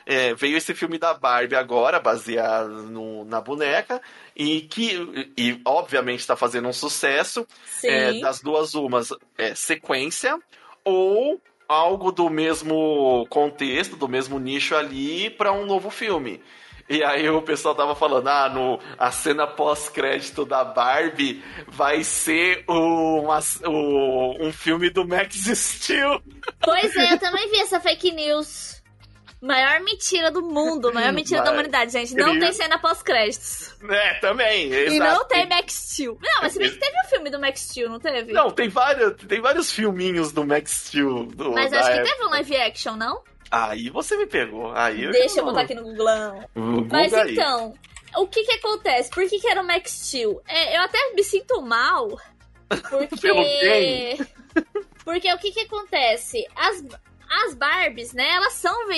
É, 0.06 0.34
veio 0.34 0.56
esse 0.56 0.74
filme 0.74 0.98
da 0.98 1.12
Barbie 1.12 1.54
agora, 1.54 2.00
baseado 2.00 2.84
no- 2.84 3.24
na 3.26 3.40
boneca, 3.40 4.00
e 4.34 4.62
que, 4.62 5.32
e, 5.36 5.60
obviamente, 5.64 6.20
está 6.20 6.34
fazendo 6.34 6.66
um 6.66 6.72
sucesso. 6.72 7.46
Sim. 7.66 7.88
É, 7.88 8.20
das 8.20 8.40
duas 8.40 8.74
umas, 8.74 9.10
é, 9.36 9.54
sequência, 9.54 10.36
ou 10.82 11.40
algo 11.70 12.10
do 12.10 12.28
mesmo 12.28 13.26
contexto, 13.30 13.94
do 13.96 14.08
mesmo 14.08 14.38
nicho 14.40 14.74
ali, 14.74 15.30
para 15.30 15.52
um 15.52 15.64
novo 15.64 15.88
filme. 15.88 16.42
E 16.88 17.04
aí 17.04 17.30
o 17.30 17.40
pessoal 17.40 17.72
tava 17.72 17.94
falando, 17.94 18.26
ah, 18.26 18.48
no, 18.48 18.80
a 18.98 19.12
cena 19.12 19.46
pós-crédito 19.46 20.44
da 20.44 20.64
Barbie 20.64 21.40
vai 21.68 22.02
ser 22.02 22.64
o, 22.66 23.20
uma- 23.20 23.38
o- 23.66 24.44
um 24.44 24.52
filme 24.52 24.90
do 24.90 25.06
Max 25.06 25.36
Steel. 25.54 26.20
Pois 26.60 26.96
é, 26.96 27.12
eu 27.12 27.18
também 27.20 27.48
vi 27.48 27.60
essa 27.60 27.78
fake 27.78 28.10
news. 28.10 28.79
Maior 29.40 29.80
mentira 29.80 30.30
do 30.30 30.42
mundo, 30.42 30.92
maior 30.92 31.12
mentira 31.14 31.42
da 31.42 31.52
humanidade, 31.52 31.92
gente. 31.92 32.14
Não 32.14 32.38
tem 32.38 32.52
cena 32.52 32.78
pós-créditos. 32.78 33.74
É, 33.88 34.14
também. 34.14 34.70
E 34.70 34.76
exato. 34.86 35.14
não 35.14 35.24
tem 35.26 35.48
Max 35.48 35.72
Steel. 35.72 36.18
Não, 36.20 36.42
mas 36.42 36.52
se 36.52 36.58
bem 36.58 36.70
que 36.70 36.78
teve 36.78 36.96
o 36.98 37.08
filme 37.08 37.30
do 37.30 37.40
Max 37.40 37.60
Steel, 37.60 37.88
não 37.88 37.98
teve? 37.98 38.32
Não, 38.32 38.50
tem 38.50 38.68
vários, 38.68 39.14
tem 39.26 39.40
vários 39.40 39.72
filminhos 39.72 40.30
do 40.32 40.46
Max 40.46 40.70
Steel. 40.70 41.26
Do, 41.26 41.52
Mas 41.52 41.72
acho 41.72 41.86
que 41.86 41.98
época. 41.98 42.12
teve 42.12 42.24
um 42.26 42.30
live 42.30 42.56
action, 42.56 42.96
não? 42.96 43.22
Aí 43.50 43.88
você 43.88 44.16
me 44.16 44.26
pegou. 44.26 44.72
Aí 44.72 45.04
eu 45.04 45.10
Deixa 45.10 45.40
eu 45.40 45.44
botar 45.44 45.62
aqui 45.62 45.74
no 45.74 45.82
Googlão. 45.82 46.44
O 46.54 46.86
Mas 46.90 47.10
Google 47.10 47.20
aí. 47.26 47.32
então, 47.32 47.74
o 48.16 48.26
que 48.26 48.44
que 48.44 48.52
acontece? 48.52 49.10
Por 49.10 49.26
que 49.28 49.40
que 49.40 49.48
era 49.48 49.62
o 49.62 49.66
Max 49.66 49.90
Steel? 49.90 50.40
É, 50.46 50.76
eu 50.76 50.82
até 50.82 50.98
me 51.14 51.24
sinto 51.24 51.60
mal, 51.62 52.08
porque... 52.68 54.18
Porque 55.04 55.32
o 55.32 55.38
que 55.38 55.50
que 55.50 55.60
acontece? 55.60 56.46
As, 56.54 56.84
as 57.30 57.54
Barbies, 57.54 58.12
né, 58.12 58.28
elas 58.28 58.54
são 58.54 58.88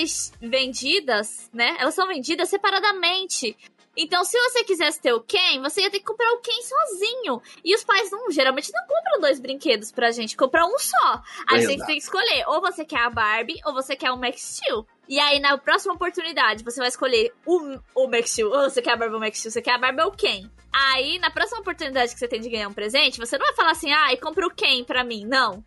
vendidas, 0.41 1.49
né, 1.53 1.77
elas 1.79 1.93
são 1.93 2.07
vendidas 2.07 2.49
separadamente. 2.49 3.55
Então, 3.95 4.23
se 4.23 4.39
você 4.39 4.63
quisesse 4.63 4.99
ter 4.99 5.13
o 5.13 5.21
Ken, 5.21 5.61
você 5.61 5.81
ia 5.81 5.91
ter 5.91 5.99
que 5.99 6.05
comprar 6.05 6.27
o 6.31 6.39
Ken 6.39 6.61
sozinho. 6.63 7.39
E 7.63 7.75
os 7.75 7.83
pais 7.83 8.09
não, 8.09 8.31
geralmente 8.31 8.71
não 8.73 8.81
compram 8.81 9.21
dois 9.21 9.39
brinquedos 9.39 9.91
pra 9.91 10.09
gente, 10.09 10.35
compram 10.35 10.67
um 10.67 10.79
só. 10.79 11.21
Aí 11.47 11.61
você 11.61 11.73
Exato. 11.73 11.85
tem 11.85 11.97
que 11.97 12.03
escolher, 12.03 12.43
ou 12.47 12.59
você 12.59 12.83
quer 12.83 13.01
a 13.01 13.09
Barbie, 13.11 13.61
ou 13.63 13.71
você 13.71 13.95
quer 13.95 14.11
o 14.11 14.17
Max 14.17 14.41
Steel. 14.41 14.87
E 15.07 15.19
aí, 15.19 15.39
na 15.39 15.57
próxima 15.59 15.93
oportunidade, 15.93 16.63
você 16.63 16.79
vai 16.79 16.89
escolher 16.89 17.31
o, 17.45 17.77
o 17.93 18.07
Max 18.07 18.31
Steel, 18.31 18.49
ou 18.49 18.67
você 18.67 18.81
quer 18.81 18.93
a 18.93 18.95
Barbie 18.95 19.13
ou 19.13 19.19
o 19.19 19.21
Max 19.21 19.37
Steel, 19.37 19.51
você 19.51 19.61
quer 19.61 19.75
a 19.75 19.77
Barbie 19.77 20.01
ou 20.01 20.07
o 20.07 20.17
Ken. 20.17 20.49
Aí, 20.73 21.19
na 21.19 21.29
próxima 21.29 21.61
oportunidade 21.61 22.13
que 22.13 22.19
você 22.19 22.27
tem 22.27 22.41
de 22.41 22.49
ganhar 22.49 22.67
um 22.67 22.73
presente, 22.73 23.19
você 23.19 23.37
não 23.37 23.45
vai 23.45 23.55
falar 23.55 23.71
assim, 23.71 23.91
ah, 23.93 24.11
e 24.11 24.17
compra 24.17 24.47
o 24.47 24.49
Ken 24.49 24.83
pra 24.83 25.03
mim. 25.03 25.23
Não. 25.23 25.63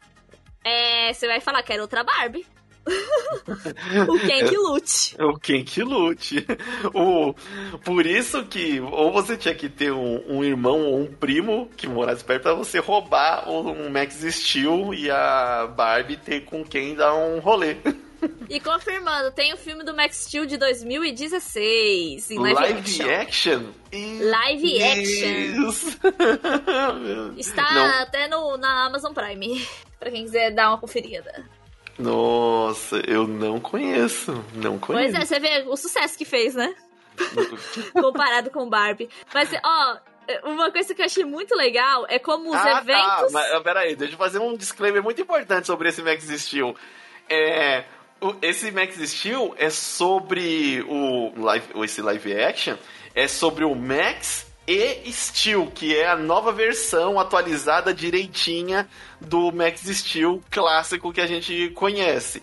É, 0.69 1.13
você 1.13 1.29
vai 1.29 1.41
falar, 1.41 1.63
quero 1.63 1.83
outra 1.83 2.03
Barbie. 2.03 2.45
o 4.09 4.19
Ken 4.19 4.49
que 4.49 4.57
lute. 4.57 5.17
O 5.21 5.39
Ken 5.39 5.65
que 5.65 5.83
lute. 5.83 6.45
O, 6.93 7.33
por 7.85 8.05
isso 8.05 8.45
que 8.47 8.81
ou 8.81 9.13
você 9.13 9.37
tinha 9.37 9.55
que 9.55 9.69
ter 9.69 9.93
um, 9.93 10.23
um 10.29 10.45
irmão 10.45 10.81
ou 10.81 11.01
um 11.01 11.07
primo 11.07 11.69
que 11.77 11.87
morasse 11.87 12.25
perto 12.25 12.43
pra 12.43 12.55
você 12.55 12.81
roubar 12.81 13.49
um 13.49 13.89
Max 13.91 14.17
Steel 14.29 14.93
e 14.93 15.09
a 15.09 15.69
Barbie 15.69 16.17
ter 16.17 16.45
com 16.45 16.65
quem 16.65 16.97
dar 16.97 17.15
um 17.15 17.39
rolê. 17.39 17.77
E 18.49 18.61
confirmando, 18.61 19.31
tem 19.33 19.53
o 19.53 19.57
filme 19.57 19.83
do 19.85 19.95
Max 19.95 20.25
Steel 20.27 20.47
de 20.47 20.57
2016 20.57 22.31
em 22.31 22.39
live, 22.39 22.55
live, 22.61 22.79
action. 22.81 23.11
action. 23.11 23.63
Live 24.21 24.83
action. 24.83 25.71
Está 27.37 27.75
Não. 27.75 28.03
até 28.03 28.29
no, 28.29 28.57
na 28.57 28.87
Amazon 28.87 29.13
Prime, 29.13 29.67
pra 29.99 30.11
quem 30.11 30.25
quiser 30.25 30.53
dar 30.53 30.69
uma 30.69 30.79
conferida. 30.79 31.45
Nossa, 31.99 32.97
eu 33.07 33.27
não 33.27 33.59
conheço. 33.59 34.33
Não 34.55 34.79
Pois 34.79 35.13
conheço. 35.13 35.17
é, 35.17 35.25
você 35.25 35.41
vê 35.41 35.65
o 35.67 35.77
sucesso 35.77 36.17
que 36.17 36.25
fez, 36.25 36.55
né? 36.55 36.75
Comparado 37.93 38.51
com 38.51 38.69
Barbie. 38.69 39.09
Mas, 39.33 39.51
ó, 39.65 39.97
uma 40.45 40.71
coisa 40.71 40.95
que 40.95 41.01
eu 41.01 41.07
achei 41.07 41.25
muito 41.25 41.55
legal 41.55 42.05
é 42.09 42.19
como 42.19 42.51
os 42.51 42.57
ah, 42.57 42.81
eventos. 42.83 42.93
tá. 42.93 43.29
Mas, 43.33 43.53
ah, 43.53 43.61
peraí, 43.61 43.97
deixa 43.97 44.15
eu 44.15 44.19
fazer 44.19 44.39
um 44.39 44.55
disclaimer 44.57 45.03
muito 45.03 45.21
importante 45.23 45.67
sobre 45.67 45.89
esse 45.89 46.03
Max 46.03 46.25
Steel. 46.25 46.77
É, 47.29 47.85
esse 48.41 48.71
Max 48.71 48.97
Steel 49.11 49.55
é 49.59 49.69
sobre 49.71 50.83
o 50.89 51.33
live, 51.37 51.67
esse 51.85 52.01
live 52.01 52.33
action, 52.41 52.77
é 53.15 53.29
sobre 53.29 53.65
o 53.65 53.75
Max 53.75 54.47
e 54.67 55.13
Steel, 55.13 55.71
que 55.75 55.97
é 55.97 56.09
a 56.09 56.17
nova 56.17 56.51
versão 56.51 57.21
atualizada 57.21 57.95
direitinha 57.95 58.89
do 59.21 59.53
Max 59.53 59.83
Steel 59.83 60.43
clássico 60.51 61.13
que 61.13 61.21
a 61.21 61.27
gente 61.27 61.71
conhece. 61.71 62.43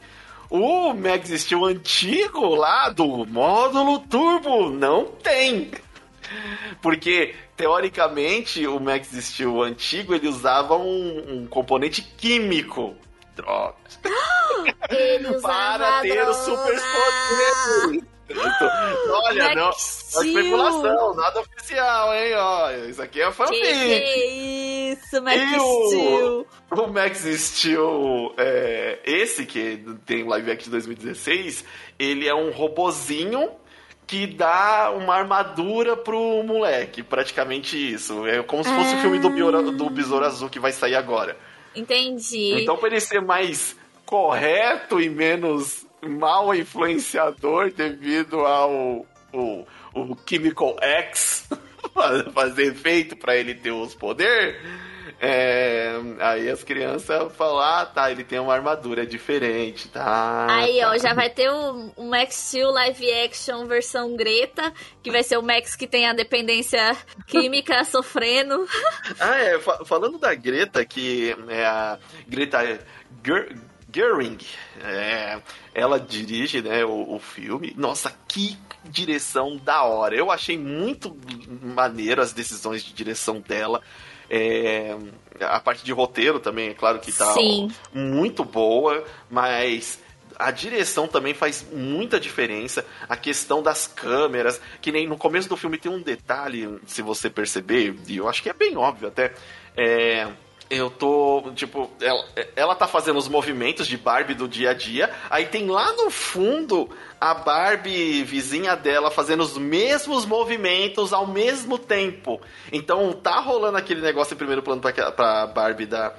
O 0.49 0.93
Max 0.93 1.29
Steel 1.29 1.65
antigo 1.65 2.55
lá 2.55 2.89
do 2.89 3.25
módulo 3.25 3.99
turbo 3.99 4.69
não 4.69 5.05
tem. 5.05 5.71
Porque, 6.81 7.35
teoricamente, 7.57 8.65
o 8.67 8.79
Max 8.79 9.09
Steel 9.09 9.61
antigo 9.61 10.13
ele 10.13 10.27
usava 10.27 10.77
um, 10.77 11.41
um 11.41 11.47
componente 11.47 12.01
químico. 12.01 12.95
Drogas. 13.35 13.99
Ele 14.89 15.39
Para 15.41 16.01
ter 16.01 16.13
droga. 16.15 16.31
os 16.31 16.37
super 16.37 16.79
poderes. 16.81 18.03
Olha, 19.09 19.55
não. 19.55 19.69
É 19.69 20.25
especulação, 20.25 21.13
nada 21.15 21.39
oficial, 21.41 22.13
hein? 22.15 22.33
Ó, 22.35 22.71
isso 22.89 23.01
aqui 23.01 23.21
é 23.21 23.25
Que 23.27 23.31
fanfic. 23.33 23.59
que 23.61 23.67
é 23.67 24.27
isso, 24.93 25.21
Max 25.21 25.37
E 25.41 25.57
o- 25.57 25.87
Steel? 25.89 26.47
O 26.83 26.87
Max 26.87 27.19
Steel, 27.19 28.33
é, 28.37 28.99
esse 29.05 29.45
que 29.45 29.83
tem 30.05 30.27
live 30.27 30.49
action 30.51 30.65
de 30.65 30.71
2016, 30.71 31.63
ele 31.99 32.27
é 32.27 32.33
um 32.33 32.49
robozinho 32.51 33.51
que 34.07 34.25
dá 34.25 34.91
uma 34.91 35.15
armadura 35.15 35.95
pro 35.95 36.41
moleque, 36.43 37.03
praticamente 37.03 37.77
isso. 37.77 38.25
É 38.25 38.41
como 38.41 38.63
se 38.63 38.73
fosse 38.73 38.95
o 38.95 38.97
filme 38.99 39.19
do, 39.19 39.29
Biora- 39.29 39.61
do 39.63 39.89
Besouro 39.89 40.25
Azul 40.25 40.49
que 40.49 40.59
vai 40.59 40.71
sair 40.71 40.95
agora. 40.95 41.37
Entendi. 41.75 42.61
Então, 42.61 42.77
pra 42.77 42.87
ele 42.89 42.99
ser 42.99 43.21
mais 43.21 43.75
correto 44.05 45.01
e 45.01 45.09
menos 45.09 45.85
mal 46.01 46.53
influenciador 46.53 47.71
devido 47.71 48.39
ao 48.41 49.05
o, 49.33 49.65
Chemical 50.27 50.75
X 50.81 51.49
fazer 52.33 52.67
efeito 52.67 53.15
pra 53.15 53.35
ele 53.35 53.55
ter 53.55 53.71
os 53.71 53.95
poderes, 53.95 54.61
é, 55.19 55.95
aí 56.19 56.49
as 56.49 56.63
crianças 56.63 57.31
falam, 57.35 57.59
ah, 57.59 57.85
tá, 57.85 58.11
ele 58.11 58.23
tem 58.23 58.39
uma 58.39 58.53
armadura 58.53 59.05
diferente, 59.05 59.87
tá? 59.89 60.47
Aí, 60.49 60.79
tá. 60.79 60.91
ó, 60.91 60.97
já 60.97 61.13
vai 61.13 61.29
ter 61.29 61.49
o, 61.49 61.91
o 61.95 62.05
Max 62.09 62.35
Steel 62.35 62.71
live 62.71 63.11
action 63.11 63.65
versão 63.65 64.15
Greta, 64.15 64.73
que 65.01 65.11
vai 65.11 65.23
ser 65.23 65.37
o 65.37 65.43
Max 65.43 65.75
que 65.75 65.87
tem 65.87 66.07
a 66.07 66.13
dependência 66.13 66.95
química 67.27 67.83
sofrendo. 67.85 68.67
Ah, 69.19 69.37
é, 69.37 69.59
fa- 69.59 69.83
falando 69.85 70.17
da 70.17 70.33
Greta, 70.33 70.85
que 70.85 71.35
é 71.49 71.65
a 71.65 71.97
Greta 72.27 72.79
Ger 73.25 73.55
Gerwig, 73.95 74.43
é, 74.83 75.39
ela 75.71 75.99
dirige 75.99 76.63
né, 76.63 76.83
o, 76.83 77.13
o 77.13 77.19
filme. 77.19 77.75
Nossa, 77.77 78.11
que 78.27 78.57
direção 78.83 79.55
da 79.57 79.83
hora. 79.83 80.15
Eu 80.15 80.31
achei 80.31 80.57
muito 80.57 81.15
maneiro 81.61 82.19
as 82.19 82.33
decisões 82.33 82.83
de 82.83 82.91
direção 82.91 83.39
dela. 83.39 83.81
É, 84.29 84.95
a 85.39 85.59
parte 85.59 85.83
de 85.83 85.91
roteiro 85.91 86.39
também, 86.39 86.69
é 86.69 86.73
claro 86.73 86.99
que 86.99 87.11
tá 87.11 87.33
Sim. 87.33 87.69
muito 87.93 88.43
boa, 88.43 89.03
mas 89.29 89.99
a 90.37 90.51
direção 90.51 91.07
também 91.07 91.33
faz 91.33 91.65
muita 91.71 92.19
diferença. 92.19 92.85
A 93.07 93.15
questão 93.15 93.61
das 93.61 93.87
câmeras, 93.87 94.59
que 94.81 94.91
nem 94.91 95.07
no 95.07 95.17
começo 95.17 95.49
do 95.49 95.57
filme 95.57 95.77
tem 95.77 95.91
um 95.91 96.01
detalhe, 96.01 96.79
se 96.85 97.01
você 97.01 97.29
perceber, 97.29 97.95
e 98.07 98.17
eu 98.17 98.27
acho 98.27 98.41
que 98.41 98.49
é 98.49 98.53
bem 98.53 98.75
óbvio 98.77 99.07
até. 99.07 99.33
É, 99.75 100.27
eu 100.77 100.89
tô, 100.89 101.51
tipo, 101.55 101.89
ela, 102.01 102.25
ela 102.55 102.75
tá 102.75 102.87
fazendo 102.87 103.17
os 103.17 103.27
movimentos 103.27 103.87
de 103.87 103.97
Barbie 103.97 104.33
do 104.33 104.47
dia 104.47 104.71
a 104.71 104.73
dia, 104.73 105.09
aí 105.29 105.45
tem 105.45 105.67
lá 105.67 105.91
no 105.93 106.09
fundo 106.09 106.89
a 107.19 107.33
Barbie 107.33 108.23
vizinha 108.23 108.75
dela 108.75 109.09
fazendo 109.09 109.41
os 109.41 109.57
mesmos 109.57 110.25
movimentos 110.25 111.13
ao 111.13 111.25
mesmo 111.27 111.77
tempo. 111.77 112.41
Então 112.71 113.11
tá 113.13 113.39
rolando 113.39 113.77
aquele 113.77 114.01
negócio 114.01 114.33
em 114.33 114.37
primeiro 114.37 114.61
plano 114.61 114.81
pra, 114.81 115.11
pra 115.11 115.47
Barbie 115.47 115.85
da, 115.85 116.13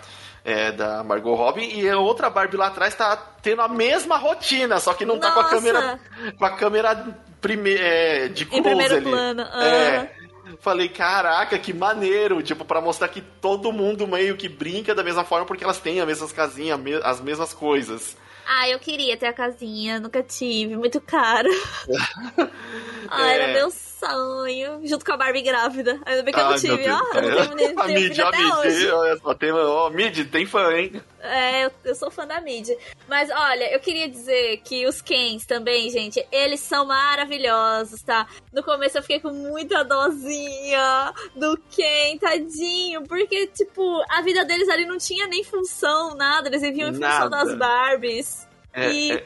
é, 0.44 0.72
da 0.72 1.05
Margot 1.05 1.34
Robbie 1.34 1.80
e 1.80 1.88
a 1.88 1.98
outra 1.98 2.30
Barbie 2.30 2.57
lá 2.57 2.68
atrás 2.68 2.94
tá 2.94 3.16
tendo 3.42 3.62
a 3.62 3.68
mesma 3.68 4.16
rotina, 4.16 4.78
só 4.80 4.94
que 4.94 5.05
não 5.05 5.18
tá 5.18 5.30
com 5.32 5.40
a 5.40 5.42
Nossa! 5.42 5.55
câmera 5.57 6.00
com 6.38 6.44
a 6.44 6.50
câmera 6.50 7.18
prime, 7.40 7.74
é, 7.74 8.28
de 8.28 8.46
close 8.46 8.62
primeiro 8.62 8.94
ali. 8.96 9.05
plano, 9.05 9.42
É. 9.42 10.24
Falei, 10.61 10.88
caraca, 10.88 11.59
que 11.59 11.72
maneiro, 11.72 12.42
tipo, 12.42 12.64
pra 12.64 12.80
mostrar 12.80 13.09
que 13.09 13.20
todo 13.20 13.72
mundo 13.72 14.07
meio 14.07 14.36
que 14.36 14.49
brinca 14.49 14.95
da 14.95 15.03
mesma 15.03 15.24
forma 15.24 15.47
porque 15.47 15.64
elas 15.64 15.78
têm 15.78 16.01
as 16.01 16.07
mesmas 16.07 16.32
casinhas, 16.32 16.78
as 17.03 17.20
mesmas 17.20 17.53
coisas. 17.53 18.16
Ah, 18.47 18.68
eu 18.68 18.78
queria 18.78 19.16
ter 19.16 19.26
a 19.26 19.32
casinha, 19.32 19.99
nunca 19.99 20.22
tive, 20.22 20.76
muito 20.76 21.01
caro. 21.01 21.49
ah, 23.09 23.30
É. 23.30 23.34
era 23.34 23.53
meu 23.55 23.70
sonho, 23.70 24.80
junto 24.86 25.05
com 25.05 25.12
a 25.12 25.16
Barbie 25.16 25.40
grávida. 25.40 25.99
Ainda 26.05 26.22
bem 26.22 26.34
que 26.34 26.40
eu 26.40 26.45
não 26.45 26.57
tive, 26.57 26.76
meu 26.76 26.86
Deus. 26.86 27.01
ó. 27.01 27.55
Tenho, 27.55 27.80
a 27.80 27.86
Mid, 27.88 28.12
filho 28.12 28.26
a 28.26 28.30
Mid, 28.32 29.55
ó, 29.55 29.90
Mid, 29.90 30.30
tem 30.30 30.45
fã, 30.45 30.72
hein? 30.74 31.03
É, 31.25 31.70
eu, 31.85 31.95
sou 31.95 32.11
fã 32.11 32.27
da 32.27 32.39
mídia. 32.41 32.77
Mas 33.09 33.31
olha, 33.31 33.72
eu 33.72 33.81
queria 33.81 34.07
dizer 34.07 34.59
que 34.59 34.87
os 34.87 35.01
Kens 35.01 35.47
também, 35.47 35.89
gente, 35.89 36.25
eles 36.31 36.61
são 36.61 36.85
maravilhosos, 36.85 38.03
tá? 38.03 38.27
No 38.53 38.62
começo 38.62 38.99
eu 38.99 39.03
fiquei 39.03 39.20
com 39.20 39.31
muita 39.31 39.83
dozinha 39.83 41.14
do 41.35 41.59
Ken, 41.70 42.18
tadinho, 42.18 43.05
porque, 43.05 43.47
tipo, 43.47 44.05
a 44.11 44.20
vida 44.20 44.45
deles 44.45 44.68
ali 44.68 44.85
não 44.85 44.99
tinha 44.99 45.27
nem 45.27 45.43
função, 45.43 46.14
nada. 46.14 46.49
Eles 46.49 46.61
viviam 46.61 46.91
em 46.91 46.95
função 46.95 47.31
das 47.31 47.55
Barbies. 47.57 48.47
É, 48.72 48.91
e. 48.93 49.12
é. 49.12 49.25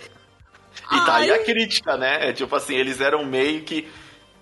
E 0.91 1.05
tá 1.05 1.17
aí 1.17 1.31
Ai. 1.31 1.41
a 1.41 1.45
crítica, 1.45 1.97
né? 1.97 2.29
É 2.29 2.33
tipo 2.33 2.55
assim, 2.55 2.77
eles 2.77 3.01
eram 3.01 3.25
meio 3.25 3.63
que 3.63 3.89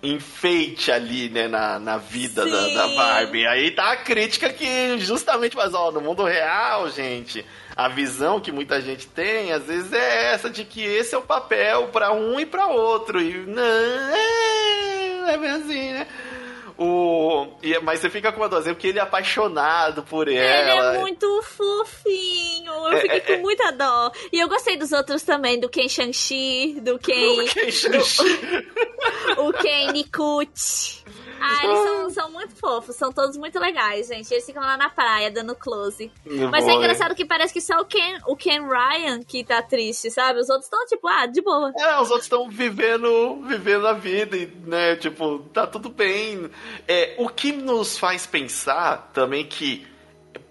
enfeite 0.01 0.91
ali, 0.91 1.29
né, 1.29 1.47
na, 1.47 1.79
na 1.79 1.97
vida 1.97 2.45
da, 2.45 2.67
da 2.67 2.87
Barbie. 2.95 3.47
Aí 3.47 3.71
tá 3.71 3.91
a 3.91 3.97
crítica 3.97 4.49
que 4.49 4.97
justamente 4.99 5.55
faz, 5.55 5.73
ó, 5.73 5.91
no 5.91 6.01
mundo 6.01 6.23
real, 6.23 6.89
gente, 6.89 7.43
a 7.75 7.87
visão 7.87 8.39
que 8.39 8.51
muita 8.51 8.79
gente 8.81 9.07
tem, 9.07 9.51
às 9.51 9.63
vezes 9.65 9.91
é 9.93 10.33
essa 10.33 10.49
de 10.49 10.63
que 10.63 10.83
esse 10.83 11.15
é 11.15 11.17
o 11.17 11.21
papel 11.21 11.87
pra 11.87 12.11
um 12.11 12.39
e 12.39 12.45
pra 12.45 12.67
outro. 12.67 13.21
E 13.21 13.45
não, 13.45 13.61
é, 13.61 15.17
não 15.21 15.29
é 15.29 15.37
bem 15.37 15.49
assim, 15.51 15.93
né? 15.93 16.07
O, 16.77 17.47
mas 17.83 17.99
você 17.99 18.09
fica 18.09 18.31
com 18.31 18.39
uma 18.41 18.47
dozinha 18.49 18.75
porque 18.75 18.87
ele 18.87 18.99
é 18.99 19.01
apaixonado 19.01 20.03
por 20.03 20.27
Ele 20.27 20.37
ela. 20.37 20.95
é 20.95 20.99
muito 20.99 21.41
fofinho. 21.43 22.71
Eu 22.71 22.87
É, 22.89 23.01
fiquei 23.01 23.17
é, 23.17 23.21
com 23.21 23.33
é. 23.33 23.37
muita 23.37 23.71
dó. 23.71 24.11
E 24.31 24.39
eu 24.39 24.47
gostei 24.47 24.77
dos 24.77 24.91
outros 24.91 25.23
também, 25.23 25.59
do 25.59 25.69
Ken 25.69 25.87
Shang-Chi, 25.89 26.79
do 26.81 26.99
Ken. 26.99 27.45
Quem 27.47 27.71
xixi. 27.71 28.21
o 29.37 29.51
Ken 29.53 29.91
Nikuchi. 29.91 31.03
Ah, 31.39 31.63
eles 31.63 31.77
são, 31.79 32.09
são 32.09 32.31
muito 32.31 32.55
fofos, 32.55 32.95
são 32.95 33.11
todos 33.11 33.37
muito 33.37 33.59
legais, 33.59 34.07
gente. 34.07 34.31
Eles 34.33 34.43
ficam 34.43 34.63
lá 34.63 34.75
na 34.75 34.89
praia 34.89 35.29
dando 35.29 35.55
close. 35.55 36.11
Mas 36.25 36.63
é 36.65 36.71
Boy. 36.71 36.77
engraçado 36.77 37.13
que 37.13 37.23
parece 37.23 37.53
que 37.53 37.61
só 37.61 37.79
o 37.79 37.85
Ken, 37.85 38.17
o 38.25 38.35
Ken 38.35 38.67
Ryan 38.67 39.21
que 39.21 39.43
tá 39.43 39.61
triste, 39.61 40.09
sabe? 40.09 40.39
Os 40.39 40.49
outros 40.49 40.65
estão 40.65 40.83
tipo, 40.87 41.07
ah, 41.07 41.27
de 41.27 41.39
boa. 41.41 41.71
É, 41.77 41.93
os 42.01 42.09
outros 42.09 42.23
estão 42.23 42.49
vivendo, 42.49 43.39
vivendo 43.45 43.85
a 43.87 43.93
vida, 43.93 44.35
e, 44.35 44.47
né? 44.65 44.95
Tipo, 44.95 45.39
tá 45.53 45.67
tudo 45.67 45.89
bem. 45.89 46.49
É, 46.87 47.15
o 47.17 47.29
que 47.29 47.51
nos 47.51 47.97
faz 47.97 48.25
pensar 48.25 49.11
também 49.13 49.45
que 49.45 49.85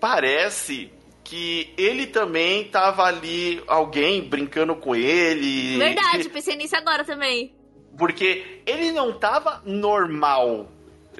parece 0.00 0.92
que 1.24 1.72
ele 1.76 2.06
também 2.06 2.64
tava 2.64 3.02
ali, 3.04 3.62
alguém 3.66 4.22
brincando 4.22 4.76
com 4.76 4.94
ele. 4.94 5.76
Verdade, 5.78 6.28
pensei 6.28 6.54
nisso 6.56 6.76
agora 6.76 7.04
também. 7.04 7.52
Porque 7.98 8.62
ele 8.66 8.92
não 8.92 9.12
tava 9.18 9.62
normal. 9.64 10.70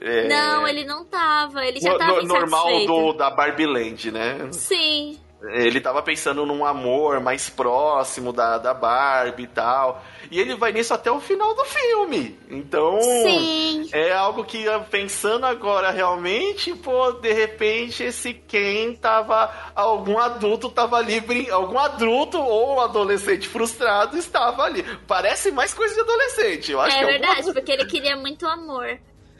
É, 0.01 0.29
Não, 0.29 0.69
ele 0.69 0.85
não 0.85 1.05
tava, 1.07 1.65
ele 1.65 1.81
já 1.81 1.93
no- 1.93 1.99
tava 1.99 2.23
no- 2.23 2.29
normal 2.29 2.87
do, 2.87 3.13
da 3.15 3.31
Barbie 3.31 3.67
Land, 3.67 4.11
né? 4.13 4.49
Sim. 4.53 5.19
Ele 5.43 5.81
tava 5.81 6.03
pensando 6.03 6.47
num 6.47 6.65
amor 6.65 7.21
mais 7.21 7.49
próximo 7.51 8.33
da, 8.33 8.57
da 8.59 8.73
Barbie 8.73 9.43
e 9.45 9.47
tal. 9.47 10.03
E 10.31 10.41
ele 10.41 10.57
vai 10.57 10.73
nisso 10.73 10.95
até 10.95 11.11
o 11.13 11.21
final 11.21 11.55
do 11.55 11.65
filme. 11.67 12.39
Então, 12.49 12.99
Sim. 13.01 13.89
é 13.93 14.13
algo 14.13 14.45
que, 14.45 14.65
pensando 14.91 15.45
agora 15.45 15.91
realmente, 15.91 16.75
pô, 16.75 17.13
de 17.13 17.33
repente 17.33 18.03
esse 18.03 18.33
Ken 18.33 18.95
tava. 18.95 19.53
Algum 19.75 20.19
adulto 20.19 20.71
tava 20.71 20.97
ali, 20.97 21.21
brin- 21.21 21.51
algum 21.51 21.79
adulto 21.79 22.39
ou 22.41 22.77
um 22.77 22.81
adolescente 22.81 23.47
frustrado 23.47 24.17
estava 24.17 24.63
ali. 24.65 24.83
Parece 25.07 25.51
mais 25.53 25.73
coisa 25.75 25.95
de 25.95 26.01
adolescente, 26.01 26.73
eu 26.73 26.81
acho 26.81 26.97
É 26.97 27.01
que 27.01 27.05
verdade, 27.07 27.53
porque 27.53 27.73
ele 27.73 27.85
queria 27.85 28.17
muito 28.17 28.47
amor. 28.49 28.99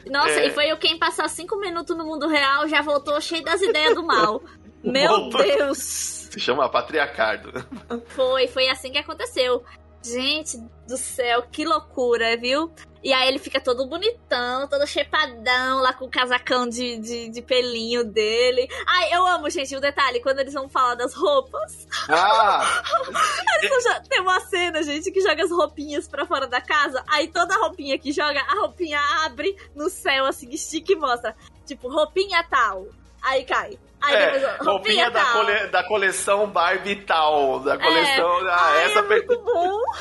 Nossa, 0.09 0.29
É. 0.39 0.47
e 0.47 0.51
foi 0.51 0.71
o 0.71 0.77
quem 0.77 0.97
passar 0.97 1.27
cinco 1.27 1.57
minutos 1.57 1.97
no 1.97 2.05
mundo 2.05 2.27
real 2.29 2.65
já 2.67 2.81
voltou 2.81 3.19
cheio 3.19 3.43
das 3.43 3.61
ideias 3.61 3.95
do 3.95 4.03
mal. 4.05 4.41
Meu. 4.91 5.29
Deus! 5.29 5.77
Se 5.77 6.39
chama 6.39 6.69
patriarcado. 6.69 7.51
Foi, 8.09 8.47
foi 8.47 8.67
assim 8.69 8.91
que 8.91 8.97
aconteceu. 8.97 9.63
Gente 10.03 10.57
do 10.87 10.95
céu, 10.97 11.43
que 11.51 11.65
loucura, 11.65 12.37
viu? 12.37 12.71
E 13.03 13.11
aí 13.11 13.27
ele 13.27 13.39
fica 13.39 13.59
todo 13.59 13.87
bonitão, 13.87 14.67
todo 14.67 14.85
chepadão, 14.87 15.79
lá 15.81 15.91
com 15.93 16.05
o 16.05 16.09
casacão 16.09 16.67
de, 16.69 16.97
de, 16.99 17.29
de 17.29 17.41
pelinho 17.41 18.03
dele. 18.05 18.67
Ai, 18.85 19.13
eu 19.13 19.25
amo, 19.25 19.49
gente, 19.49 19.75
o 19.75 19.81
detalhe, 19.81 20.21
quando 20.21 20.39
eles 20.39 20.53
vão 20.53 20.69
falar 20.69 20.95
das 20.95 21.13
roupas. 21.13 21.87
Ah! 22.09 22.61
Já- 23.83 23.99
Tem 24.01 24.21
uma 24.21 24.39
cena, 24.41 24.83
gente, 24.83 25.11
que 25.11 25.21
joga 25.21 25.43
as 25.43 25.51
roupinhas 25.51 26.07
pra 26.07 26.25
fora 26.25 26.47
da 26.47 26.61
casa. 26.61 27.03
Aí 27.09 27.27
toda 27.27 27.57
roupinha 27.57 27.97
que 27.97 28.11
joga, 28.11 28.39
a 28.41 28.59
roupinha 28.61 28.99
abre 29.25 29.55
no 29.75 29.89
céu, 29.89 30.25
assim, 30.25 30.49
estica 30.51 30.93
e 30.93 30.95
mostra. 30.95 31.35
Tipo, 31.65 31.89
roupinha 31.89 32.43
tal. 32.49 32.87
Aí 33.21 33.43
cai. 33.43 33.77
Aí 34.01 34.15
É, 34.15 34.31
depois, 34.39 34.67
roupinha 34.67 35.09
da, 35.11 35.25
cole- 35.25 35.67
da 35.67 35.83
coleção 35.83 36.47
Barbie 36.49 36.97
tal. 36.97 37.59
Da 37.61 37.77
coleção. 37.77 38.47
ah, 38.47 38.57
Ai, 38.61 38.83
essa 38.85 38.99
é 38.99 39.03
per- 39.03 39.25
muito 39.27 39.41
bom. 39.43 39.81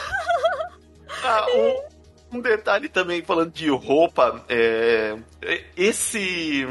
Ah, 1.25 1.47
um, 1.55 2.37
um 2.39 2.41
detalhe 2.41 2.89
também 2.89 3.23
falando 3.25 3.51
de 3.51 3.69
roupa, 3.71 4.45
é, 4.49 5.17
esse 5.77 6.67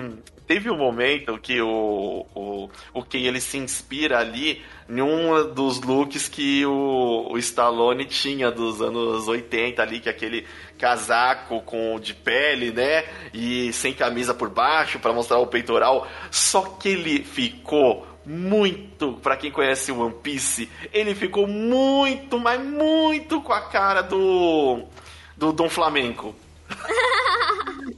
teve 0.48 0.70
um 0.70 0.78
momento 0.78 1.38
que 1.38 1.62
o, 1.62 2.26
o, 2.36 2.70
o 2.93 3.04
Ken 3.04 3.26
ele 3.26 3.41
se 3.41 3.58
inspira 3.58 4.20
ali 4.20 4.62
em 4.88 5.02
um 5.02 5.54
dos 5.54 5.82
looks 5.82 6.30
que 6.30 6.66
o, 6.66 7.28
o 7.32 7.38
Stallone 7.38 8.06
tinha 8.06 8.52
dos 8.52 8.82
anos 8.82 9.28
80 9.28 9.82
ali, 9.82 10.00
que 10.00 10.10
é 10.10 10.12
aquele 10.12 10.46
casaco 10.78 11.62
com 11.62 12.00
de 12.00 12.14
pele, 12.14 12.72
né? 12.72 13.06
E 13.34 13.74
sem 13.74 13.93
camisa 13.93 14.34
por 14.34 14.50
baixo 14.50 15.00
para 15.00 15.14
mostrar 15.14 15.39
o 15.39 15.48
peitoral. 15.48 16.08
Só 16.30 16.62
que 16.62 16.89
ele 16.89 17.24
ficou 17.24 18.06
muito, 18.26 19.14
pra 19.22 19.38
quem 19.38 19.52
conhece 19.52 19.91
One 19.91 20.14
Piece, 20.22 20.70
ele 20.91 21.14
ficou 21.14 21.48
muito, 21.48 22.39
mas 22.39 22.60
muito 22.60 23.41
com 23.41 23.54
a 23.54 23.62
cara 23.62 24.02
do 24.02 24.84
do 25.38 25.52
Dom 25.52 25.70
Flamenco. 25.70 26.34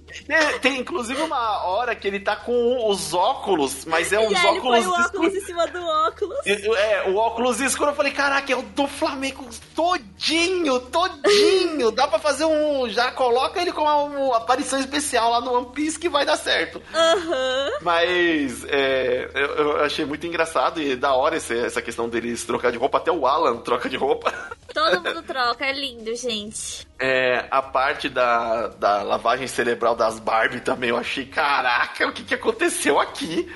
É, 0.29 0.57
Tem 0.59 0.79
inclusive 0.79 1.21
uma 1.21 1.63
hora 1.65 1.95
que 1.95 2.07
ele 2.07 2.19
tá 2.19 2.35
com 2.35 2.89
os 2.89 3.13
óculos, 3.13 3.85
mas 3.85 4.11
é 4.11 4.19
uns 4.19 4.35
aí 4.37 4.47
ele 4.51 4.61
põe 4.61 4.79
óculos 4.79 4.85
o 4.87 5.05
óculos 5.05 5.35
em 5.35 5.41
cima 5.41 5.67
do 5.67 5.81
óculos. 5.85 6.37
É, 6.45 7.03
o 7.09 7.15
óculos 7.15 7.59
escuro, 7.61 7.91
eu 7.91 7.95
falei, 7.95 8.11
caraca, 8.11 8.51
é 8.51 8.55
o 8.55 8.61
do 8.61 8.87
Flamengo 8.87 9.47
todinho, 9.75 10.79
todinho. 10.79 11.91
Dá 11.91 12.07
pra 12.07 12.19
fazer 12.19 12.45
um. 12.45 12.89
Já 12.89 13.11
coloca 13.11 13.61
ele 13.61 13.71
com 13.71 13.81
uma 13.83 14.37
aparição 14.37 14.79
especial 14.79 15.29
lá 15.31 15.41
no 15.41 15.53
One 15.53 15.67
Piece 15.73 15.99
que 15.99 16.09
vai 16.09 16.25
dar 16.25 16.37
certo. 16.37 16.81
Aham. 16.93 17.69
Mas 17.81 18.63
é, 18.65 19.29
eu, 19.33 19.45
eu 19.55 19.83
achei 19.83 20.05
muito 20.05 20.25
engraçado 20.27 20.81
e 20.81 20.95
da 20.95 21.13
hora 21.13 21.37
esse- 21.37 21.57
essa 21.57 21.81
questão 21.81 22.07
deles 22.09 22.43
trocar 22.45 22.71
de 22.71 22.77
roupa. 22.77 22.97
Até 22.97 23.11
o 23.11 23.25
Alan 23.27 23.57
troca 23.57 23.87
de 23.89 23.97
roupa. 23.97 24.33
Todo 24.73 25.01
mundo 25.03 25.23
troca, 25.23 25.65
é 25.65 25.73
lindo, 25.73 26.13
gente. 26.15 26.86
É, 26.99 27.45
a 27.51 27.61
parte 27.61 28.09
da, 28.09 28.67
da 28.69 29.03
lavagem 29.03 29.45
cerebral 29.47 29.95
das 29.95 30.19
Barbie 30.19 30.61
também 30.61 30.89
eu 30.89 30.97
achei, 30.97 31.25
caraca, 31.25 32.07
o 32.07 32.11
que, 32.11 32.23
que 32.23 32.33
aconteceu 32.33 32.99
aqui? 32.99 33.51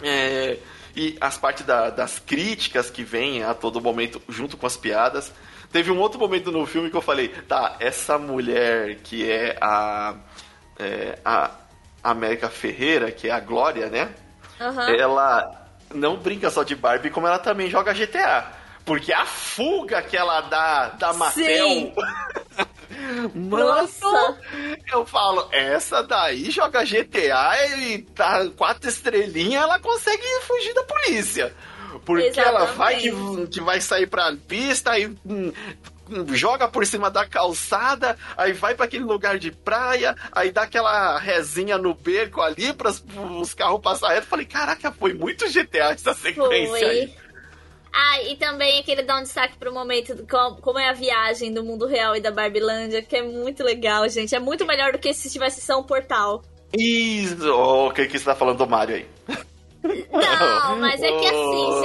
É, 0.00 0.58
e 0.94 1.16
as 1.20 1.36
partes 1.36 1.64
da- 1.66 1.90
das 1.90 2.18
críticas 2.20 2.88
que 2.88 3.02
vêm 3.02 3.42
a 3.42 3.52
todo 3.52 3.80
momento 3.80 4.22
junto 4.28 4.56
com 4.56 4.66
as 4.66 4.76
piadas. 4.76 5.32
Teve 5.72 5.90
um 5.90 5.98
outro 5.98 6.18
momento 6.20 6.52
no 6.52 6.64
filme 6.66 6.88
que 6.88 6.96
eu 6.96 7.02
falei, 7.02 7.28
tá, 7.28 7.76
essa 7.80 8.16
mulher 8.16 8.96
que 9.02 9.28
é 9.28 9.58
a, 9.60 10.14
é, 10.78 11.18
a 11.24 11.50
América 12.02 12.48
Ferreira, 12.48 13.10
que 13.10 13.28
é 13.28 13.32
a 13.32 13.40
Glória, 13.40 13.88
né? 13.88 14.08
Aham. 14.60 14.88
ela 14.90 15.66
não 15.94 16.16
brinca 16.16 16.50
só 16.50 16.62
de 16.62 16.74
Barbie, 16.74 17.10
como 17.10 17.26
ela 17.26 17.38
também 17.38 17.68
joga 17.70 17.92
GTA. 17.94 18.57
Porque 18.88 19.12
a 19.12 19.26
fuga 19.26 20.00
que 20.00 20.16
ela 20.16 20.40
dá 20.40 20.88
da. 20.88 21.12
Mano, 21.12 21.34
Nossa. 23.34 24.38
eu 24.90 25.04
falo, 25.04 25.46
essa 25.52 26.02
daí 26.02 26.50
joga 26.50 26.82
GTA 26.86 27.76
e 27.76 27.98
tá 27.98 28.48
quatro 28.56 28.88
estrelinhas, 28.88 29.62
ela 29.62 29.78
consegue 29.78 30.22
fugir 30.40 30.72
da 30.72 30.82
polícia. 30.84 31.54
Porque 32.02 32.40
ela 32.40 32.64
vai 32.64 32.96
que, 32.96 33.12
que 33.48 33.60
vai 33.60 33.78
sair 33.78 34.06
pra 34.06 34.34
pista 34.48 34.98
e 34.98 35.06
hum, 35.06 35.52
hum, 36.08 36.34
joga 36.34 36.66
por 36.66 36.86
cima 36.86 37.10
da 37.10 37.26
calçada, 37.26 38.16
aí 38.38 38.54
vai 38.54 38.74
pra 38.74 38.86
aquele 38.86 39.04
lugar 39.04 39.38
de 39.38 39.50
praia, 39.50 40.16
aí 40.32 40.50
dá 40.50 40.62
aquela 40.62 41.18
resinha 41.18 41.76
no 41.76 41.92
beco 41.92 42.40
ali 42.40 42.72
para 42.72 42.90
os 42.90 43.52
carros 43.52 43.82
passar 43.82 44.14
reto. 44.14 44.26
Falei, 44.28 44.46
caraca, 44.46 44.90
foi 44.92 45.12
muito 45.12 45.46
GTA 45.46 45.90
essa 45.90 46.14
sequência 46.14 46.88
aí. 46.88 47.27
Ah, 48.00 48.22
e 48.22 48.36
também 48.36 48.78
aquele 48.78 49.02
dá 49.02 49.18
um 49.18 49.22
destaque 49.22 49.56
pro 49.58 49.72
momento 49.74 50.14
do 50.14 50.24
com- 50.24 50.54
como 50.60 50.78
é 50.78 50.88
a 50.88 50.92
viagem 50.92 51.52
do 51.52 51.64
mundo 51.64 51.84
real 51.84 52.14
e 52.14 52.20
da 52.20 52.30
Barbilândia, 52.30 53.02
que 53.02 53.16
é 53.16 53.22
muito 53.22 53.64
legal, 53.64 54.08
gente. 54.08 54.36
É 54.36 54.38
muito 54.38 54.64
melhor 54.64 54.92
do 54.92 54.98
que 54.98 55.12
se 55.12 55.28
tivesse 55.28 55.60
só 55.60 55.80
um 55.80 55.82
portal. 55.82 56.42
Isso, 56.72 57.50
o 57.52 57.90
que, 57.90 58.06
que 58.06 58.16
você 58.18 58.24
tá 58.24 58.36
falando 58.36 58.58
do 58.58 58.68
Mario 58.68 58.96
aí? 58.96 59.06
Não, 59.82 60.76
mas 60.78 61.02
é 61.02 61.08
que 61.10 61.26
assim, 61.26 61.80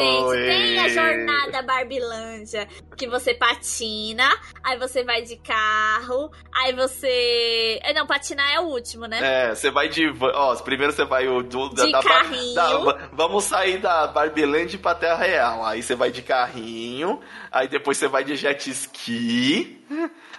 jornada 1.15 1.61
Barbilândia, 1.61 2.67
que 2.97 3.07
você 3.07 3.33
patina, 3.33 4.29
aí 4.63 4.77
você 4.77 5.03
vai 5.03 5.21
de 5.21 5.37
carro, 5.37 6.31
aí 6.53 6.73
você. 6.73 7.79
é, 7.83 7.93
Não, 7.93 8.05
patinar 8.07 8.51
é 8.51 8.59
o 8.59 8.63
último, 8.63 9.05
né? 9.05 9.19
É, 9.51 9.55
você 9.55 9.69
vai 9.71 9.87
de. 9.89 10.07
Ó, 10.19 10.55
primeiro 10.57 10.91
você 10.93 11.05
vai 11.05 11.27
o 11.27 11.41
do, 11.43 11.69
De 11.69 11.91
bar- 11.91 12.03
carrinho. 12.03 12.55
da- 12.55 13.09
vamos 13.13 13.43
sair 13.45 13.77
da 13.77 14.07
Barbilândia 14.07 14.79
pra 14.79 14.95
Terra 14.95 15.23
Real. 15.23 15.65
Aí 15.65 15.81
você 15.83 15.95
vai 15.95 16.11
de 16.11 16.21
carrinho, 16.21 17.21
aí 17.51 17.67
depois 17.67 17.97
você 17.97 18.07
vai 18.07 18.23
de 18.23 18.35
jet 18.35 18.69
ski. 18.69 19.85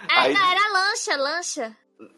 É, 0.09 0.19
aí- 0.19 0.33
não, 0.33 0.51
era 0.51 0.69
lancha, 0.73 1.15
lancha. 1.17 1.77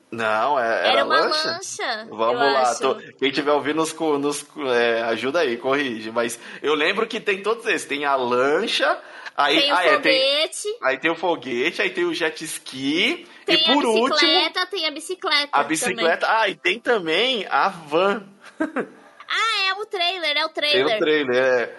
Não, 0.10 0.58
é, 0.58 0.64
era, 0.66 0.88
Era, 0.88 1.06
uma 1.06 1.20
lancha. 1.20 1.48
lancha. 1.50 2.08
Vamos 2.10 2.54
lá, 2.54 2.76
tô- 2.76 2.96
quem 3.20 3.30
tiver 3.32 3.52
ouvindo, 3.52 3.76
nos, 3.76 3.94
nos 3.94 4.46
é, 4.74 5.02
ajuda 5.04 5.40
aí, 5.42 5.58
corrige. 5.58 6.12
Mas 6.12 6.40
eu 6.62 6.74
lembro 6.76 7.06
que 7.06 7.20
tem 7.20 7.42
todos 7.42 7.66
esses: 7.66 7.86
tem 7.86 8.06
a 8.06 8.16
lancha, 8.16 8.98
aí, 9.36 9.60
Tem 9.60 9.72
o 9.72 9.76
ah, 9.76 9.84
é, 9.84 9.90
tem, 10.00 10.22
foguete, 10.22 10.78
aí 10.82 10.98
tem 10.98 11.12
o 11.12 11.16
foguete, 11.16 11.82
aí 11.82 11.90
tem 11.90 12.06
o 12.06 12.14
jet 12.14 12.42
ski, 12.46 13.28
tem, 13.46 13.58
e 13.58 13.70
a 13.70 13.74
por 13.74 13.86
último, 13.86 14.10
bicicleta, 14.16 14.66
tem 14.68 14.86
a 14.88 14.92
bicicleta. 14.92 15.44
a 15.44 15.50
também. 15.52 15.68
bicicleta. 15.68 16.28
Ah, 16.30 16.48
e 16.48 16.56
tem 16.56 16.80
também 16.80 17.46
a 17.50 17.68
van. 17.70 18.24
Ah, 19.30 19.68
é 19.68 19.74
o 19.74 19.86
trailer, 19.86 20.38
é 20.38 20.46
o 20.46 20.50
trailer. 20.50 20.96
o 20.96 21.00
trailer, 21.00 21.36
é. 21.36 21.76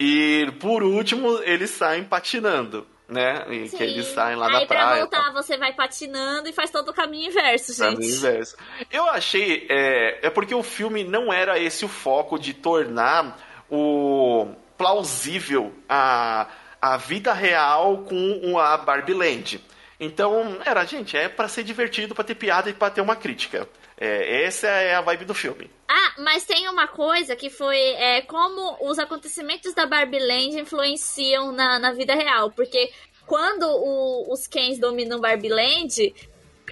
E 0.00 0.50
por 0.58 0.82
último, 0.82 1.38
eles 1.44 1.70
saem 1.70 2.02
patinando, 2.02 2.84
né? 3.08 3.44
E 3.50 3.62
que 3.68 3.76
Sim. 3.78 3.82
eles 3.84 4.06
saem 4.08 4.36
lá 4.36 4.46
Aí 4.46 4.52
na 4.52 4.58
pra 4.66 4.66
praia. 4.84 5.00
voltar, 5.00 5.32
você 5.32 5.56
vai 5.56 5.72
patinando 5.72 6.48
e 6.48 6.52
faz 6.52 6.70
todo 6.70 6.90
o 6.90 6.94
caminho 6.94 7.30
inverso, 7.30 7.74
Pra 7.76 7.90
gente. 7.90 7.98
mim, 8.00 8.06
inverso. 8.08 8.56
Eu 8.90 9.06
achei. 9.08 9.66
É, 9.70 10.26
é 10.26 10.30
porque 10.30 10.54
o 10.54 10.62
filme 10.62 11.04
não 11.04 11.32
era 11.32 11.58
esse 11.58 11.84
o 11.84 11.88
foco 11.88 12.38
de 12.38 12.52
tornar 12.52 13.38
o 13.70 14.48
plausível 14.76 15.72
a, 15.88 16.46
a 16.80 16.96
vida 16.96 17.32
real 17.32 17.98
com 17.98 18.58
a 18.58 18.76
Barbie 18.76 19.14
Land. 19.14 19.64
Então, 20.00 20.58
era, 20.64 20.84
gente, 20.84 21.16
é 21.16 21.28
pra 21.28 21.48
ser 21.48 21.64
divertido, 21.64 22.14
pra 22.14 22.22
ter 22.22 22.36
piada 22.36 22.70
e 22.70 22.74
pra 22.74 22.88
ter 22.90 23.00
uma 23.00 23.16
crítica. 23.16 23.68
É, 24.00 24.44
essa 24.44 24.68
é 24.68 24.94
a 24.94 25.00
vibe 25.00 25.24
do 25.24 25.34
filme. 25.34 25.70
Ah, 25.88 26.12
mas 26.18 26.44
tem 26.44 26.68
uma 26.68 26.86
coisa 26.86 27.34
que 27.34 27.50
foi 27.50 27.76
é, 27.78 28.20
como 28.22 28.76
os 28.88 28.98
acontecimentos 28.98 29.74
da 29.74 29.86
Barbie 29.86 30.20
Land 30.20 30.60
influenciam 30.60 31.50
na, 31.50 31.78
na 31.78 31.92
vida 31.92 32.14
real. 32.14 32.50
Porque 32.52 32.92
quando 33.26 33.64
o- 33.64 34.32
os 34.32 34.46
Kens 34.46 34.78
dominam 34.78 35.18
Barbie 35.20 35.48
Land, 35.48 36.14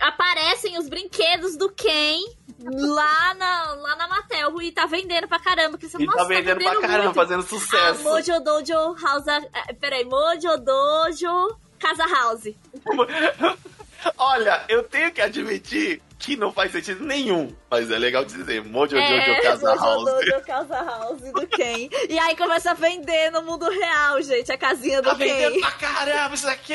aparecem 0.01 0.79
os 0.79 0.89
brinquedos 0.89 1.57
do 1.57 1.69
Ken 1.71 2.21
lá 2.63 3.35
na, 3.35 3.73
lá 3.75 3.97
na 3.97 4.09
Mattel 4.09 4.61
e 4.63 4.71
tá 4.71 4.87
vendendo 4.87 5.27
pra 5.27 5.39
caramba. 5.41 5.77
Que 5.79 5.89
você, 5.89 6.01
E 6.01 6.07
Nossa, 6.07 6.19
tá 6.19 6.25
vendendo 6.25 6.59
pra 6.63 6.81
caramba, 6.81 7.03
muito. 7.05 7.15
fazendo 7.15 7.41
Ah, 7.41 7.47
sucesso. 7.49 8.03
Mojo 8.05 8.41
Dojo 8.41 8.95
House. 9.03 9.27
ah, 9.29 9.43
Peraí, 9.81 10.05
Mojo 10.05 10.57
Dojo 10.59 11.57
Casa 11.79 12.07
House. 12.07 12.55
Olha, 14.19 14.65
eu 14.69 14.83
tenho 14.85 15.11
que 15.13 15.21
admitir 15.21 16.01
que 16.19 16.37
não 16.37 16.53
faz 16.53 16.73
sentido 16.73 17.05
nenhum. 17.05 17.55
Mas 17.71 17.91
é 17.91 17.99
legal 17.99 18.25
dizer, 18.25 18.65
Mojo 18.65 18.97
É, 18.97 19.07
Jojo 19.27 19.43
Casa 19.43 19.75
House. 19.75 20.03
Mojo 20.05 20.41
Casa 20.47 20.83
House 20.83 21.21
do 21.21 21.47
Ken. 21.47 21.89
E 22.09 22.19
aí 22.19 22.37
começa 22.37 22.71
a 22.71 22.75
vender 22.75 23.31
no 23.31 23.43
mundo 23.43 23.69
real, 23.69 24.21
gente, 24.23 24.51
a 24.51 24.57
casinha 24.59 25.03
do 25.03 25.09
Tá 25.11 25.15
vendendo 25.15 25.55
Ken. 25.55 25.61
pra 25.61 25.71
caramba 25.73 26.35
isso 26.35 26.49
aqui! 26.49 26.75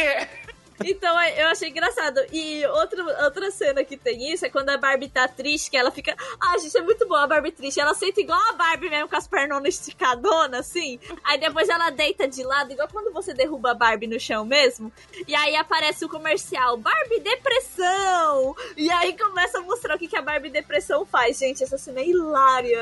Então 0.86 1.20
é, 1.20 1.44
eu 1.44 1.48
achei 1.48 1.70
engraçado. 1.70 2.20
E 2.32 2.66
outra, 2.68 3.24
outra 3.24 3.52
cena 3.52 3.84
que 3.84 3.98
tem 3.98 4.32
isso 4.34 4.46
é 4.46 4.50
quando 4.50 4.70
a 4.70 4.78
Barbie 4.78 5.10
tá 5.10 5.28
triste, 5.28 5.70
que 5.70 5.78
ela 5.78 5.92
fica. 5.92 6.16
Ah, 6.40 6.58
gente, 6.58 6.78
é 6.78 6.82
muito 6.82 7.08
boa 7.08 7.24
a 7.24 7.28
Barbie 7.28 7.52
triste. 7.52 7.80
Ela 7.80 7.94
senta 7.94 8.22
igual 8.22 8.40
a 8.50 8.54
Barbie 8.54 8.90
mesmo, 8.90 9.08
com 9.08 9.16
as 9.16 9.28
pernonas 9.28 9.76
esticadonas, 9.76 10.62
assim. 10.62 11.00
Aí 11.24 11.40
depois 11.40 11.70
ela 11.70 11.90
deita 11.90 12.28
de 12.28 12.44
lado, 12.44 12.72
igual 12.72 12.88
quando 12.88 13.12
você 13.14 13.34
derruba 13.34 13.72
a 13.72 13.74
Barbie 13.74 14.08
no 14.08 14.20
chão 14.20 14.46
mesmo. 14.46 14.92
E 15.28 15.36
aí 15.36 15.56
aparece 15.56 16.06
o 16.06 16.10
comercial: 16.10 16.78
Barbie 16.78 17.20
Depressão! 17.20 18.56
E 18.76 18.90
aí 18.92 19.18
começa 19.18 19.60
a 19.60 19.62
mostrar 19.62 19.96
o 19.96 20.00
que, 20.00 20.08
que 20.08 20.18
a 20.18 20.22
Barbie 20.22 20.50
Depressão 20.50 21.06
faz. 21.06 21.38
Gente, 21.38 21.64
essa 21.64 21.78
cena 21.78 22.00
é 22.00 22.08
hilária. 22.08 22.80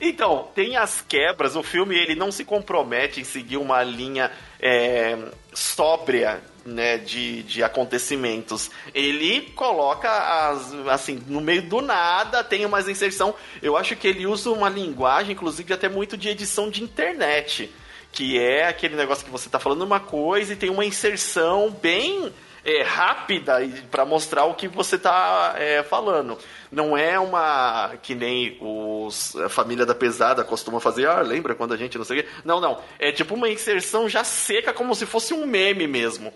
Então, 0.00 0.48
tem 0.54 0.76
as 0.76 1.00
quebras. 1.00 1.56
O 1.56 1.62
filme 1.62 1.96
ele 1.96 2.14
não 2.14 2.30
se 2.30 2.44
compromete 2.44 3.20
em 3.20 3.24
seguir 3.24 3.56
uma 3.56 3.82
linha 3.82 4.30
é, 4.60 5.16
sóbria 5.52 6.40
né, 6.68 6.98
de, 6.98 7.42
de 7.42 7.62
acontecimentos. 7.62 8.70
Ele 8.94 9.42
coloca 9.54 10.10
as, 10.10 10.72
assim, 10.88 11.22
no 11.26 11.40
meio 11.40 11.62
do 11.62 11.80
nada, 11.80 12.44
tem 12.44 12.64
umas 12.64 12.88
inserção. 12.88 13.34
Eu 13.62 13.76
acho 13.76 13.96
que 13.96 14.06
ele 14.06 14.26
usa 14.26 14.50
uma 14.50 14.68
linguagem, 14.68 15.32
inclusive, 15.32 15.72
até 15.72 15.88
muito 15.88 16.16
de 16.16 16.28
edição 16.28 16.70
de 16.70 16.82
internet. 16.82 17.72
Que 18.10 18.38
é 18.38 18.66
aquele 18.66 18.96
negócio 18.96 19.24
que 19.24 19.30
você 19.30 19.50
tá 19.50 19.58
falando 19.58 19.82
uma 19.82 20.00
coisa 20.00 20.52
e 20.52 20.56
tem 20.56 20.70
uma 20.70 20.84
inserção 20.84 21.70
bem 21.70 22.32
é, 22.64 22.82
rápida 22.82 23.58
para 23.90 24.04
mostrar 24.04 24.44
o 24.44 24.54
que 24.54 24.68
você 24.68 24.98
tá 24.98 25.54
é, 25.56 25.82
falando. 25.82 26.38
Não 26.70 26.96
é 26.96 27.18
uma 27.18 27.96
que 28.02 28.14
nem 28.14 28.58
os, 28.60 29.34
a 29.36 29.48
família 29.48 29.86
da 29.86 29.94
pesada 29.94 30.44
costuma 30.44 30.80
fazer, 30.80 31.06
ah, 31.06 31.20
lembra 31.20 31.54
quando 31.54 31.72
a 31.72 31.76
gente 31.76 31.96
não 31.96 32.04
sei 32.04 32.20
o 32.20 32.22
quê? 32.22 32.28
Não, 32.44 32.60
não. 32.60 32.78
É 32.98 33.10
tipo 33.10 33.34
uma 33.34 33.48
inserção 33.48 34.08
já 34.08 34.22
seca, 34.22 34.72
como 34.72 34.94
se 34.94 35.06
fosse 35.06 35.32
um 35.32 35.46
meme 35.46 35.86
mesmo. 35.86 36.32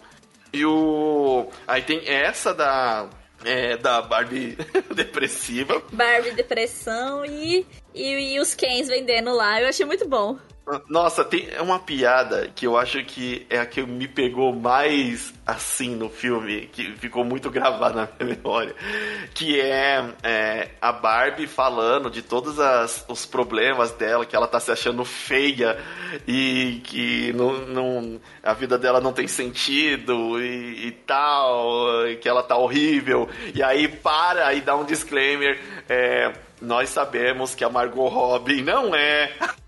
E 0.52 0.64
o. 0.64 1.48
Aí 1.66 1.82
tem 1.82 2.08
essa 2.08 2.52
da. 2.52 3.08
É, 3.44 3.76
da 3.76 4.00
Barbie 4.00 4.56
depressiva. 4.94 5.82
Barbie 5.90 6.30
Depressão 6.30 7.24
e, 7.26 7.66
e, 7.92 8.34
e 8.34 8.40
os 8.40 8.54
Kens 8.54 8.86
vendendo 8.86 9.34
lá. 9.34 9.60
Eu 9.60 9.68
achei 9.68 9.84
muito 9.84 10.06
bom. 10.06 10.38
Nossa, 10.88 11.24
tem 11.24 11.48
uma 11.60 11.80
piada 11.80 12.48
que 12.54 12.66
eu 12.66 12.78
acho 12.78 13.02
que 13.04 13.44
é 13.50 13.58
a 13.58 13.66
que 13.66 13.82
me 13.82 14.06
pegou 14.06 14.52
mais 14.54 15.34
assim 15.44 15.96
no 15.96 16.08
filme, 16.08 16.68
que 16.72 16.92
ficou 16.92 17.24
muito 17.24 17.50
gravada 17.50 17.94
na 18.02 18.08
minha 18.24 18.36
memória, 18.38 18.74
que 19.34 19.60
é, 19.60 20.04
é 20.22 20.70
a 20.80 20.92
Barbie 20.92 21.48
falando 21.48 22.08
de 22.08 22.22
todos 22.22 22.60
as, 22.60 23.04
os 23.08 23.26
problemas 23.26 23.90
dela, 23.90 24.24
que 24.24 24.36
ela 24.36 24.46
tá 24.46 24.60
se 24.60 24.70
achando 24.70 25.04
feia 25.04 25.76
e 26.28 26.80
que 26.84 27.32
não, 27.32 27.66
não, 27.66 28.20
a 28.40 28.54
vida 28.54 28.78
dela 28.78 29.00
não 29.00 29.12
tem 29.12 29.26
sentido 29.26 30.40
e, 30.40 30.86
e 30.86 30.90
tal, 30.92 32.06
e 32.06 32.16
que 32.16 32.28
ela 32.28 32.42
tá 32.42 32.56
horrível. 32.56 33.28
E 33.52 33.64
aí 33.64 33.88
para 33.88 34.54
e 34.54 34.60
dá 34.60 34.76
um 34.76 34.84
disclaimer. 34.84 35.58
É, 35.88 36.32
nós 36.60 36.90
sabemos 36.90 37.56
que 37.56 37.64
a 37.64 37.68
Margot 37.68 38.06
Robbie 38.06 38.62
não 38.62 38.94
é 38.94 39.32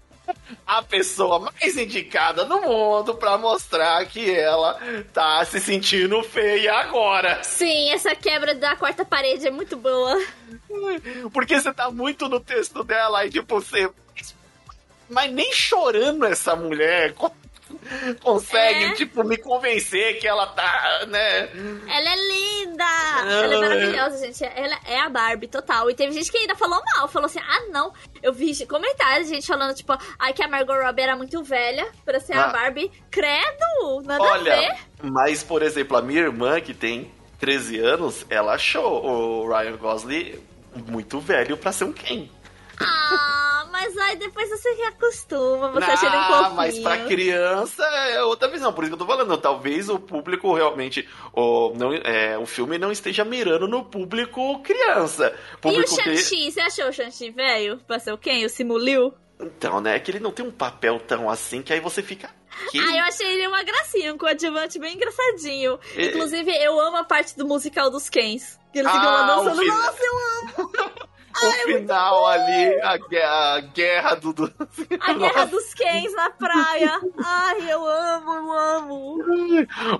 a 0.67 0.83
pessoa 0.83 1.39
mais 1.39 1.77
indicada 1.77 2.45
no 2.45 2.61
mundo 2.61 3.15
pra 3.15 3.37
mostrar 3.37 4.05
que 4.07 4.31
ela 4.31 4.79
tá 5.13 5.45
se 5.45 5.61
sentindo 5.61 6.23
feia 6.23 6.75
agora. 6.75 7.43
Sim, 7.43 7.91
essa 7.91 8.15
quebra 8.15 8.55
da 8.55 8.77
quarta 8.77 9.05
parede 9.05 9.47
é 9.47 9.51
muito 9.51 9.77
boa. 9.77 10.17
Porque 11.33 11.61
você 11.61 11.73
tá 11.73 11.91
muito 11.91 12.29
no 12.29 12.41
texto 12.41 12.83
dela 12.83 13.27
e 13.27 13.31
tipo, 13.31 13.61
você. 13.61 13.91
Mas 15.09 15.31
nem 15.31 15.53
chorando 15.53 16.25
essa 16.25 16.57
mulher 16.57 17.15
consegue, 18.23 18.85
É. 18.85 18.93
tipo, 18.95 19.23
me 19.25 19.37
convencer 19.37 20.19
que 20.19 20.27
ela 20.27 20.47
tá, 20.47 21.05
né? 21.09 21.49
Ela 21.89 22.11
é 22.11 22.17
linda! 22.17 22.85
Ela 23.25 23.55
é 23.55 23.59
maravilhosa, 23.61 24.19
gente. 24.27 24.45
Ela 24.45 24.79
é 24.87 24.99
a 25.01 25.09
Barbie 25.09 25.49
total. 25.49 25.91
E 25.91 25.95
teve 25.95 26.13
gente 26.13 26.31
que 26.31 26.39
ainda 26.39 26.55
falou 26.55 26.81
mal. 26.95 27.09
Falou 27.09 27.27
assim: 27.27 27.41
ah, 27.41 27.61
não. 27.71 27.93
Eu 28.23 28.33
vi 28.33 28.67
comentários, 28.67 29.29
gente 29.29 29.47
falando, 29.47 29.75
tipo, 29.75 29.97
ai, 30.19 30.33
que 30.33 30.43
a 30.43 30.49
Margot 30.49 30.75
Robbie 30.75 31.03
era 31.03 31.17
muito 31.17 31.43
velha 31.43 31.87
pra 32.05 32.19
ser 32.21 32.35
a 32.35 32.47
Ah. 32.47 32.49
Barbie. 32.49 32.91
Credo! 33.11 34.03
Nada 34.05 34.23
a 34.25 34.39
ver. 34.39 34.51
Olha, 34.51 34.77
mas, 35.03 35.43
por 35.43 35.63
exemplo, 35.63 35.97
a 35.97 36.03
minha 36.03 36.21
irmã, 36.23 36.61
que 36.61 36.73
tem 36.75 37.11
13 37.39 37.79
anos, 37.79 38.25
ela 38.31 38.55
achou 38.55 39.05
o 39.05 39.49
Ryan 39.49 39.77
Gosling 39.77 40.41
muito 40.89 41.21
velho 41.21 41.57
pra 41.57 41.71
ser 41.73 41.85
um 41.85 41.93
Ken. 41.93 42.29
Ah, 42.81 43.67
mas 43.71 43.97
aí 43.97 44.17
depois 44.17 44.49
você 44.49 44.75
se 44.75 44.83
acostuma, 44.83 45.71
você 45.71 45.85
acha 45.91 46.07
ele 46.07 46.17
um 46.17 46.19
Ah, 46.21 46.27
pouquinho. 46.29 46.55
mas 46.57 46.79
pra 46.79 46.99
criança 47.05 47.85
é 47.85 48.23
outra 48.25 48.49
visão. 48.49 48.73
Por 48.73 48.85
isso 48.85 48.91
que 48.97 49.03
eu 49.03 49.07
tô 49.07 49.13
falando. 49.13 49.37
Talvez 49.39 49.89
o 49.89 49.99
público 49.99 50.53
realmente. 50.55 51.09
O, 51.33 51.73
não, 51.77 51.93
é, 51.93 52.37
o 52.39 52.47
filme 52.47 52.79
não 52.79 52.91
esteja 52.93 53.25
mirando 53.25 53.67
no 53.69 53.85
público 53.85 54.61
criança. 54.63 55.35
E 55.53 55.55
o 55.55 55.59
Público 55.59 55.97
que. 55.97 56.03
Shang-Chi? 56.03 56.51
Você 56.53 56.61
achou 56.61 56.89
o 56.89 56.93
Shang-Chi 56.93 57.31
velho 57.31 57.79
pra 57.87 57.99
ser 57.99 58.13
o 58.13 58.19
quem? 58.19 58.45
O 58.45 58.49
Simuliu? 58.49 59.13
Então, 59.41 59.81
né? 59.81 59.99
Que 59.99 60.11
ele 60.13 60.21
não 60.21 60.31
tem 60.31 60.47
um 60.47 60.51
papel 60.53 61.01
tão 61.01 61.29
assim 61.29 61.61
que 61.63 61.73
aí 61.73 61.81
você 61.81 62.03
fica. 62.03 62.31
Que? 62.71 62.79
Ah, 62.79 62.99
eu 62.99 63.05
achei 63.05 63.27
ele 63.27 63.49
uma 63.49 63.65
gracinha, 63.65 64.15
um 64.15 64.19
coadjuvante 64.19 64.79
bem 64.79 64.95
engraçadinho. 64.95 65.79
É- 65.97 66.07
Inclusive, 66.07 66.51
eu 66.63 66.79
amo 66.81 66.99
a 66.99 67.05
parte 67.05 67.37
do 67.37 67.45
musical 67.45 67.91
dos 67.91 68.09
Kens. 68.09 68.59
Que 68.73 68.79
eles 68.79 68.91
ficam 68.91 69.05
lá 69.11 69.23
Ah, 69.25 69.27
dançando. 69.37 69.61
final. 69.61 69.77
Nossa, 69.79 69.99
eu 70.03 70.19
amo! 70.19 70.71
o 71.43 71.53
final 71.67 72.27
ali, 72.27 72.81
a 72.83 72.97
guerra, 72.97 73.55
a 73.57 73.61
guerra 73.61 74.15
do. 74.17 74.33
do... 74.33 74.55
A 75.01 75.13
guerra 75.15 75.45
dos 75.47 75.75
Kens 75.75 76.13
na 76.15 76.31
praia. 76.31 77.01
Ai, 77.25 77.73
eu 77.73 77.87
amo, 77.87 78.33
eu 78.33 78.53
amo. 78.53 79.19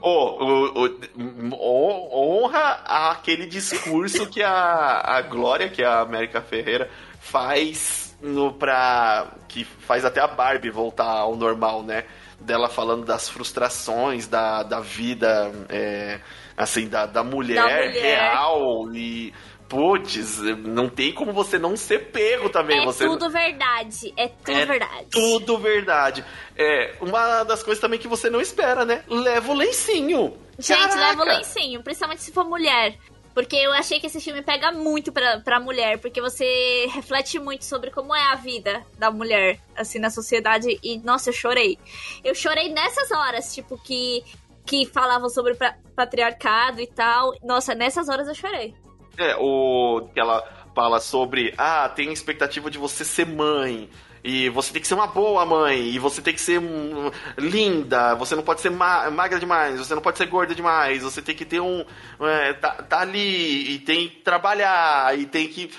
Oh, 0.01 0.45
o- 0.45 0.85
o- 0.85 1.55
o- 1.57 2.45
honra 2.45 2.81
aquele 3.11 3.47
discurso 3.47 4.27
que 4.29 4.43
a, 4.43 5.01
a 5.05 5.23
Glória, 5.23 5.69
que 5.69 5.83
é 5.83 5.87
a 5.87 6.01
América 6.01 6.41
Ferreira, 6.41 6.89
faz 7.21 8.17
no 8.23 8.53
pra. 8.53 9.27
que 9.49 9.65
faz 9.65 10.05
até 10.05 10.21
a 10.21 10.27
Barbie 10.27 10.71
voltar 10.71 11.05
ao 11.09 11.35
normal, 11.37 11.83
né? 11.83 12.05
Dela 12.41 12.69
falando 12.69 13.05
das 13.05 13.29
frustrações 13.29 14.27
da, 14.27 14.63
da 14.63 14.81
vida, 14.81 15.51
é, 15.69 16.21
assim, 16.57 16.89
da, 16.89 17.07
da 17.07 17.23
mulher, 17.25 17.55
Da 17.57 17.63
mulher. 17.87 17.93
real 18.03 18.61
e. 18.95 19.33
Putz, 19.69 20.39
não 20.59 20.89
tem 20.89 21.13
como 21.13 21.33
você 21.33 21.59
não 21.59 21.77
ser 21.77 22.11
pego 22.11 22.49
também. 22.51 22.83
É 22.83 22.85
você 22.85 23.07
tudo 23.07 23.31
verdade. 23.31 24.13
É 24.17 24.29
tudo 24.29 24.51
É 24.59 24.67
verdade. 24.67 25.07
tudo 25.11 25.59
verdade. 25.59 26.25
É, 26.57 26.95
uma 27.01 27.43
das 27.45 27.63
coisas 27.63 27.81
também 27.81 27.99
que 27.99 28.07
você 28.07 28.29
não 28.31 28.41
espera, 28.41 28.85
né? 28.85 29.03
Leva 29.09 29.51
o 29.53 29.55
lencinho. 29.55 30.37
Gente, 30.59 30.79
Caraca. 30.79 30.95
leva 31.09 31.23
o 31.23 31.25
lencinho, 31.27 31.83
principalmente 31.83 32.23
se 32.23 32.31
for 32.33 32.45
mulher. 32.45 32.97
Porque 33.35 33.57
eu 33.57 33.73
achei 33.73 33.99
que 33.99 34.07
esse 34.07 34.21
filme 34.21 34.43
pega 34.43 34.71
muito 34.71 35.11
pra, 35.11 35.41
pra 35.41 35.59
mulher, 35.59 35.99
porque 35.99 36.21
você 36.21 36.87
reflete 36.95 37.41
muito 37.41 37.65
sobre 37.65 37.91
como 37.91 38.15
é 38.15 38.31
a 38.31 38.37
vida 38.37 38.87
da 38.97 39.11
mulher, 39.11 39.59
assim, 39.77 39.99
na 39.99 40.09
sociedade. 40.09 40.79
E, 40.85 40.99
nossa, 40.99 41.31
eu 41.31 41.33
chorei. 41.33 41.77
Eu 42.23 42.33
chorei 42.33 42.69
nessas 42.73 43.11
horas, 43.11 43.53
tipo, 43.53 43.77
que, 43.83 44.23
que 44.65 44.87
falavam 44.87 45.29
sobre 45.29 45.57
patriarcado 45.97 46.81
e 46.81 46.87
tal. 46.87 47.33
Nossa, 47.43 47.75
nessas 47.75 48.09
horas 48.09 48.29
eu 48.29 48.35
chorei. 48.37 48.73
É, 49.19 49.37
o 49.39 50.09
que 50.13 50.21
ela 50.21 50.43
fala 50.75 51.01
sobre, 51.01 51.55
ah, 51.57 51.89
tem 51.89 52.13
expectativa 52.13 52.71
de 52.71 52.79
você 52.79 53.05
ser 53.05 53.27
mãe. 53.27 53.89
E 54.23 54.49
você 54.49 54.73
tem 54.73 54.81
que 54.81 54.89
ser 54.89 54.95
uma 54.95 55.07
boa 55.07 55.45
mãe, 55.45 55.91
e 55.91 55.99
você 55.99 56.23
tem 56.23 56.33
que 56.33 56.41
ser 56.41 56.59
hum, 56.59 57.11
linda, 57.37 58.15
você 58.15 58.35
não 58.35 58.43
pode 58.43 58.63
ser 58.63 58.71
ma- 58.71 59.11
magra 59.11 59.39
demais, 59.39 59.79
você 59.79 59.95
não 59.95 60.01
pode 60.01 60.17
ser 60.17 60.25
gorda 60.25 60.55
demais, 60.55 61.03
você 61.03 61.21
tem 61.21 61.35
que 61.37 61.45
ter 61.45 61.61
um. 61.61 61.85
É, 62.21 62.55
tá, 62.55 62.71
tá 62.71 63.01
ali, 63.01 63.75
e 63.75 63.79
tem 63.81 64.09
que 64.09 64.23
trabalhar, 64.23 65.19
e 65.19 65.27
tem 65.27 65.47
que. 65.47 65.71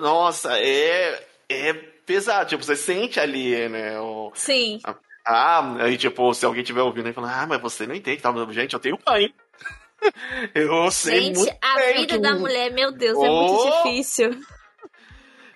Nossa, 0.00 0.58
é. 0.58 1.26
É 1.52 1.72
pesado, 2.06 2.48
tipo, 2.48 2.64
você 2.64 2.76
sente 2.76 3.18
ali, 3.20 3.68
né? 3.68 3.98
O, 4.00 4.30
Sim. 4.34 4.80
Ah, 5.26 5.76
aí 5.80 5.96
tipo, 5.96 6.32
se 6.32 6.46
alguém 6.46 6.62
tiver 6.62 6.80
ouvindo 6.82 7.06
aí 7.06 7.12
falando, 7.12 7.32
ah, 7.32 7.46
mas 7.46 7.60
você 7.60 7.86
não 7.86 7.94
entende, 7.94 8.22
tá? 8.22 8.32
Gente, 8.50 8.72
eu 8.72 8.80
tenho 8.80 8.98
mãe. 9.06 9.34
eu 10.54 10.90
sei 10.90 11.20
Gente, 11.20 11.38
muito 11.38 11.56
a 11.60 11.74
bem 11.76 11.94
vida 11.94 12.06
que 12.06 12.18
da 12.18 12.34
mulher, 12.34 12.70
meu 12.72 12.92
Deus, 12.92 13.18
é 13.22 13.28
muito 13.30 13.54
Oh! 13.54 13.84
difícil. 13.84 14.40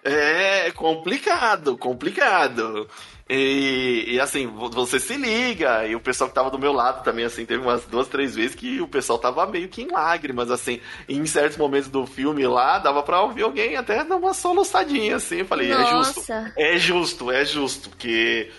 É 0.03 0.71
complicado, 0.73 1.79
complicado. 1.79 2.87
E, 3.29 4.05
e, 4.07 4.21
assim, 4.21 4.47
vo- 4.47 4.69
você 4.69 5.01
se 5.01 5.17
liga, 5.17 5.87
e 5.87 5.97
o 5.97 6.01
pessoal 6.01 6.29
que 6.29 6.35
tava 6.35 6.51
do 6.51 6.59
meu 6.59 6.75
lado 6.75 7.03
também, 7.03 7.25
assim, 7.25 7.47
teve 7.47 7.63
umas 7.63 7.87
duas, 7.87 8.07
três 8.07 8.35
vezes 8.35 8.55
que 8.55 8.83
o 8.83 8.87
pessoal 8.89 9.19
tava 9.19 9.47
meio 9.47 9.67
que 9.67 9.81
em 9.83 9.89
lágrimas, 9.91 10.51
assim. 10.51 10.79
E 11.09 11.17
em 11.17 11.25
certos 11.25 11.57
momentos 11.57 11.89
do 11.89 12.05
filme 12.07 12.47
lá, 12.47 12.79
dava 12.79 13.03
pra 13.03 13.23
ouvir 13.23 13.45
alguém 13.45 13.77
até 13.77 14.05
dar 14.05 14.17
uma 14.17 14.35
soluçadinha, 14.35 15.17
assim. 15.17 15.37
Eu 15.39 15.47
falei, 15.47 15.73
é 15.73 15.85
justo. 15.87 16.21
Nossa. 16.21 16.53
É 16.55 16.77
justo, 16.77 17.31
é 17.31 17.45
justo, 17.47 17.89
porque 17.89 18.51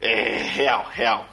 é 0.00 0.36
real, 0.42 0.86
real. 0.90 1.28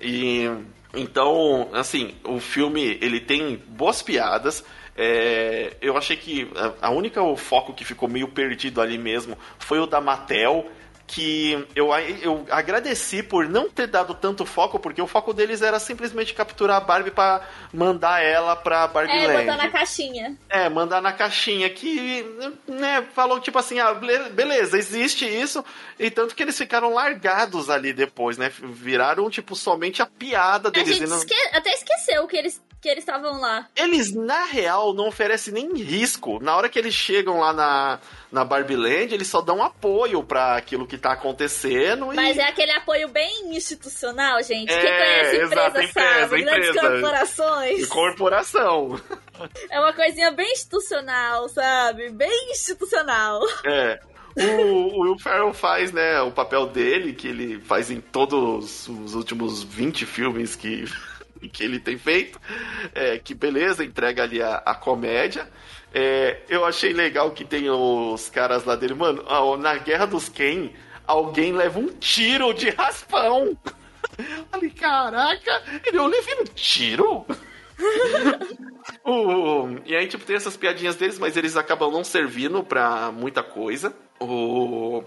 E 0.00 0.50
então, 0.94 1.70
assim, 1.72 2.14
o 2.24 2.38
filme 2.38 2.98
ele 3.00 3.20
tem 3.20 3.56
boas 3.68 4.02
piadas. 4.02 4.64
É, 4.94 5.76
eu 5.80 5.96
achei 5.96 6.16
que 6.16 6.50
a, 6.54 6.88
a 6.88 6.90
única 6.90 7.22
o 7.22 7.36
foco 7.36 7.72
que 7.72 7.84
ficou 7.84 8.08
meio 8.08 8.28
perdido 8.28 8.80
ali 8.80 8.98
mesmo 8.98 9.38
foi 9.58 9.78
o 9.78 9.86
da 9.86 10.00
Mattel 10.00 10.70
que 11.14 11.66
eu, 11.76 11.90
eu 12.22 12.46
agradeci 12.50 13.22
por 13.22 13.46
não 13.46 13.68
ter 13.68 13.86
dado 13.86 14.14
tanto 14.14 14.46
foco, 14.46 14.78
porque 14.78 15.00
o 15.02 15.06
foco 15.06 15.34
deles 15.34 15.60
era 15.60 15.78
simplesmente 15.78 16.32
capturar 16.32 16.78
a 16.78 16.80
Barbie 16.80 17.10
para 17.10 17.46
mandar 17.72 18.22
ela 18.24 18.56
pra 18.56 18.86
Barbie 18.88 19.12
É, 19.12 19.26
Land. 19.26 19.44
botar 19.44 19.56
na 19.58 19.68
caixinha. 19.70 20.36
É, 20.48 20.68
mandar 20.70 21.02
na 21.02 21.12
caixinha 21.12 21.68
que, 21.68 22.24
né, 22.66 23.04
falou 23.14 23.38
tipo 23.40 23.58
assim, 23.58 23.78
ah, 23.78 23.92
beleza, 24.32 24.78
existe 24.78 25.26
isso, 25.26 25.62
e 25.98 26.10
tanto 26.10 26.34
que 26.34 26.42
eles 26.42 26.56
ficaram 26.56 26.94
largados 26.94 27.68
ali 27.68 27.92
depois, 27.92 28.38
né, 28.38 28.50
viraram, 28.62 29.28
tipo, 29.28 29.54
somente 29.54 30.00
a 30.00 30.06
piada 30.06 30.68
A 30.68 30.72
deles. 30.72 30.96
gente 30.96 31.04
e 31.04 31.10
não- 31.10 31.18
esque- 31.18 31.50
até 31.52 31.72
esqueceu 31.74 32.26
que 32.26 32.36
eles 32.38 32.58
que 32.82 32.88
eles 32.88 33.02
estavam 33.04 33.40
lá. 33.40 33.68
Eles, 33.76 34.12
na 34.12 34.44
real, 34.44 34.92
não 34.92 35.06
oferecem 35.06 35.54
nem 35.54 35.72
risco. 35.74 36.42
Na 36.42 36.56
hora 36.56 36.68
que 36.68 36.76
eles 36.78 36.92
chegam 36.92 37.38
lá 37.38 37.52
na, 37.52 38.00
na 38.32 38.44
Barbie 38.44 38.74
Land, 38.74 39.14
eles 39.14 39.28
só 39.28 39.40
dão 39.40 39.62
apoio 39.62 40.22
para 40.24 40.56
aquilo 40.56 40.84
que 40.86 40.98
tá 40.98 41.12
acontecendo. 41.12 42.12
e- 42.12 42.16
Mas 42.16 42.36
é 42.36 42.42
aquele 42.42 42.72
apoio 42.72 43.06
bem 43.08 43.56
institucional, 43.56 44.42
gente. 44.42 44.72
É, 44.72 44.80
Quem 44.80 44.90
conhece 44.90 45.34
empresa, 45.36 45.54
exato, 45.54 45.80
empresa, 45.80 46.20
sabe? 46.28 46.42
Grandes 46.42 46.68
empresa. 46.70 46.90
corporações. 46.90 47.86
Corporação. 47.88 49.00
É 49.70 49.78
uma 49.80 49.92
coisinha 49.92 50.32
bem 50.32 50.50
institucional, 50.52 51.48
sabe? 51.48 52.10
Bem 52.10 52.50
institucional. 52.50 53.40
É. 53.64 54.00
O, 54.34 54.40
o 54.96 55.00
Will 55.02 55.18
Ferrell 55.18 55.52
faz, 55.52 55.92
né, 55.92 56.20
o 56.22 56.30
papel 56.32 56.66
dele, 56.66 57.12
que 57.12 57.28
ele 57.28 57.60
faz 57.60 57.90
em 57.90 58.00
todos 58.00 58.88
os 58.88 59.14
últimos 59.14 59.62
20 59.62 60.06
filmes 60.06 60.56
que, 60.56 60.84
que 61.48 61.62
ele 61.64 61.78
tem 61.80 61.96
feito. 61.98 62.40
É, 62.94 63.18
que 63.18 63.34
beleza, 63.34 63.84
entrega 63.84 64.22
ali 64.22 64.42
a, 64.42 64.56
a 64.64 64.74
comédia. 64.74 65.48
É, 65.94 66.40
eu 66.48 66.64
achei 66.64 66.92
legal 66.92 67.30
que 67.32 67.44
tem 67.44 67.68
os 67.70 68.28
caras 68.30 68.64
lá 68.64 68.74
dele. 68.76 68.94
Mano, 68.94 69.24
na 69.58 69.76
Guerra 69.76 70.06
dos 70.06 70.28
Ken, 70.28 70.70
alguém 71.06 71.52
leva 71.52 71.78
um 71.78 71.88
tiro 71.88 72.52
de 72.52 72.70
raspão. 72.70 73.56
Falei, 74.50 74.70
caraca, 74.70 75.62
ele 75.86 75.98
eu 75.98 76.06
levei 76.06 76.34
um 76.40 76.44
tiro? 76.54 77.26
O- 79.04 79.78
e 79.84 79.94
aí, 79.96 80.06
tipo, 80.06 80.24
tem 80.24 80.36
essas 80.36 80.56
piadinhas 80.56 80.96
deles, 80.96 81.18
mas 81.18 81.36
eles 81.36 81.56
acabam 81.56 81.90
não 81.90 82.04
servindo 82.04 82.62
pra 82.62 83.10
muita 83.12 83.42
coisa. 83.42 83.94
O, 84.20 85.02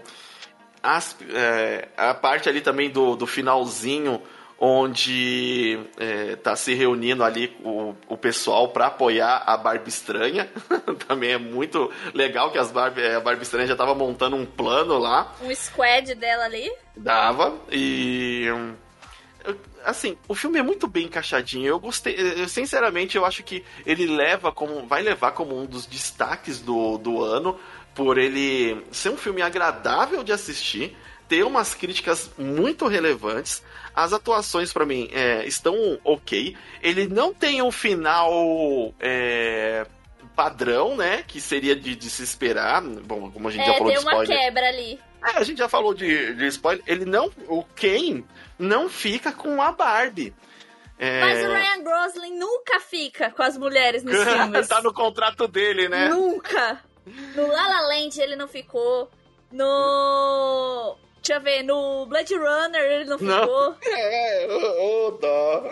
as- 0.82 1.16
é, 1.32 1.88
a 1.96 2.14
parte 2.14 2.48
ali 2.48 2.60
também 2.60 2.90
do, 2.90 3.16
do 3.16 3.26
finalzinho, 3.26 4.20
onde 4.58 5.78
é, 5.98 6.36
tá 6.36 6.56
se 6.56 6.72
reunindo 6.74 7.22
ali 7.22 7.54
o, 7.62 7.94
o 8.08 8.16
pessoal 8.16 8.68
pra 8.68 8.86
apoiar 8.86 9.42
a 9.46 9.56
Barbie 9.56 9.90
Estranha. 9.90 10.50
também 11.06 11.32
é 11.32 11.38
muito 11.38 11.92
legal 12.14 12.50
que 12.50 12.58
as 12.58 12.70
Barbie, 12.70 13.06
a 13.06 13.20
Barbie 13.20 13.42
Estranha 13.42 13.66
já 13.66 13.76
tava 13.76 13.94
montando 13.94 14.36
um 14.36 14.46
plano 14.46 14.98
lá. 14.98 15.34
Um 15.42 15.54
squad 15.54 16.14
dela 16.14 16.44
ali. 16.44 16.70
Dava. 16.96 17.54
E. 17.70 18.46
Assim, 19.84 20.16
o 20.26 20.34
filme 20.34 20.58
é 20.58 20.62
muito 20.62 20.88
bem 20.88 21.04
encaixadinho. 21.04 21.66
Eu 21.66 21.78
gostei. 21.78 22.16
eu, 22.18 22.48
Sinceramente, 22.48 23.16
eu 23.16 23.24
acho 23.24 23.42
que 23.42 23.62
ele 23.84 24.06
leva 24.06 24.50
como. 24.50 24.86
Vai 24.86 25.02
levar 25.02 25.32
como 25.32 25.56
um 25.56 25.66
dos 25.66 25.86
destaques 25.86 26.60
do, 26.60 26.96
do 26.96 27.22
ano. 27.22 27.58
Por 27.94 28.18
ele 28.18 28.84
ser 28.90 29.10
um 29.10 29.16
filme 29.16 29.42
agradável 29.42 30.24
de 30.24 30.32
assistir. 30.32 30.96
Ter 31.28 31.42
umas 31.44 31.74
críticas 31.74 32.30
muito 32.38 32.86
relevantes. 32.86 33.62
As 33.94 34.12
atuações, 34.12 34.72
pra 34.72 34.84
mim, 34.86 35.08
é, 35.12 35.44
estão 35.46 35.98
ok. 36.04 36.56
Ele 36.82 37.06
não 37.08 37.32
tem 37.34 37.62
um 37.62 37.70
final. 37.72 38.94
é, 39.00 39.86
padrão, 40.36 40.94
né? 40.96 41.24
Que 41.26 41.40
seria 41.40 41.74
de, 41.74 41.96
de 41.96 42.10
se 42.10 42.22
esperar. 42.22 42.82
Bom, 42.82 43.30
como 43.30 43.48
a 43.48 43.50
gente 43.50 43.64
já 43.64 43.72
É, 43.72 43.78
falou 43.78 43.92
tem 43.92 43.98
de 44.00 44.04
uma 44.04 44.12
spoiler. 44.22 44.38
quebra 44.38 44.68
ali. 44.68 45.00
É, 45.24 45.30
a 45.38 45.42
gente 45.42 45.56
já 45.58 45.68
falou 45.68 45.94
de, 45.94 46.34
de 46.34 46.46
spoiler. 46.48 46.84
Ele 46.86 47.04
não. 47.06 47.30
O 47.48 47.64
Ken 47.74 48.22
não 48.58 48.88
fica 48.90 49.32
com 49.32 49.60
a 49.62 49.72
Barbie. 49.72 50.34
É, 50.98 51.20
Mas 51.20 51.44
o 51.44 51.48
Ryan 51.52 51.82
Gosling 51.82 52.38
nunca 52.38 52.80
fica 52.80 53.30
com 53.30 53.42
as 53.42 53.56
mulheres 53.58 54.02
nos 54.04 54.14
filmes. 54.24 54.68
tá 54.68 54.80
no 54.82 54.92
contrato 54.92 55.48
dele, 55.48 55.88
né? 55.88 56.08
Nunca. 56.10 56.80
No 57.34 57.46
La 57.46 57.66
La 57.68 57.80
Land 57.88 58.20
ele 58.20 58.36
não 58.36 58.46
ficou. 58.48 59.10
No. 59.50 60.96
Deixa 61.26 61.34
eu 61.34 61.40
ver, 61.40 61.62
no 61.64 62.06
Blade 62.06 62.34
Runner 62.36 62.80
ele 62.82 63.04
não 63.06 63.18
Não. 63.18 63.40
ficou. 63.42 63.76
É, 63.84 64.46
ô, 64.48 65.06
ô, 65.06 65.10
dó. 65.10 65.70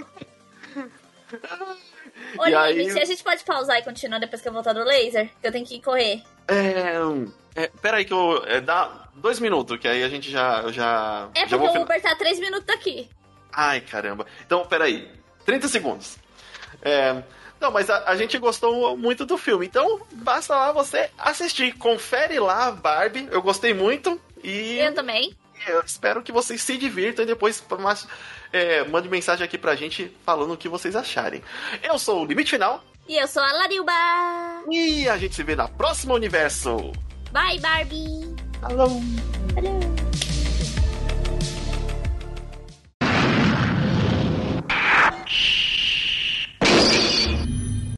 Olha, 2.39 2.61
aí- 2.63 2.85
gente, 2.89 3.01
a 3.01 3.05
gente 3.05 3.23
pode 3.23 3.45
pausar 3.45 3.79
e 3.79 3.83
continuar 3.85 4.19
depois 4.19 4.43
que 4.43 4.49
eu 4.49 4.53
voltar 4.53 4.73
do 4.73 4.83
laser? 4.83 5.31
Que 5.41 5.47
eu 5.47 5.53
tenho 5.53 5.65
que 5.65 5.81
correr. 5.81 6.23
É, 6.49 7.63
é, 7.63 7.71
peraí 7.81 8.05
que 8.05 8.13
eu. 8.13 8.43
É, 8.47 8.61
dá 8.61 9.09
dois 9.15 9.39
minutos, 9.39 9.79
que 9.79 9.87
aí 9.87 10.03
a 10.03 10.09
gente 10.09 10.29
já. 10.29 10.71
já 10.73 11.29
É 11.37 11.47
já 11.47 11.57
porque 11.57 11.69
o 11.69 11.73
fina- 11.73 11.85
Uber 11.85 12.03
tá 12.03 12.17
três 12.17 12.41
minutos 12.41 12.67
daqui. 12.67 13.09
Ai, 13.53 13.81
caramba. 13.81 14.27
Então, 14.45 14.67
peraí. 14.67 15.09
30 15.47 15.69
segundos. 15.69 16.17
É, 16.83 17.23
não, 17.61 17.71
mas 17.71 17.89
a, 17.89 18.09
a 18.11 18.17
gente 18.17 18.37
gostou 18.39 18.97
muito 18.97 19.25
do 19.25 19.39
filme. 19.39 19.67
Então, 19.67 20.01
basta 20.15 20.55
lá 20.57 20.73
você 20.73 21.09
assistir. 21.17 21.73
Confere 21.79 22.41
lá 22.41 22.73
Barbie. 22.73 23.29
Eu 23.31 23.41
gostei 23.41 23.73
muito. 23.73 24.21
E 24.43 24.79
Eu 24.79 24.93
também 24.95 25.35
eu 25.67 25.81
espero 25.81 26.23
que 26.23 26.33
vocês 26.33 26.63
se 26.63 26.77
divirtam 26.77 27.25
e 27.25 27.27
depois 27.27 27.63
mas, 27.81 28.07
é, 28.53 28.85
mande 28.85 29.09
mensagem 29.09 29.45
aqui 29.45 29.59
pra 29.59 29.75
gente 29.75 30.15
falando 30.25 30.53
o 30.53 30.57
que 30.57 30.69
vocês 30.69 30.95
acharem. 30.95 31.43
Eu 31.83 31.99
sou 31.99 32.23
o 32.23 32.25
Limite 32.25 32.51
Final. 32.51 32.85
E 33.09 33.17
eu 33.17 33.27
sou 33.27 33.43
a 33.43 33.53
Larilba. 33.53 33.93
E 34.71 35.09
a 35.09 35.19
gente 35.19 35.35
se 35.35 35.43
vê 35.43 35.55
na 35.55 35.69
próxima 35.69 36.15
universo. 36.15 36.93
Bye, 37.31 37.59
Barbie. 37.59 38.35
Alô. 38.63 38.85
Alô. 39.57 39.95
Shh. 45.27 45.64